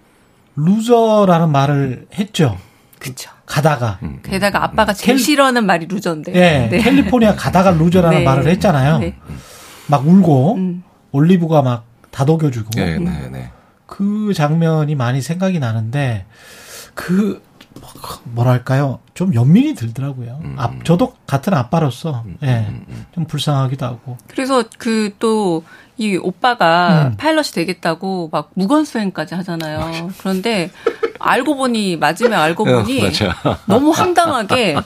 [0.56, 2.58] loser라는 말을 했죠.
[2.98, 3.30] 그렇죠.
[3.46, 3.98] 가다가.
[4.22, 5.22] 게다가 아빠가 제일 캘...
[5.22, 6.32] 싫어하는 말이 loser인데.
[6.32, 6.68] 네.
[6.68, 6.78] 네.
[6.82, 8.24] 캘리포니아 가다가 loser라는 네.
[8.24, 8.98] 말을 했잖아요.
[8.98, 9.16] 네.
[9.86, 10.82] 막 울고 음.
[11.12, 13.52] 올리브가 막 다독여주고 네, 네, 네.
[13.86, 16.26] 그 장면이 많이 생각이 나는데
[16.92, 17.42] 그
[18.24, 20.40] 뭐랄까요 좀 연민이 들더라고요.
[20.44, 20.56] 음.
[20.58, 23.06] 아, 저도 같은 아빠로서 음, 예, 음, 음.
[23.12, 24.18] 좀 불쌍하기도 하고.
[24.26, 25.62] 그래서 그 또
[26.00, 27.16] 이 오빠가 음.
[27.16, 30.10] 파일럿이 되겠다고 막 무건 수행까지 하잖아요.
[30.18, 30.70] 그런데
[31.18, 34.76] 알고 보니 마지막에 알고 어, 보니 어, 너무 황당하게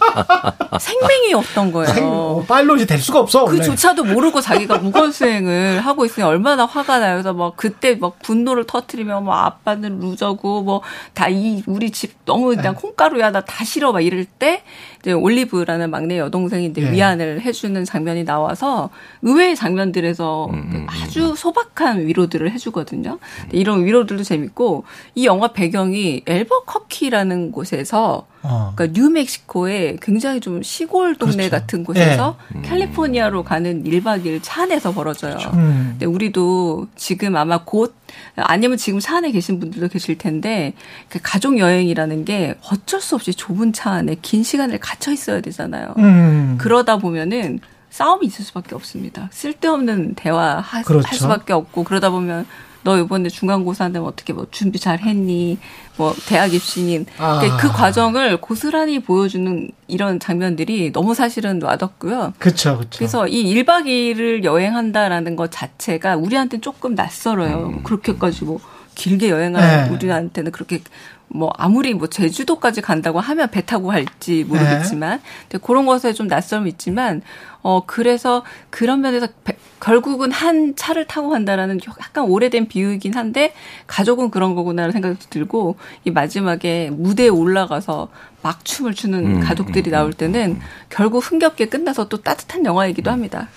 [0.80, 1.92] 생명이었던 거예요.
[1.94, 3.44] 생, 어, 파일럿이 될 수가 없어.
[3.44, 7.14] 그조차도 모르고 자기가 무건 수행을 하고 있으니 얼마나 화가 나요.
[7.16, 10.80] 그래서 막 그때 막 분노를 터트리며 뭐 아빠는 루저고 뭐
[11.14, 12.80] 다 이 우리 집 너무 그냥 네.
[12.80, 14.62] 콩가루야 나 다 싫어 막 이럴 때
[15.02, 16.92] 이제 올리브라는 막내 여동생이 이제 네.
[16.92, 18.90] 위안을 해주는 장면이 나와서
[19.22, 21.34] 의외의 장면들에서 음, 음, 음 아주 음.
[21.34, 23.18] 소박한 위로들을 해주거든요.
[23.50, 24.84] 이런 위로들도 재밌고
[25.16, 28.72] 이 영화 배경이 엘버커키라는 곳에서 어.
[28.74, 31.50] 그러니까 뉴멕시코의 굉장히 좀 시골 동네 그렇죠.
[31.50, 32.62] 같은 곳에서 네.
[32.62, 35.36] 캘리포니아로 가는 1박 2일 차 안에서 벌어져요.
[35.36, 35.50] 그렇죠.
[35.54, 35.88] 음.
[35.92, 37.94] 근데 우리도 지금 아마 곧
[38.36, 40.74] 아니면 지금 차 안에 계신 분들도 계실 텐데
[41.08, 45.94] 그 가족 여행이라는 게 어쩔 수 없이 좁은 차 안에 긴 시간을 갇혀 있어야 되잖아요.
[45.98, 46.56] 음.
[46.58, 47.60] 그러다 보면은
[47.90, 49.28] 싸움이 있을 수밖에 없습니다.
[49.30, 51.06] 쓸데없는 대화 하, 그렇죠.
[51.06, 52.46] 할 수밖에 없고 그러다 보면
[52.84, 55.58] 너 이번에 중간고사인데 어떻게 뭐 준비 잘 했니?
[55.96, 57.38] 뭐 대학 입시인 아.
[57.38, 62.32] 그러니까 그 과정을 고스란히 보여주는 이런 장면들이 너무 사실은 와닿고요.
[62.38, 62.98] 그렇죠, 그렇죠.
[62.98, 67.66] 그래서 이 1박 2일을 여행한다라는 것 자체가 우리한테 조금 낯설어요.
[67.66, 67.82] 음.
[67.82, 68.58] 그렇게까지 뭐
[68.94, 69.94] 길게 여행할 네.
[69.94, 70.82] 우리한테는 그렇게
[71.28, 75.24] 뭐 아무리 뭐 제주도까지 간다고 하면 배 타고 갈지 모르겠지만 네.
[75.48, 77.22] 근데 그런 것에 좀 낯설음이 있지만
[77.62, 83.52] 어 그래서 그런 면에서 배, 결국은 한 차를 타고 간다라는 약간 오래된 비유이긴 한데
[83.86, 88.08] 가족은 그런 거구나라는 생각도 들고 이 마지막에 무대에 올라가서
[88.42, 90.60] 막 춤을 추는 음, 가족들이 음, 나올 음, 때는 음.
[90.88, 93.48] 결국 흥겹게 끝나서 또 따뜻한 영화이기도 합니다.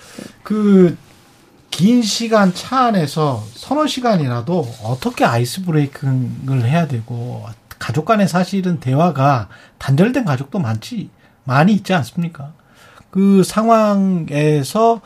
[0.42, 0.96] 그
[1.70, 7.44] 긴 시간 차 안에서 서너 시간이라도 어떻게 아이스 브레이킹을 해야 되고
[7.78, 11.10] 가족 간의 사실은 대화가 단절된 가족도 많지
[11.44, 12.52] 많이 있지 않습니까?
[13.16, 15.00] 그 상황에서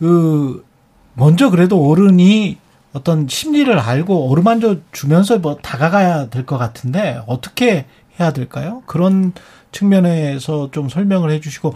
[0.00, 0.66] 그
[1.14, 2.58] 먼저 그래도 어른이
[2.92, 7.86] 어떤 심리를 알고 어루만져 주면서 뭐 다가가야 될 것 같은데 어떻게
[8.18, 8.82] 해야 될까요?
[8.86, 9.32] 그런
[9.70, 11.74] 측면에서 좀 설명을 해주시고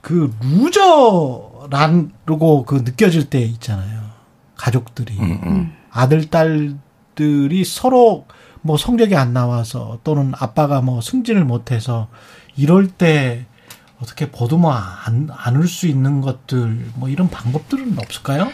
[0.00, 4.00] 그 loser라고 그 느껴질 때 있잖아요.
[4.56, 5.72] 가족들이 음, 음.
[5.92, 8.26] 아들 딸들이 서로
[8.62, 12.08] 뭐 성적이 안 나와서 또는 아빠가 뭐 승진을 못해서
[12.56, 13.46] 이럴 때
[14.00, 18.50] 어떻게 보듬어 안, 안을 수 있는 것들 뭐 이런 방법들은 없을까요?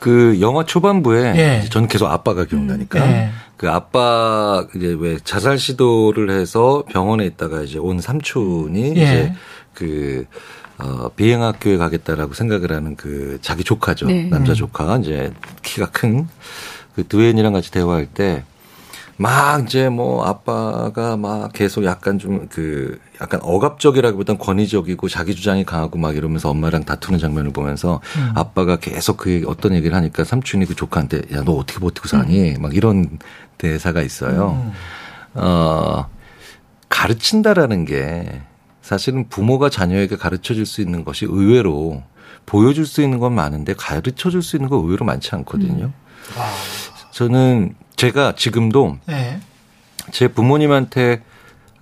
[0.00, 1.68] 그 영화 초반부에 예.
[1.68, 3.10] 저는 계속 아빠가 기억나니까 음.
[3.10, 3.30] 예.
[3.56, 8.90] 그 아빠 이제 왜 자살 시도를 해서 병원에 있다가 이제 온 삼촌이 예.
[8.90, 9.32] 이제
[9.72, 10.26] 그
[10.78, 14.06] 어, 비행학교에 가겠다라고 생각을 하는 그 자기 조카죠.
[14.06, 14.24] 네.
[14.24, 15.32] 남자 조카 이제
[15.62, 16.28] 키가 큰
[16.94, 18.44] 그 드웨인이랑 같이 대화할 때
[19.16, 25.98] 막 이제 뭐 아빠가 막 계속 약간 좀 그 약간 억압적이라기보단 권위적이고 자기 주장이 강하고
[25.98, 28.32] 막 이러면서 엄마랑 다투는 장면을 보면서 음.
[28.34, 32.62] 아빠가 계속 그 어떤 얘기를 하니까 삼촌이 그 조카한테 야 너 어떻게 버티고 사니 음.
[32.62, 33.18] 막 이런
[33.58, 34.60] 대사가 있어요.
[34.64, 34.72] 음.
[35.34, 36.08] 어
[36.88, 38.40] 가르친다라는 게
[38.82, 42.02] 사실은 부모가 자녀에게 가르쳐 줄 수 있는 것이 의외로
[42.46, 45.84] 보여줄 수 있는 건 많은데 가르쳐 줄 수 있는 건 의외로 많지 않거든요.
[45.86, 45.92] 음.
[47.12, 49.40] 저는 제가 지금도 네.
[50.10, 51.22] 제 부모님한테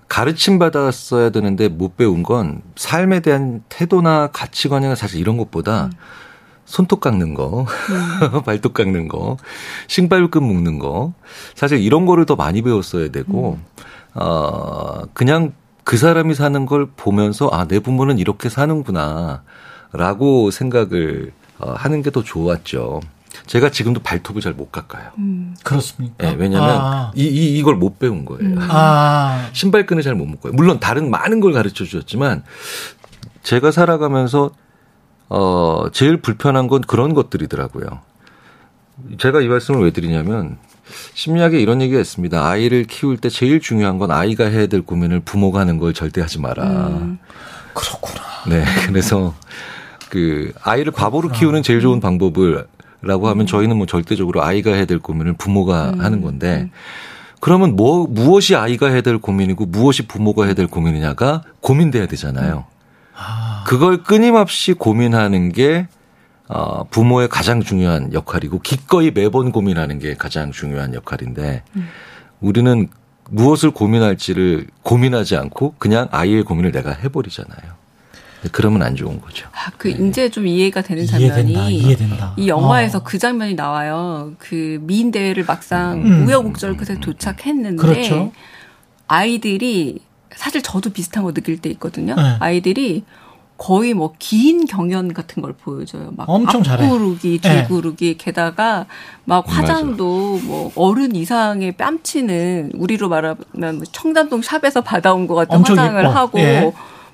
[0.09, 5.93] 가르침 받았어야 되는데 못 배운 건 삶에 대한 태도나 가치관이나 사실 이런 것보다 음.
[6.64, 8.43] 손톱 깎는 거, 음.
[8.47, 9.36] 발톱 깎는 거,
[9.89, 11.12] 신발끈 묶는 거,
[11.55, 13.64] 사실 이런 거를 더 많이 배웠어야 되고, 음.
[14.14, 15.52] 어, 그냥
[15.84, 19.43] 그 사람이 사는 걸 보면서, 아, 내 부모는 이렇게 사는구나,
[19.93, 23.01] 라고 생각을 어, 하는 게 더 좋았죠.
[23.46, 25.10] 제가 지금도 발톱을 잘 못 깎아요.
[25.18, 25.56] 음.
[25.64, 26.14] 그렇습니까?
[26.18, 27.12] 네, 왜냐하면 아.
[27.14, 28.42] 이, 이 이걸 못 배운 거예요.
[28.44, 28.59] 음.
[28.70, 29.48] 아.
[29.52, 30.52] 신발끈을 잘 못 묶어요.
[30.52, 32.44] 물론 다른 많은 걸 가르쳐 주셨지만
[33.42, 34.50] 제가 살아가면서
[35.28, 37.86] 어 제일 불편한 건 그런 것들이더라고요.
[39.18, 40.59] 제가 이 말씀을 왜 드리냐면
[41.14, 42.46] 심리학에 이런 얘기가 있습니다.
[42.46, 46.38] 아이를 키울 때 제일 중요한 건 아이가 해야 될 고민을 부모가 하는 걸 절대 하지
[46.38, 46.64] 마라.
[46.88, 47.18] 음.
[47.72, 48.20] 그렇구나.
[48.48, 49.34] 네, 그래서
[50.10, 52.66] 그 아이를 바보로 키우는 제일 좋은 방법을
[53.03, 56.01] 라고 하면 저희는 뭐 절대적으로 아이가 해야 될 고민을 부모가 음.
[56.01, 56.70] 하는 건데 음.
[57.41, 62.66] 그러면 뭐 무엇이 아이가 해야 될 고민이고 무엇이 부모가 해야 될 고민이냐가 고민돼야 되잖아요.
[63.16, 63.65] 아.
[63.66, 65.89] 그걸 끊임없이 고민하는 게
[66.49, 71.89] 어, 부모의 가장 중요한 역할이고 기꺼이 매번 고민하는 게 가장 중요한 역할인데 음.
[72.41, 72.89] 우리는
[73.31, 77.81] 무엇을 고민할지를 고민하지 않고 그냥 아이의 고민을 내가 해버리잖아요.
[78.51, 79.47] 그러면 안 좋은 거죠.
[79.52, 80.09] 아, 그 네.
[80.09, 82.35] 이제 좀 이해가 되는 장면이 이해된다, 이해된다.
[82.36, 83.02] 이 영화에서 어.
[83.05, 84.32] 그 장면이 나와요.
[84.39, 86.27] 그 미인 대회를 막상 음.
[86.27, 88.32] 우여곡절 끝에 도착했는데 그렇죠.
[89.06, 89.98] 아이들이
[90.35, 92.14] 사실 저도 비슷한 거 느낄 때 있거든요.
[92.14, 92.36] 네.
[92.40, 93.05] 아이들이
[93.59, 96.12] 거의 뭐 긴 경연 같은 걸 보여줘요.
[96.16, 96.85] 막 엄청 잘해.
[96.85, 97.62] 앞구르기, 네.
[97.62, 98.14] 뒤구르기, 네.
[98.16, 98.86] 게다가
[99.24, 100.47] 막 화장도 맞아.
[100.47, 103.36] 뭐 어른 이상의 뺨치는 우리로 말하면
[103.77, 106.10] 뭐 청담동 샵에서 받아온 것 같은 화장을 예뻐.
[106.10, 106.73] 하고 예.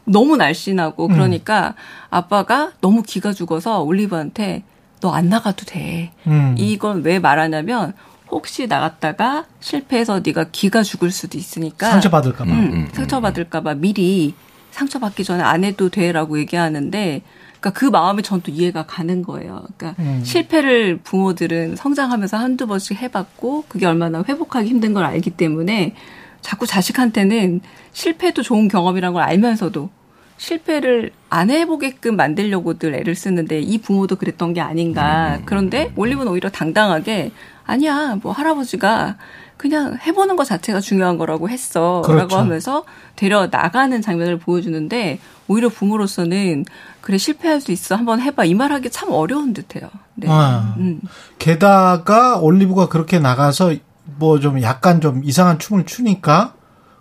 [0.09, 1.12] 너무 날씬하고 음.
[1.12, 1.74] 그러니까
[2.10, 4.62] 아빠가 너무 기가 죽어서 올리브한테
[5.01, 6.10] 너 안 나가도 돼.
[6.26, 6.55] 음.
[6.59, 7.93] 이건 왜 말하냐면
[8.30, 12.51] 혹시 나갔다가 실패해서 네가 기가 죽을 수도 있으니까 상처받을까 봐.
[12.51, 14.35] 음, 음, 음, 상처받을까 봐 미리
[14.72, 17.22] 상처받기 전에 안 해도 돼라고 얘기하는데
[17.60, 19.64] 그러니까 그 마음이 전 또 이해가 가는 거예요.
[19.76, 20.20] 그러니까 음.
[20.24, 25.94] 실패를 부모들은 성장하면서 한두 번씩 해봤고 그게 얼마나 회복하기 힘든 걸 알기 때문에
[26.40, 27.60] 자꾸 자식한테는
[27.93, 29.90] 실패도 좋은 경험이란 걸 알면서도
[30.39, 35.36] 실패를 안 해보게끔 만들려고들 애를 쓰는데 이 부모도 그랬던 게 아닌가.
[35.36, 35.43] 음.
[35.44, 37.32] 그런데 올리브는 오히려 당당하게
[37.66, 39.16] 아니야, 뭐 할아버지가
[39.59, 42.02] 그냥 해보는 것 자체가 중요한 거라고 했어.
[42.06, 42.20] 그렇죠.
[42.20, 42.85] 라고 하면서
[43.16, 46.65] 데려 나가는 장면을 보여주는데 오히려 부모로서는
[47.01, 49.90] 그래 실패할 수 있어 한번 해봐 이 말하기 참 어려운 듯해요.
[50.15, 50.28] 네.
[50.31, 51.01] 아, 음.
[51.39, 53.74] 게다가 올리브가 그렇게 나가서
[54.19, 56.55] 뭐 좀 약간 좀 이상한 춤을 추니까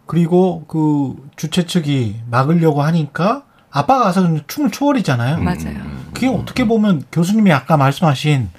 [0.07, 5.39] 그리고 그 주최 측이 막으려고 하니까 아빠가 가서 춤을 추월이잖아요.
[5.39, 5.97] 맞아요.
[6.13, 8.49] 그게 어떻게 보면 교수님이 아까 말씀하신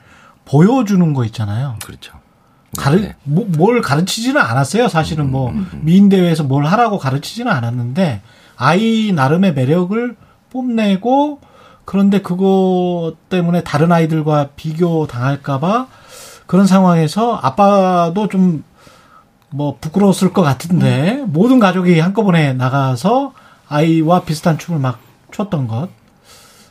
[0.45, 1.77] 보여주는 거 있잖아요.
[1.85, 2.12] 그렇죠.
[2.77, 3.16] 가르 네.
[3.25, 4.89] 뭐, 뭘 가르치지는 않았어요.
[4.89, 5.81] 사실은 뭐 음, 음, 음.
[5.83, 8.20] 미인 대회에서 뭘 하라고 가르치지는 않았는데
[8.57, 10.16] 아이 나름의 매력을
[10.51, 11.41] 뽐내고
[11.85, 15.87] 그런데 그거 때문에 다른 아이들과 비교 당할까봐
[16.47, 18.65] 그런 상황에서 아빠도 좀
[19.51, 21.33] 뭐 부끄러웠을 것 같은데 음.
[21.33, 23.33] 모든 가족이 한꺼번에 나가서
[23.69, 24.99] 아이와 비슷한 춤을 막
[25.33, 25.89] 췄던 것.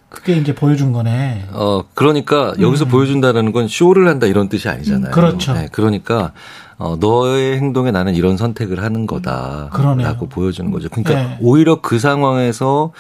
[0.10, 1.48] 그게 이제 보여준 거네.
[1.52, 2.90] 어, 그러니까 여기서 음.
[2.90, 5.12] 보여준다는 건 쇼를 한다 이런 뜻이 아니잖아요.
[5.12, 5.54] 그렇죠.
[5.54, 6.32] 네, 그러니까
[6.78, 10.90] 어, 너의 행동에 나는 이런 선택을 하는 거다라고 보여주는 거죠.
[10.90, 11.38] 그러니까 네.
[11.42, 12.94] 오히려 그 상황에서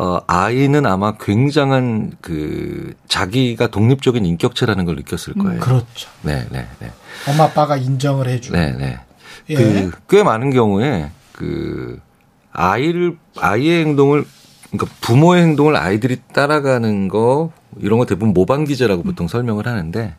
[0.00, 5.58] 어, 아이는 아마 굉장한 그 자기가 독립적인 인격체라는 걸 느꼈을 음, 거예요.
[5.58, 6.08] 음, 그렇죠.
[6.22, 6.92] 네, 네, 네.
[7.28, 8.56] 엄마 아빠가 인정을 해주고.
[8.56, 9.00] 네, 네.
[9.50, 9.56] 예.
[9.56, 12.00] 그꽤 많은 경우에 그
[12.52, 14.24] 아이를 아이의 행동을
[14.70, 20.14] 그러니까 부모의 행동을 아이들이 따라가는 거 이런 거 대부분 모방 기제라고 보통 설명을 하는데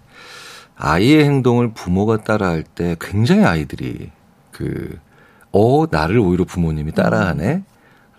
[0.75, 4.09] 아이의 행동을 부모가 따라할 때 굉장히 아이들이
[4.51, 4.97] 그
[5.51, 7.63] 어 나를 오히려 부모님이 따라하네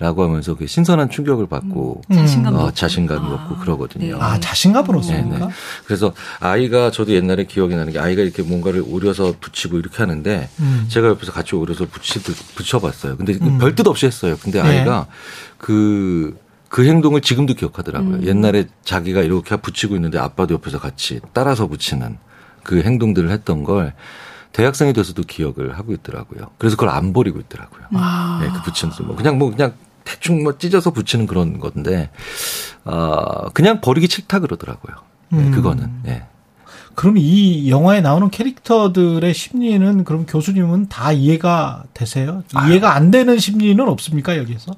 [0.01, 2.15] 라고 하면서 그 신선한 충격을 받고 음.
[2.17, 3.35] 자신감 어, 자신감이 아.
[3.35, 4.17] 얻고 그러거든요.
[4.17, 4.19] 네.
[4.19, 5.39] 아 자신감을 얻습니까?
[5.39, 5.53] 네, 네.
[5.85, 10.87] 그래서 아이가 저도 옛날에 기억이 나는 게 아이가 이렇게 뭔가를 오려서 붙이고 이렇게 하는데 음.
[10.89, 12.19] 제가 옆에서 같이 오려서 붙이
[12.55, 13.19] 붙여봤어요.
[13.19, 13.59] 근데 음.
[13.59, 14.39] 별뜻 없이 했어요.
[14.41, 14.79] 근데 네.
[14.79, 15.07] 아이가
[15.59, 16.39] 그그
[16.71, 18.15] 그 행동을 지금도 기억하더라고요.
[18.15, 18.27] 음.
[18.27, 22.17] 옛날에 자기가 이렇게 붙이고 있는데 아빠도 옆에서 같이 따라서 붙이는
[22.63, 23.93] 그 행동들을 했던 걸
[24.53, 26.47] 대학생이 돼서도 기억을 하고 있더라고요.
[26.57, 27.83] 그래서 그걸 안 버리고 있더라고요.
[27.93, 28.41] 아.
[28.43, 29.75] 네, 그 붙이는 뭐 그냥 뭐 그냥
[30.05, 32.11] 대충 뭐 찢어서 붙이는 그런 건데
[32.85, 34.97] 어 그냥 버리기 싫다 그러더라고요.
[35.31, 35.51] 네, 음.
[35.53, 35.91] 그거는.
[36.07, 36.23] 예.
[36.97, 42.43] 그럼 이 영화에 나오는 캐릭터들의 심리는 그럼 교수님은 다 이해가 되세요?
[42.69, 44.73] 이해가 안 되는 심리는 없습니까 여기서?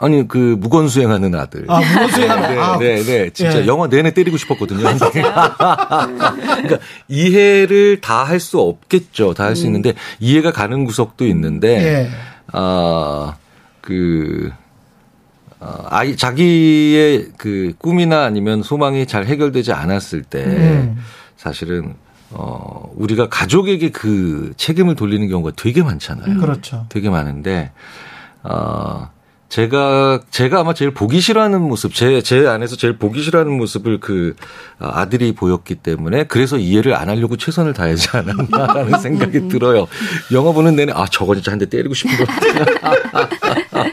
[0.00, 1.66] 아니 그 무건 수행하는 아들.
[1.68, 2.78] 아 무건 수행하는 네, 아.
[2.78, 3.66] 네, 네, 진짜 네.
[3.66, 4.80] 영화 내내 때리고 싶었거든요.
[4.80, 6.78] 그러니까
[7.08, 9.34] 이해를 다 할 수 없겠죠.
[9.34, 9.66] 다 할수 음.
[9.66, 12.10] 있는데 이해가 가는 구석도 있는데 예.
[12.52, 13.34] 아
[13.82, 14.50] 그
[15.60, 20.98] 어, 아이 자기의 그 꿈이나 아니면 소망이 잘 해결되지 않았을 때 음.
[21.36, 21.94] 사실은
[22.30, 26.40] 어 우리가 가족에게 그 책임을 돌리는 경우가 되게 많잖아요.
[26.40, 26.86] 그렇죠.
[26.88, 27.70] 되게 많은데
[28.42, 29.10] 어
[29.52, 34.34] 제가 제가 아마 제일 보기 싫어하는 모습 제제 안에서 제일 보기 싫어하는 모습을 그
[34.78, 39.88] 아들이 보였기 때문에 그래서 이해를 안 하려고 최선을 다하지 않았나라는 생각이 들어요.
[40.32, 43.90] 영화 보는 내내 아 저거 진짜 한 대 때리고 싶은 것 같아.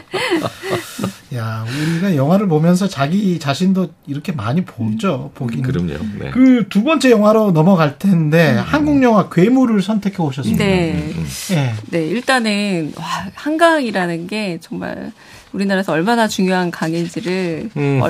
[1.36, 5.30] 야, 우리가 영화를 보면서 자기 자신도 이렇게 많이 보죠.
[5.34, 5.62] 보기는.
[5.62, 5.92] 그럼요.
[6.18, 6.30] 네.
[6.30, 8.62] 그두 번째 영화로 넘어갈 텐데 음.
[8.64, 10.64] 한국 영화 괴물을 선택해 오셨습니다.
[10.64, 10.92] 네.
[10.94, 11.14] 음.
[11.18, 11.26] 음.
[11.50, 11.74] 네.
[11.90, 13.04] 네, 일단은 와,
[13.34, 15.12] 한강이라는 게 정말
[15.52, 18.00] 우리나라에서 얼마나 중요한 강인지를 음.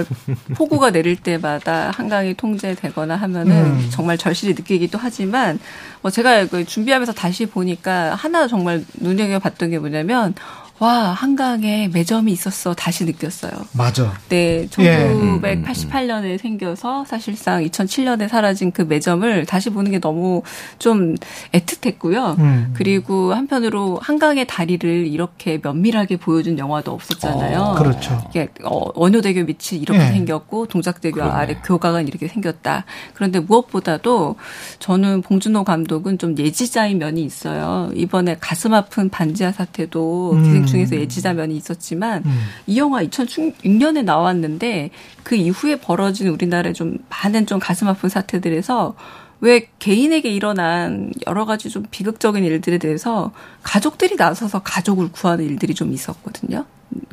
[0.55, 3.89] 폭우가 내릴 때마다 한강이 통제되거나 하면은 음.
[3.91, 5.59] 정말 절실히 느끼기도 하지만
[6.03, 10.35] 뭐 제가 준비하면서 다시 보니까 하나 정말 눈여겨봤던 게 뭐냐면
[10.81, 12.73] 와, 한강에 매점이 있었어.
[12.73, 13.53] 다시 느꼈어요.
[13.73, 14.15] 맞아.
[14.31, 16.39] 네, 1988년에 예.
[16.39, 20.43] 생겨서 사실상 2007년에 사라진 그 매점을 다시 보는 게 너무
[20.79, 21.17] 좀
[21.53, 22.39] 애틋했고요.
[22.39, 22.73] 음.
[22.75, 27.61] 그리고 한편으로 한강의 다리를 이렇게 면밀하게 보여준 영화도 없었잖아요.
[27.61, 28.19] 어, 그렇죠.
[28.31, 30.07] 이게 어, 원효대교 밑이 이렇게 예.
[30.07, 31.31] 생겼고 동작대교 그러네.
[31.31, 32.87] 아래 교각은 이렇게 생겼다.
[33.13, 34.37] 그런데 무엇보다도
[34.79, 37.91] 저는 봉준호 감독은 좀 예지자인 면이 있어요.
[37.95, 40.70] 이번에 가슴 아픈 반지하 사태도 음.
[40.71, 41.01] 중에서 음.
[41.01, 42.41] 예지자면이 있었지만 음.
[42.67, 44.91] 이 영화 2006년에 나왔는데
[45.23, 48.95] 그 이후에 벌어진 우리나라의 좀 많은 좀 가슴 아픈 사태들에서
[49.41, 53.33] 왜 개인에게 일어난 여러 가지 좀 비극적인 일들에 대해서
[53.63, 56.67] 가족들이 나서서 가족을 구하는 일들이 좀 있었거든요.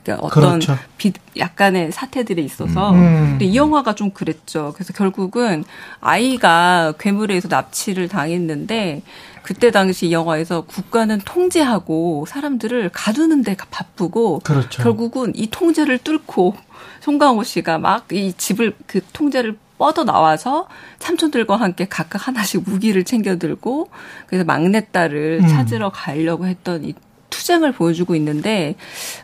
[0.03, 0.77] 그러니까 어떤 그렇죠.
[0.97, 3.27] 비, 약간의 사태들에 있어서 음.
[3.31, 4.71] 근데 이 영화가 좀 그랬죠.
[4.75, 5.63] 그래서 결국은
[6.01, 9.03] 아이가 괴물에 의해서 납치를 당했는데
[9.47, 14.83] 그때 당시 이 영화에서 국가는 통제하고 사람들을 가두는 데 바쁘고 그렇죠.
[14.83, 16.53] 결국은 이 통제를 뚫고
[16.99, 20.67] 송강호 씨가 막 이 집을 그 통제를 뻗어 나와서
[20.99, 23.89] 삼촌들과 함께 각각 하나씩 무기를 챙겨 들고
[24.25, 25.47] 그래서 막내딸을 음.
[25.47, 26.93] 찾으러 가려고 했던 이
[27.37, 28.73] 투쟁을 보여주고 있는데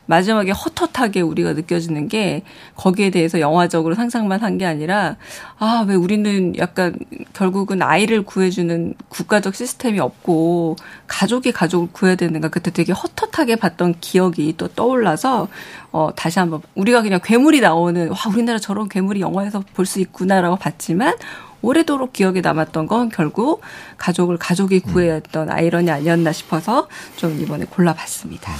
[0.05, 2.43] 마지막에 헛헛하게 우리가 느껴지는 게
[2.75, 5.15] 거기에 대해서 영화적으로 상상만 한 게 아니라
[5.57, 6.95] 아 왜 우리는 약간
[7.33, 10.75] 결국은 아이를 구해주는 국가적 시스템이 없고
[11.07, 12.49] 가족이 가족을 구해야 되는가.
[12.49, 15.47] 그때 되게 헛헛하게 봤던 기억이 또 떠올라서
[15.91, 20.55] 어 다시 한번 우리가 그냥 괴물이 나오는 와 우리나라 저런 괴물이 영화에서 볼 수 있구나라고
[20.57, 21.15] 봤지만
[21.63, 23.61] 오래도록 기억에 남았던 건 결국
[23.97, 28.51] 가족을 가족이 구해야 했던 아이러니 아니었나 싶어서 좀 이번에 골라봤습니다.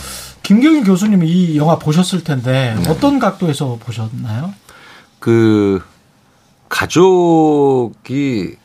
[0.42, 2.90] 김경일 교수님 이 영화 보셨을 텐데 네.
[2.90, 4.54] 어떤 각도에서 보셨나요?
[5.20, 5.82] 그
[6.70, 8.56] 가족이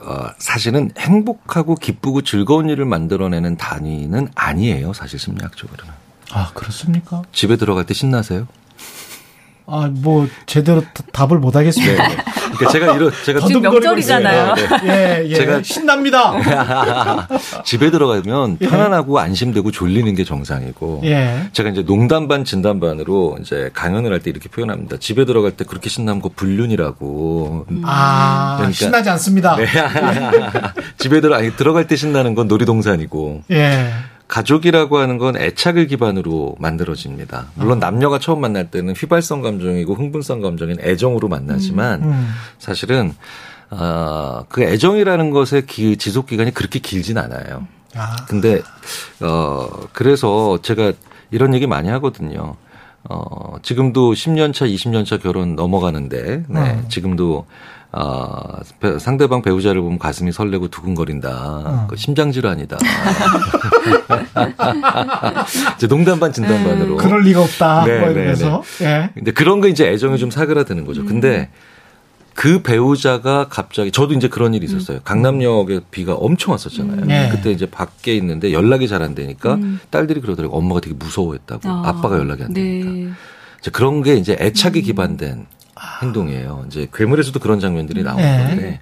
[0.00, 4.92] 어, 사실은 행복하고 기쁘고 즐거운 일을 만들어내는 단위는 아니에요.
[4.92, 5.94] 사실 심리학적으로는.
[6.32, 7.22] 아 그렇습니까?
[7.32, 8.46] 집에 들어갈 때 신나세요?
[9.66, 10.82] 아, 뭐 제대로
[11.12, 12.08] 답을 못 하겠습니다.
[12.08, 12.16] 네.
[12.54, 14.54] 그러니까 제가 이런 제가 지금 명절이잖아요.
[14.54, 14.68] 네.
[14.84, 15.34] 예, 예.
[15.34, 16.34] 제가 신납니다.
[17.64, 18.68] 집에 들어가면 예.
[18.68, 21.48] 편안하고 안심되고 졸리는 게 정상이고 예.
[21.52, 24.98] 제가 이제 농담 반 진담 반으로 이제 강연을 할 때 이렇게 표현합니다.
[24.98, 27.66] 집에 들어갈 때 그렇게 신나면 그 불륜이라고.
[27.84, 28.76] 아, 그러니까.
[28.76, 29.56] 신나지 않습니다.
[29.56, 29.66] 네.
[30.98, 33.42] 집에 들어 아니 들어갈 때 신나는 건 놀이동산이고.
[33.50, 33.88] 예.
[34.28, 37.48] 가족이라고 하는 건 애착을 기반으로 만들어집니다.
[37.54, 37.80] 물론 어.
[37.80, 42.28] 남녀가 처음 만날 때는 휘발성 감정이고 흥분성 감정인 애정으로 만나지만 음, 음.
[42.58, 43.14] 사실은
[43.70, 47.66] 어, 그 애정이라는 것의 기, 지속 기간이 그렇게 길진 않아요.
[47.96, 48.16] 아.
[48.26, 48.60] 근데
[49.20, 50.92] 어 그래서 제가
[51.30, 52.56] 이런 얘기 많이 하거든요.
[53.08, 56.60] 어 지금도 10년 차, 20년 차 결혼 넘어가는데 네.
[56.60, 56.88] 어.
[56.88, 57.46] 지금도
[57.96, 58.58] 아,
[58.98, 61.28] 상대방 배우자를 보면 가슴이 설레고 두근거린다.
[61.30, 61.86] 어.
[61.88, 62.76] 그 심장 질환이다.
[65.76, 66.96] 이제 농담 반 진담 반으로.
[66.96, 67.84] 그럴 리가 없다.
[67.84, 68.62] 네, 뭐 네, 이러면서.
[68.78, 68.90] 네, 네.
[68.90, 69.10] 예.
[69.14, 71.04] 근데 그런 거 이제 애정이 좀 사그라드는 거죠.
[71.04, 71.50] 근데
[72.34, 74.98] 그 배우자가 갑자기 저도 이제 그런 일이 있었어요.
[75.04, 77.04] 강남역에 비가 엄청 왔었잖아요.
[77.04, 77.28] 네.
[77.30, 79.78] 그때 이제 밖에 있는데 연락이 잘 안 되니까 음.
[79.90, 82.00] 딸들이 그러더라고 엄마가 되게 무서워했다고 아.
[82.02, 82.90] 빠가 연락이 안 되니까.
[82.90, 83.08] 네.
[83.60, 84.82] 이제 그런 게 이제 애착이 음.
[84.82, 85.46] 기반된
[86.02, 86.64] 행동이에요.
[86.66, 88.04] 이제 괴물에서도 그런 장면들이 음.
[88.04, 88.80] 나오는데 네.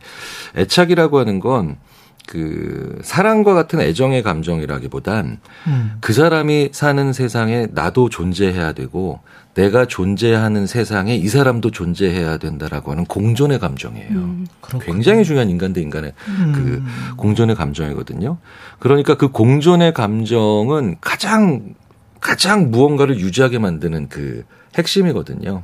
[0.57, 5.93] 애착이라고 하는 건그 사랑과 같은 애정의 감정이라기보단 음.
[6.01, 9.20] 그 사람이 사는 세상에 나도 존재해야 되고
[9.55, 14.09] 내가 존재하는 세상에 이 사람도 존재해야 된다라고 하는 공존의 감정이에요.
[14.11, 14.47] 음,
[14.81, 16.53] 굉장히 중요한 인간 대 인간의 음.
[16.55, 18.39] 그 공존의 감정이거든요.
[18.79, 21.74] 그러니까 그 공존의 감정은 가장
[22.20, 24.45] 가장 무언가를 유지하게 만드는 그
[24.79, 25.62] 핵심이거든요.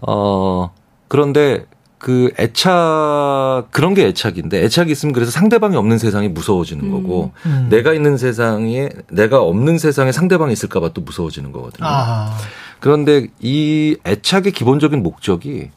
[0.00, 0.70] 어,
[1.08, 1.66] 그런데
[1.98, 7.66] 그 애착 그런 게 애착인데 애착이 있으면 그래서 상대방이 없는 세상이 무서워지는 음, 거고 음.
[7.70, 11.86] 내가 있는 세상에 내가 없는 세상에 상대방이 있을까 봐 또 무서워지는 거거든요.
[11.88, 12.36] 아.
[12.80, 15.70] 그런데 이 애착의 기본적인 목적이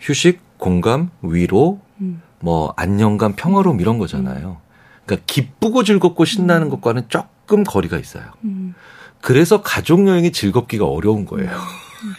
[0.00, 2.22] 휴식, 공감, 위로, 음.
[2.40, 4.56] 뭐 안녕감, 평화로움 이런 거잖아요.
[5.04, 6.70] 그러니까 기쁘고 즐겁고 신나는 음.
[6.70, 8.24] 것과는 조금 거리가 있어요.
[8.44, 8.74] 음.
[9.20, 11.50] 그래서 가족 여행이 즐겁기가 어려운 거예요.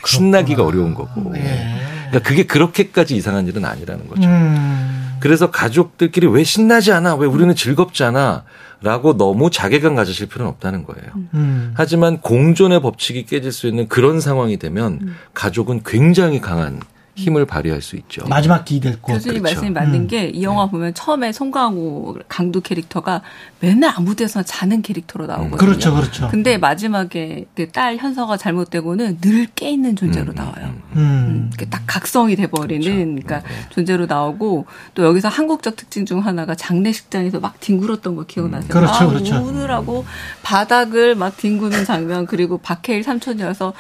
[0.05, 1.31] 신나기가 어려운 거고.
[1.33, 1.79] 네.
[2.09, 4.27] 그러니까 그게 그렇게까지 이상한 일은 아니라는 거죠.
[4.27, 5.17] 음.
[5.19, 7.15] 그래서 가족들끼리 왜 신나지 않아?
[7.15, 8.43] 왜 우리는 즐겁지 않아?
[8.81, 11.09] 라고 너무 자괴감 가지실 필요는 없다는 거예요.
[11.33, 11.73] 음.
[11.75, 15.15] 하지만 공존의 법칙이 깨질 수 있는 그런 상황이 되면 음.
[15.33, 16.81] 가족은 굉장히 강한
[17.15, 18.25] 힘을 발휘할 수 있죠.
[18.27, 19.13] 마지막 기될 곳.
[19.13, 19.55] 교수님 그렇죠.
[19.55, 20.07] 말씀이 맞는 음.
[20.07, 20.71] 게이 영화 네.
[20.71, 23.21] 보면 처음에 송강호 강도 캐릭터가
[23.59, 25.57] 맨날 아무 데서나 자는 캐릭터로 나오거든요.
[25.57, 26.27] 그렇죠, 그렇죠.
[26.29, 30.73] 근데 마지막에 그 딸 현서가 잘못되고는 늘 깨 있는 존재로 음, 나와요.
[30.95, 30.97] 음.
[30.97, 31.51] 음.
[31.69, 33.25] 딱 각성이 돼버리는 그렇죠.
[33.25, 33.55] 그러니까 네.
[33.69, 34.65] 존재로 나오고
[34.95, 38.69] 또 여기서 한국적 특징 중 하나가 장례식장에서 막 뒹굴었던 거 기억나세요?
[38.69, 39.35] 그렇죠, 아, 그렇죠.
[39.37, 40.05] 우느라고
[40.41, 43.73] 바닥을 막 뒹구는 장면 그리고 박해일 삼촌이 와서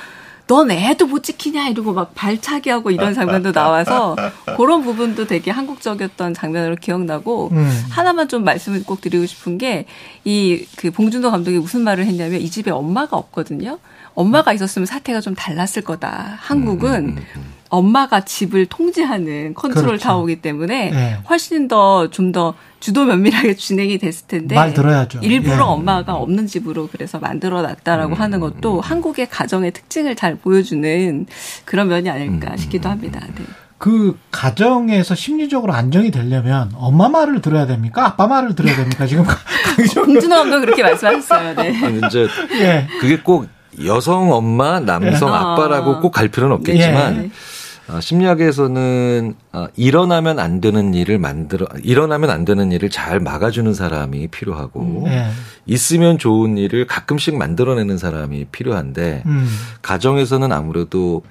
[0.45, 4.15] 넌 애도 못 지키냐 이러고 막 발차기 하고 이런 장면도 나와서
[4.57, 7.83] 그런 부분도 되게 한국적이었던 장면으로 기억나고 음.
[7.89, 9.85] 하나만 좀 말씀을 꼭 드리고 싶은 게
[10.25, 13.79] 이 그 봉준호 감독이 무슨 말을 했냐면 이 집에 엄마가 없거든요.
[14.15, 16.37] 엄마가 있었으면 사태가 좀 달랐을 거다.
[16.39, 20.03] 한국은 음, 음, 음, 엄마가 집을 통제하는 컨트롤 그렇죠.
[20.03, 21.17] 타워이기 때문에 네.
[21.27, 25.19] 훨씬 더좀더 주도 면밀하게 진행이 됐을 텐데 말 들어야죠.
[25.23, 25.59] 일부러 예.
[25.61, 28.19] 엄마가 없는 집으로 그래서 만들어 놨다라고 음.
[28.19, 31.25] 하는 것도 한국의 가정의 특징을 잘 보여주는
[31.65, 33.19] 그런 면이 아닐까 싶기도 합니다.
[33.35, 33.43] 네.
[33.79, 38.05] 그 가정에서 심리적으로 안정이 되려면 엄마 말을 들어야 됩니까?
[38.05, 39.07] 아빠 말을 들어야 됩니까?
[39.07, 39.25] 지금
[40.05, 41.55] 공준호 감독 그렇게 말씀하셨어요.
[41.55, 41.75] 네.
[41.83, 42.27] 아니, 이제
[42.61, 42.87] 예.
[43.01, 43.47] 그게 꼭
[43.83, 45.33] 여성 엄마, 남성 예.
[45.33, 47.29] 아빠라고 꼭 갈 필요는 없겠지만 예.
[47.89, 54.27] 어, 심리학에서는 어, 일어나면 안 되는 일을 만들어 일어나면 안 되는 일을 잘 막아주는 사람이
[54.27, 55.29] 필요하고 네.
[55.65, 59.47] 있으면 좋은 일을 가끔씩 만들어내는 사람이 필요한데 음.
[59.81, 61.23] 가정에서는 아무래도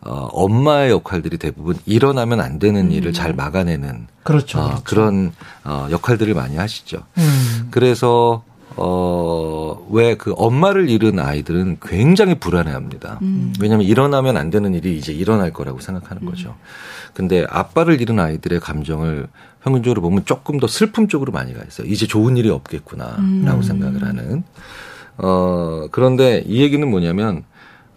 [0.00, 2.92] 어, 엄마의 역할들이 대부분 일어나면 안 되는 음.
[2.92, 4.84] 일을 잘 막아내는 그렇죠, 어, 그렇죠.
[4.84, 5.32] 그런
[5.64, 6.98] 어, 역할들을 많이 하시죠.
[7.18, 7.68] 음.
[7.72, 8.44] 그래서
[8.76, 13.18] 어, 왜 그 엄마를 잃은 아이들은 굉장히 불안해 합니다.
[13.22, 13.52] 음.
[13.60, 16.28] 왜냐하면 일어나면 안 되는 일이 이제 일어날 거라고 생각하는 음.
[16.28, 16.54] 거죠.
[17.14, 19.28] 근데 아빠를 잃은 아이들의 감정을
[19.62, 21.86] 평균적으로 보면 조금 더 슬픔 쪽으로 많이 가 있어요.
[21.86, 23.62] 이제 좋은 일이 없겠구나라고 음.
[23.62, 24.44] 생각을 하는.
[25.18, 27.44] 어, 그런데 이 얘기는 뭐냐면,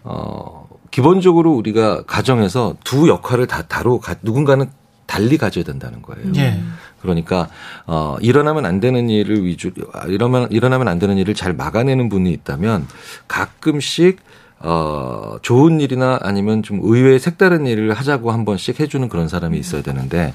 [0.02, 4.68] 어, 기본적으로 우리가 가정에서 두 역할을 다 다루, 누군가는
[5.10, 6.30] 달리 가져야 된다는 거예요.
[6.36, 6.60] 예.
[7.02, 7.48] 그러니까
[7.84, 9.72] 어 일어나면 안 되는 일을 위주
[10.06, 12.86] 이러면 일어나면 안 되는 일을 잘 막아내는 분이 있다면
[13.26, 14.20] 가끔씩
[14.60, 19.82] 어 좋은 일이나 아니면 좀 의외의 색다른 일을 하자고 한 번씩 해주는 그런 사람이 있어야
[19.82, 20.32] 되는데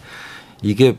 [0.62, 0.98] 이게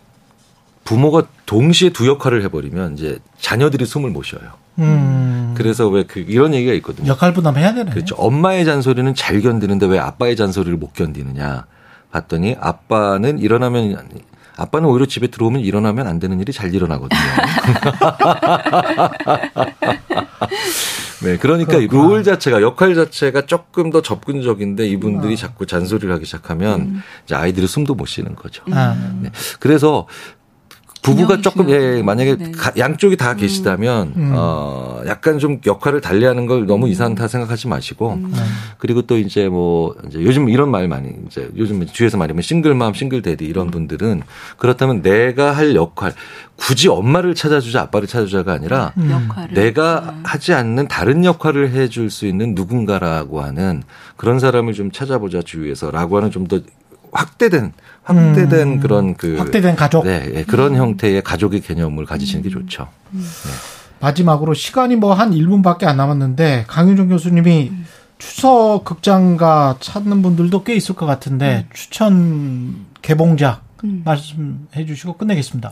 [0.84, 4.52] 부모가 동시에 두 역할을 해버리면 이제 자녀들이 숨을 못 쉬어요.
[4.78, 5.52] 음.
[5.54, 7.08] 그래서 왜 그 이런 얘기가 있거든요.
[7.08, 7.90] 역할 분담해야 되네.
[7.90, 8.14] 그렇죠.
[8.14, 11.66] 엄마의 잔소리는 잘 견디는데 왜 아빠의 잔소리를 못 견디느냐
[12.16, 14.09] 봤더니 아빠는 일어나면
[14.56, 17.20] 아빠는 오히려 집에 들어오면 일어나면 안 되는 일이 잘 일어나거든요.
[21.22, 22.02] 네, 그러니까 그렇구나.
[22.02, 25.36] 롤 자체가 역할 자체가 조금 더 접근적인데 이분들이 어.
[25.36, 27.02] 자꾸 잔소리를 하기 시작하면 음.
[27.24, 28.62] 이제 아이들이 숨도 못 쉬는 거죠.
[28.68, 29.20] 음.
[29.22, 29.30] 네.
[29.60, 30.06] 그래서
[31.06, 32.50] 부부가 조금 예 만약에 네.
[32.50, 33.36] 가, 양쪽이 다 음.
[33.36, 34.32] 계시다면 음.
[34.34, 36.90] 어 약간 좀 역할을 달리하는 걸 너무 음.
[36.90, 38.32] 이상하다 생각하지 마시고 음.
[38.78, 43.44] 그리고 또 이제 뭐 이제 요즘 이런 말 많이 이제 요즘 주위에서 말하면 싱글맘 싱글데디
[43.44, 43.70] 이런 음.
[43.70, 44.22] 분들은
[44.58, 46.12] 그렇다면 내가 할 역할
[46.56, 49.28] 굳이 엄마를 찾아주자 아빠를 찾아주자가 아니라 음.
[49.52, 53.82] 내가 하지 않는 다른 역할을 해줄 수 있는 누군가라고 하는
[54.16, 56.60] 그런 사람을 좀 찾아보자 주위에서라고 하는 좀 더
[57.12, 57.72] 확대된
[58.04, 58.80] 확대된 음.
[58.80, 60.78] 그런 그 확대된 가족 네, 네 그런 음.
[60.78, 62.88] 형태의 가족의 개념을 가지시는 게 좋죠.
[63.12, 63.20] 음.
[63.20, 63.50] 네.
[64.00, 67.86] 마지막으로 시간이 뭐 한 1분밖에 안 남았는데 강윤정 교수님이 음.
[68.18, 71.70] 추석 극장가 찾는 분들도 꽤 있을 것 같은데 음.
[71.74, 75.68] 추천 개봉작 말씀해 주시고 끝내겠습니다.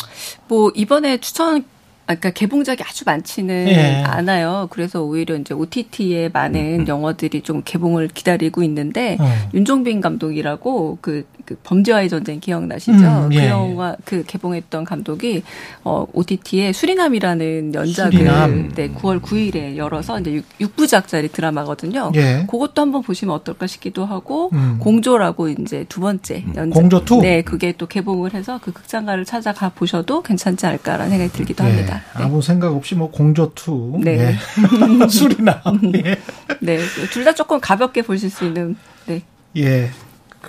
[0.49, 1.65] 뭐 이번에 추천
[2.07, 4.03] 그러니까 개봉작이 아주 많지는 예.
[4.05, 4.69] 않아요.
[4.71, 6.89] 그래서 오히려 이제 OTT에 많은 음.
[6.89, 9.25] 영화들이 좀 개봉을 기다리고 있는데 어.
[9.55, 12.93] 윤종빈 감독이라고 그, 그 범죄와의 전쟁 기억나시죠?
[12.93, 13.41] 음, 예.
[13.41, 15.43] 그 영화 그 개봉했던 감독이
[15.85, 18.73] 어 OTT에 수리남이라는 연작을 수리남.
[18.75, 22.13] 네 9월 9일에 열어서 이제 6, 부작짜리 드라마거든요.
[22.15, 22.47] 예.
[22.51, 24.77] 그것도 한번 보시면 어떨까 싶기도 하고 음.
[24.81, 26.53] 공조라고 이제 두 번째 음.
[26.57, 27.21] 연작 공조 2?
[27.21, 31.69] 네, 그게 또 개봉을 해서 그 극장가를 찾아가 보셔도 괜찮지 않을까라는 생각이 들기도 예.
[31.69, 32.03] 합니다.
[32.17, 32.25] 네.
[32.25, 34.19] 아무 생각 없이 뭐 공조 투, 네.
[34.19, 34.37] 예.
[36.05, 36.17] 예.
[36.61, 36.79] 네,
[37.13, 38.77] 둘 다 조금 가볍게 보실 수 있는,
[39.07, 39.23] 네.
[39.57, 39.89] 예,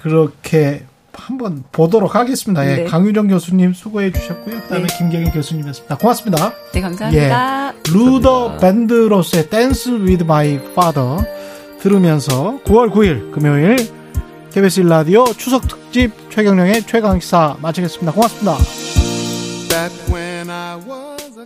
[0.02, 2.70] 그렇게 한번 보도록 하겠습니다.
[2.70, 2.84] 예, 네.
[2.86, 4.62] 강유정 교수님 수고해 주셨고요.
[4.62, 4.98] 그다음에 네.
[4.98, 5.98] 김경희 교수님이었습니다.
[5.98, 6.54] 고맙습니다.
[6.74, 7.74] 네, 감사합니다.
[7.74, 11.20] 예, 루더 밴드로스의 Dance with My Father
[11.80, 13.78] 들으면서 9월 9일 금요일
[14.52, 18.12] KBS 1라디오 추석 특집 최경영의 최강시사 마치겠습니다.
[18.12, 18.58] 고맙습니다.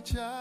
[0.02, 0.39] child.